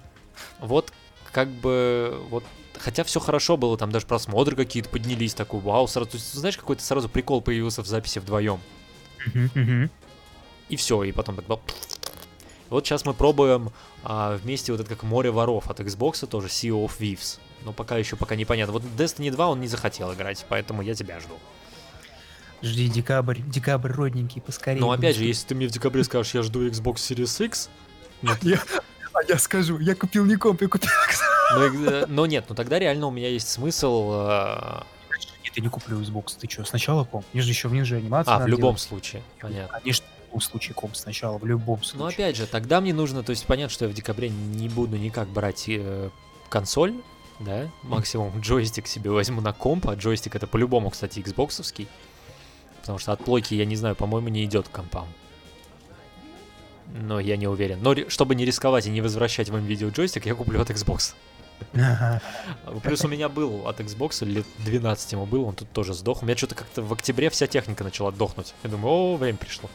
[0.60, 0.94] Вот
[1.32, 2.44] как бы вот
[2.80, 6.58] хотя все хорошо было, там даже просмотры какие-то поднялись, такой вау, сразу, то есть, знаешь,
[6.58, 8.60] какой-то сразу прикол появился в записи вдвоем.
[10.70, 11.46] И все, и потом так...
[12.70, 13.72] Вот сейчас мы пробуем
[14.04, 17.40] а, вместе вот это как море воров от Xbox, тоже Sea of Thieves.
[17.64, 18.74] Но пока еще пока непонятно.
[18.74, 21.38] Вот Destiny 2 он не захотел играть, поэтому я тебя жду.
[22.64, 24.80] Жди декабрь, декабрь родненький, поскорее.
[24.80, 27.70] Но опять же, если ты мне в декабре скажешь, я жду Xbox Series X,
[28.42, 28.62] Я,
[29.14, 30.90] а я скажу, я купил не комп, я купил...
[31.56, 34.12] ну, э, но нет, ну тогда реально у меня есть смысл...
[34.14, 34.82] э,
[35.44, 37.26] Нет, я не куплю Xbox, ты что, сначала комп?
[37.34, 38.82] Мне же еще в же анимацию А, в любом делать.
[38.82, 39.80] случае, понятно.
[39.80, 42.00] Конечно, в любом случае комп сначала, в любом случае.
[42.00, 44.98] Но опять же, тогда мне нужно, то есть понятно, что я в декабре не буду
[44.98, 46.10] никак брать э,
[46.50, 46.96] консоль,
[47.40, 51.88] да, максимум джойстик себе возьму на комп, а джойстик это по-любому, кстати, xboxовский,
[52.82, 55.08] потому что от плойки, я не знаю, по-моему, не идет к компам.
[56.94, 57.80] Но я не уверен.
[57.82, 61.16] Но чтобы не рисковать и не возвращать вам видео джойстик, я куплю от Xbox.
[61.74, 62.22] Ага.
[62.84, 66.22] Плюс у меня был от Xbox, лет 12 ему был, он тут тоже сдох.
[66.22, 68.54] У меня что-то как-то в октябре вся техника начала дохнуть.
[68.64, 69.70] Я думаю, о, время пришло.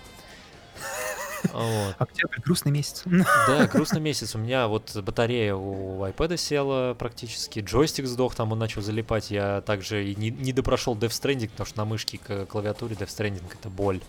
[1.52, 1.94] Вот.
[1.98, 3.02] Октябрь, грустный месяц.
[3.04, 4.34] Да, грустный месяц.
[4.34, 9.30] У меня вот батарея у iPad села практически, джойстик сдох, там он начал залипать.
[9.30, 13.08] Я также и не, не допрошел Death Stranding, потому что на мышке к клавиатуре Death
[13.08, 14.00] Stranding это боль.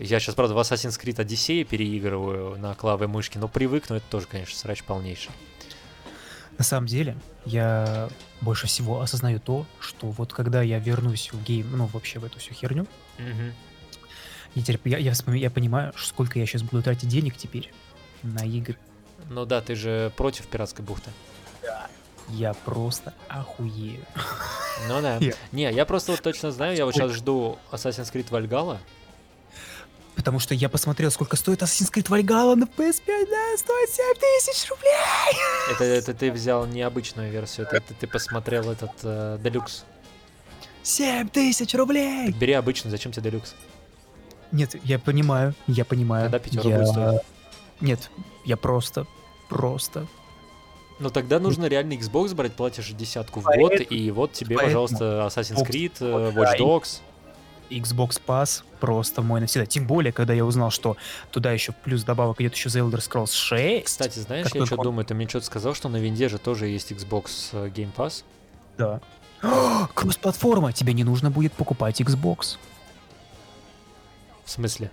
[0.00, 4.06] Я сейчас, правда, в Assassin's Creed Odyssey переигрываю на клаве мышки, но привык, но это
[4.10, 5.30] тоже, конечно, срач полнейший.
[6.56, 8.08] На самом деле, я
[8.40, 12.38] больше всего осознаю то, что вот когда я вернусь в гейм, ну вообще в эту
[12.38, 12.86] всю херню,
[13.18, 13.52] Мгм.
[14.54, 17.72] я, теперь, я, я, вспоми- я понимаю, сколько я сейчас буду тратить денег теперь
[18.22, 18.76] на игры.
[19.30, 21.10] Ну да, ты же против пиратской бухты.
[22.30, 24.04] Я просто охуею.
[24.88, 25.16] Ну да.
[25.20, 28.78] Я- Не, я просто вот точно знаю, я вот сейчас жду Assassin's Creed Valhalla.
[30.18, 34.68] Потому что я посмотрел, сколько стоит Assassin's Creed Valhalla на PS5, да, стоит 7 тысяч
[34.68, 34.90] рублей.
[35.70, 39.84] Это, это ты взял необычную версию, это, это ты посмотрел этот э, Deluxe.
[40.82, 42.32] 7 тысяч рублей!
[42.32, 43.54] Бери обычный, зачем тебе Deluxe?
[44.50, 46.24] Нет, я понимаю, я понимаю.
[46.24, 46.78] Тогда пятерку я...
[46.78, 47.20] будет стоить.
[47.80, 48.10] Нет,
[48.44, 49.06] я просто,
[49.48, 50.08] просто...
[50.98, 55.64] Ну тогда нужно реально Xbox брать, платишь десятку в год, и вот тебе, пожалуйста, Assassin's
[55.64, 57.02] Creed, э, Watch Dogs.
[57.70, 59.66] Xbox Pass просто мой навсегда.
[59.66, 60.96] Тем более, когда я узнал, что
[61.30, 63.84] туда еще плюс добавок идет еще The Elder Scrolls 6.
[63.86, 66.66] Кстати, знаешь, я что он- думаю, ты мне что-то сказал, что на винде же тоже
[66.68, 68.24] есть Xbox э, Game Pass.
[68.76, 69.00] Да.
[69.94, 72.56] Кросс-платформа, тебе не нужно будет покупать Xbox.
[74.44, 74.90] В смысле?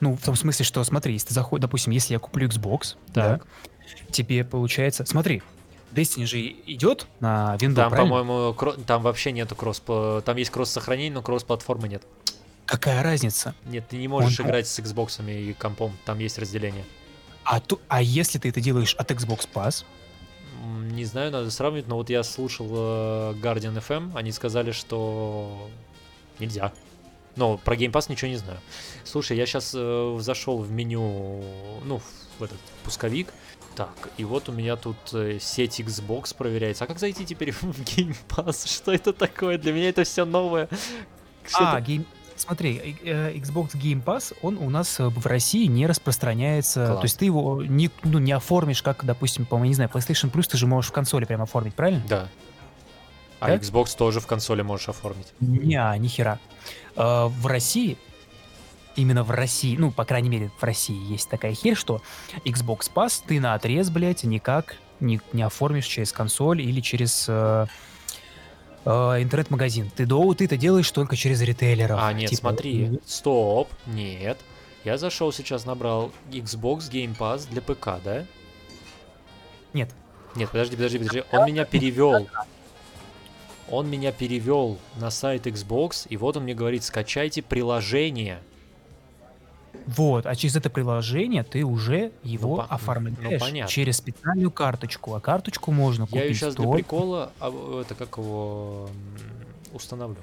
[0.00, 3.38] Ну, в том смысле, что, смотри, если ты заходишь, допустим, если я куплю Xbox, да,
[3.38, 3.46] Так.
[4.10, 5.04] тебе получается...
[5.06, 5.42] Смотри,
[5.94, 8.54] Destiny же идет на винду, Там, по-моему,
[8.86, 9.80] там вообще нету кросс...
[10.24, 12.02] Там есть кросс-сохранение, но кросс-платформы нет.
[12.66, 13.54] Какая разница?
[13.66, 16.84] Нет, ты не можешь Он- играть с Xbox и компом, там есть разделение.
[17.44, 19.84] А, ту- а если ты это делаешь от Xbox Pass,
[20.92, 25.68] Не знаю, надо сравнивать, но вот я слушал э, Guardian FM, они сказали, что
[26.38, 26.72] нельзя.
[27.36, 28.58] Но про Game Pass ничего не знаю.
[29.04, 29.72] Слушай, я сейчас
[30.24, 31.44] зашел в меню,
[31.84, 32.00] ну,
[32.38, 33.28] в этот пусковик,
[33.74, 36.84] Так, и вот у меня тут э, сеть Xbox проверяется.
[36.84, 38.68] А как зайти теперь в Game Pass?
[38.68, 39.58] Что это такое?
[39.58, 40.68] Для меня это все новое.
[41.52, 41.84] А, это?
[41.84, 42.06] гейм...
[42.36, 46.86] Смотри, э, Xbox Game Pass, он у нас э, в России не распространяется.
[46.86, 46.98] Класс.
[46.98, 50.48] То есть ты его не, ну, не оформишь, как, допустим, по-моему, не знаю, PlayStation Plus
[50.48, 52.02] ты же можешь в консоли прям оформить, правильно?
[52.08, 52.28] Да.
[53.40, 53.56] А Да?
[53.56, 55.32] Xbox тоже в консоли можешь оформить.
[55.40, 56.38] Не, ни хера.
[56.96, 57.98] Э, В России,
[58.96, 62.02] именно в России, ну, по крайней мере, в России есть такая херь, что
[62.44, 67.66] Xbox Pass ты на отрез, блядь, никак не, не оформишь через консоль или через э,
[68.84, 69.90] э, интернет-магазин.
[69.94, 71.98] Ты, до, ты это делаешь только через ритейлеров.
[72.02, 73.00] А, нет, Типа, смотри.
[73.06, 73.68] Стоп.
[73.86, 74.38] Нет.
[74.84, 78.26] Я зашел сейчас, набрал Xbox Game Pass для ПК, да?
[79.72, 79.90] Нет.
[80.34, 81.22] Нет, подожди, подожди, подожди.
[81.32, 82.28] Он меня перевел.
[83.70, 88.40] Он меня перевел на сайт Xbox, и вот он мне говорит, скачайте приложение.
[89.86, 93.70] Вот, а через это приложение ты уже его ну, оформляешь понятно.
[93.70, 95.14] через специальную карточку.
[95.14, 98.88] А карточку можно Я ее купить сейчас для только- прикола, а, это как его
[99.72, 100.16] установлю.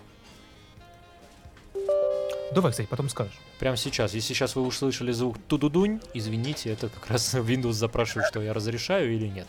[2.53, 3.39] Давай, кстати, потом скажешь.
[3.59, 4.13] Прямо сейчас.
[4.13, 9.13] Если сейчас вы услышали звук тудудунь, извините, это как раз Windows запрашивает, что я разрешаю
[9.13, 9.47] или нет.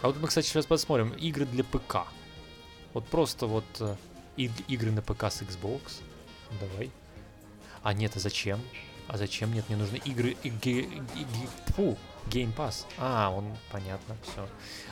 [0.00, 1.10] А вот мы, кстати, сейчас посмотрим.
[1.10, 2.06] Игры для ПК.
[2.94, 3.96] Вот просто вот э,
[4.36, 5.80] игры на ПК с Xbox.
[6.60, 6.90] Давай.
[7.82, 8.60] А нет, а зачем?
[9.08, 9.52] А зачем?
[9.52, 10.36] Нет, мне нужны игры...
[11.74, 12.84] Фу, Game Pass.
[12.98, 14.46] А, он, понятно, все.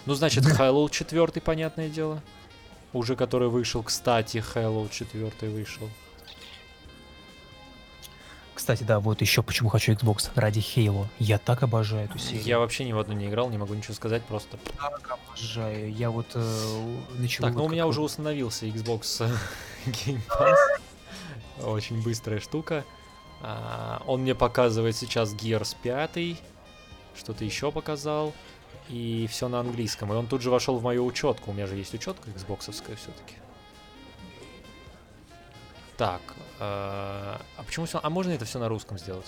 [0.06, 2.22] Ну, значит, Halo 4, понятное дело.
[2.93, 3.82] Уже который вышел.
[3.82, 5.88] Кстати, Halo 4 вышел.
[8.55, 11.06] Кстати, да, вот еще почему хочу Xbox ради Halo.
[11.18, 12.43] Я так обожаю эту серию.
[12.43, 14.56] Я вообще ни в одну не играл, не могу ничего сказать, просто...
[14.78, 15.93] так обожаю.
[15.93, 17.44] Я вот э, начал...
[17.44, 19.30] Так, ну вот у меня как- уже установился Xbox
[19.86, 20.56] Game Pass.
[21.62, 22.82] Очень быстрая штука.
[23.43, 26.39] А, Он мне показывает сейчас Gears 5,
[27.17, 28.33] что-то еще показал,
[28.89, 30.13] и все на английском.
[30.13, 31.51] И он тут же вошел в мою учетку.
[31.51, 33.37] У меня же есть учетка Xboxовская все-таки.
[35.97, 36.21] Так,
[36.59, 38.01] э, а почему все...
[38.03, 39.27] А можно это все на русском сделать?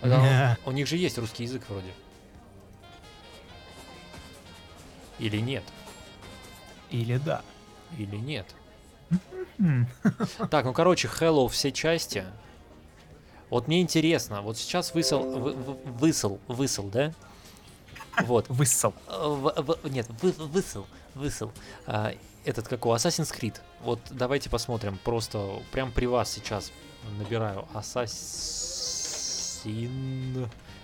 [0.00, 0.58] А да.
[0.64, 1.92] У них же есть русский язык вроде.
[5.18, 5.64] Или нет?
[6.90, 7.42] Или да.
[7.98, 8.46] Или нет?
[10.50, 12.24] Так, ну короче, Hello все части.
[13.54, 17.12] Вот мне интересно, вот сейчас высыл, вы- вы- высыл, высыл, да?
[18.24, 18.46] Вот.
[18.48, 18.92] Выссал.
[19.06, 21.52] Э, в- в- нет, вы- высыл, высыл.
[21.86, 22.14] А,
[22.44, 23.54] этот как у Assassin's Creed.
[23.82, 24.98] Вот давайте посмотрим.
[25.04, 26.72] Просто прям при вас сейчас
[27.16, 28.08] набираю Assassin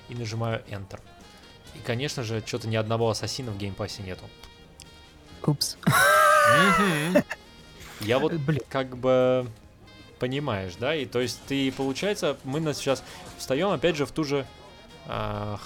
[0.08, 1.00] и нажимаю Enter.
[1.74, 4.22] И, конечно же, что-то ни одного ассасина в Game Pass е нету.
[5.44, 5.76] Упс.
[8.00, 8.32] Я вот
[8.68, 9.50] как бы
[10.20, 10.94] понимаешь, да?
[10.94, 13.02] И то есть ты, получается, мы на сейчас
[13.38, 14.46] встаем опять же в ту же
[15.08, 15.58] а,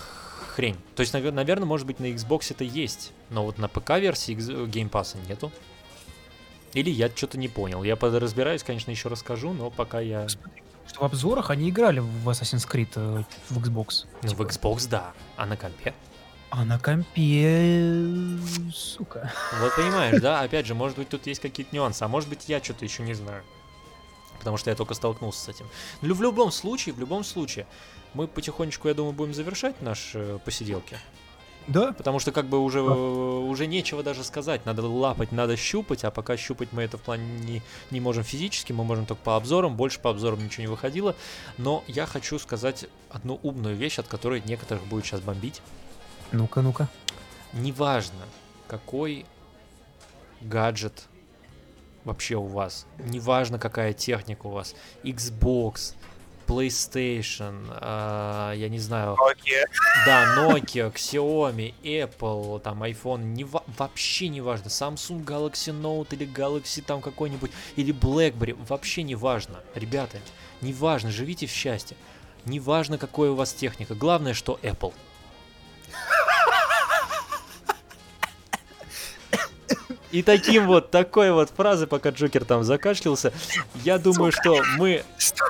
[0.55, 0.77] хрень.
[0.95, 5.17] То есть, наверное, может быть, на Xbox это есть, но вот на ПК-версии Game Pass
[5.29, 5.53] нету.
[6.73, 7.83] Или я что-то не понял.
[7.85, 10.27] Я подразбираюсь, конечно, еще расскажу, но пока я...
[10.29, 14.07] Что в обзорах они играли в Assassin's Creed э, в Xbox.
[14.23, 15.13] Ну, в Типа, Xbox, да.
[15.37, 15.95] А на компе?
[16.51, 18.39] А на компе...
[18.73, 19.33] Сука.
[19.61, 20.41] Вот понимаешь, да?
[20.41, 23.15] Опять же, может быть, тут есть какие-то нюансы, а может быть, я что-то еще не
[23.15, 23.43] знаю.
[24.45, 25.67] Потому что я только столкнулся с этим.
[26.03, 27.67] Но в любом случае, в любом случае,
[28.13, 30.99] мы потихонечку, я думаю, будем завершать наши посиделки.
[31.67, 31.95] Да?
[31.95, 34.67] Потому что как бы уже, уже нечего даже сказать.
[34.67, 38.73] Надо лапать, надо щупать, а пока щупать мы это в плане не, не можем физически,
[38.73, 41.17] мы можем только по обзорам, больше по обзорам ничего не выходило.
[41.57, 45.63] Но я хочу сказать одну умную вещь, от которой некоторых будет сейчас бомбить.
[46.33, 46.89] Ну-ка, ну-ка.
[47.55, 48.27] Неважно,
[48.69, 49.25] какой
[50.43, 51.07] гаджет
[52.05, 55.95] вообще у вас, неважно, какая техника у вас, Xbox,
[56.47, 59.17] PlayStation, а, я не знаю,
[60.07, 66.83] да, Nokia, Xiaomi, Apple, там iPhone, не вообще не важно, Samsung Galaxy Note или Galaxy
[66.83, 70.19] там какой-нибудь, или BlackBerry, вообще не важно, ребята,
[70.61, 71.97] не важно, живите в счастье,
[72.45, 74.93] не важно, какой у вас техника, главное, что Apple.
[80.15, 83.33] И таким вот, такой вот фразы, пока Джокер там закашлялся,
[83.85, 85.03] я думаю, что мы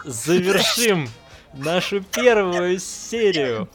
[0.07, 1.07] завершим
[1.53, 3.69] нашу первую серию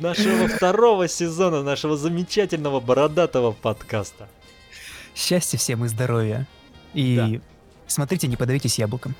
[0.00, 4.28] нашего второго сезона нашего замечательного бородатого подкаста.
[5.14, 6.48] Счастья всем и здоровья.
[6.92, 7.40] И
[7.86, 9.14] смотрите, не подавитесь яблоком.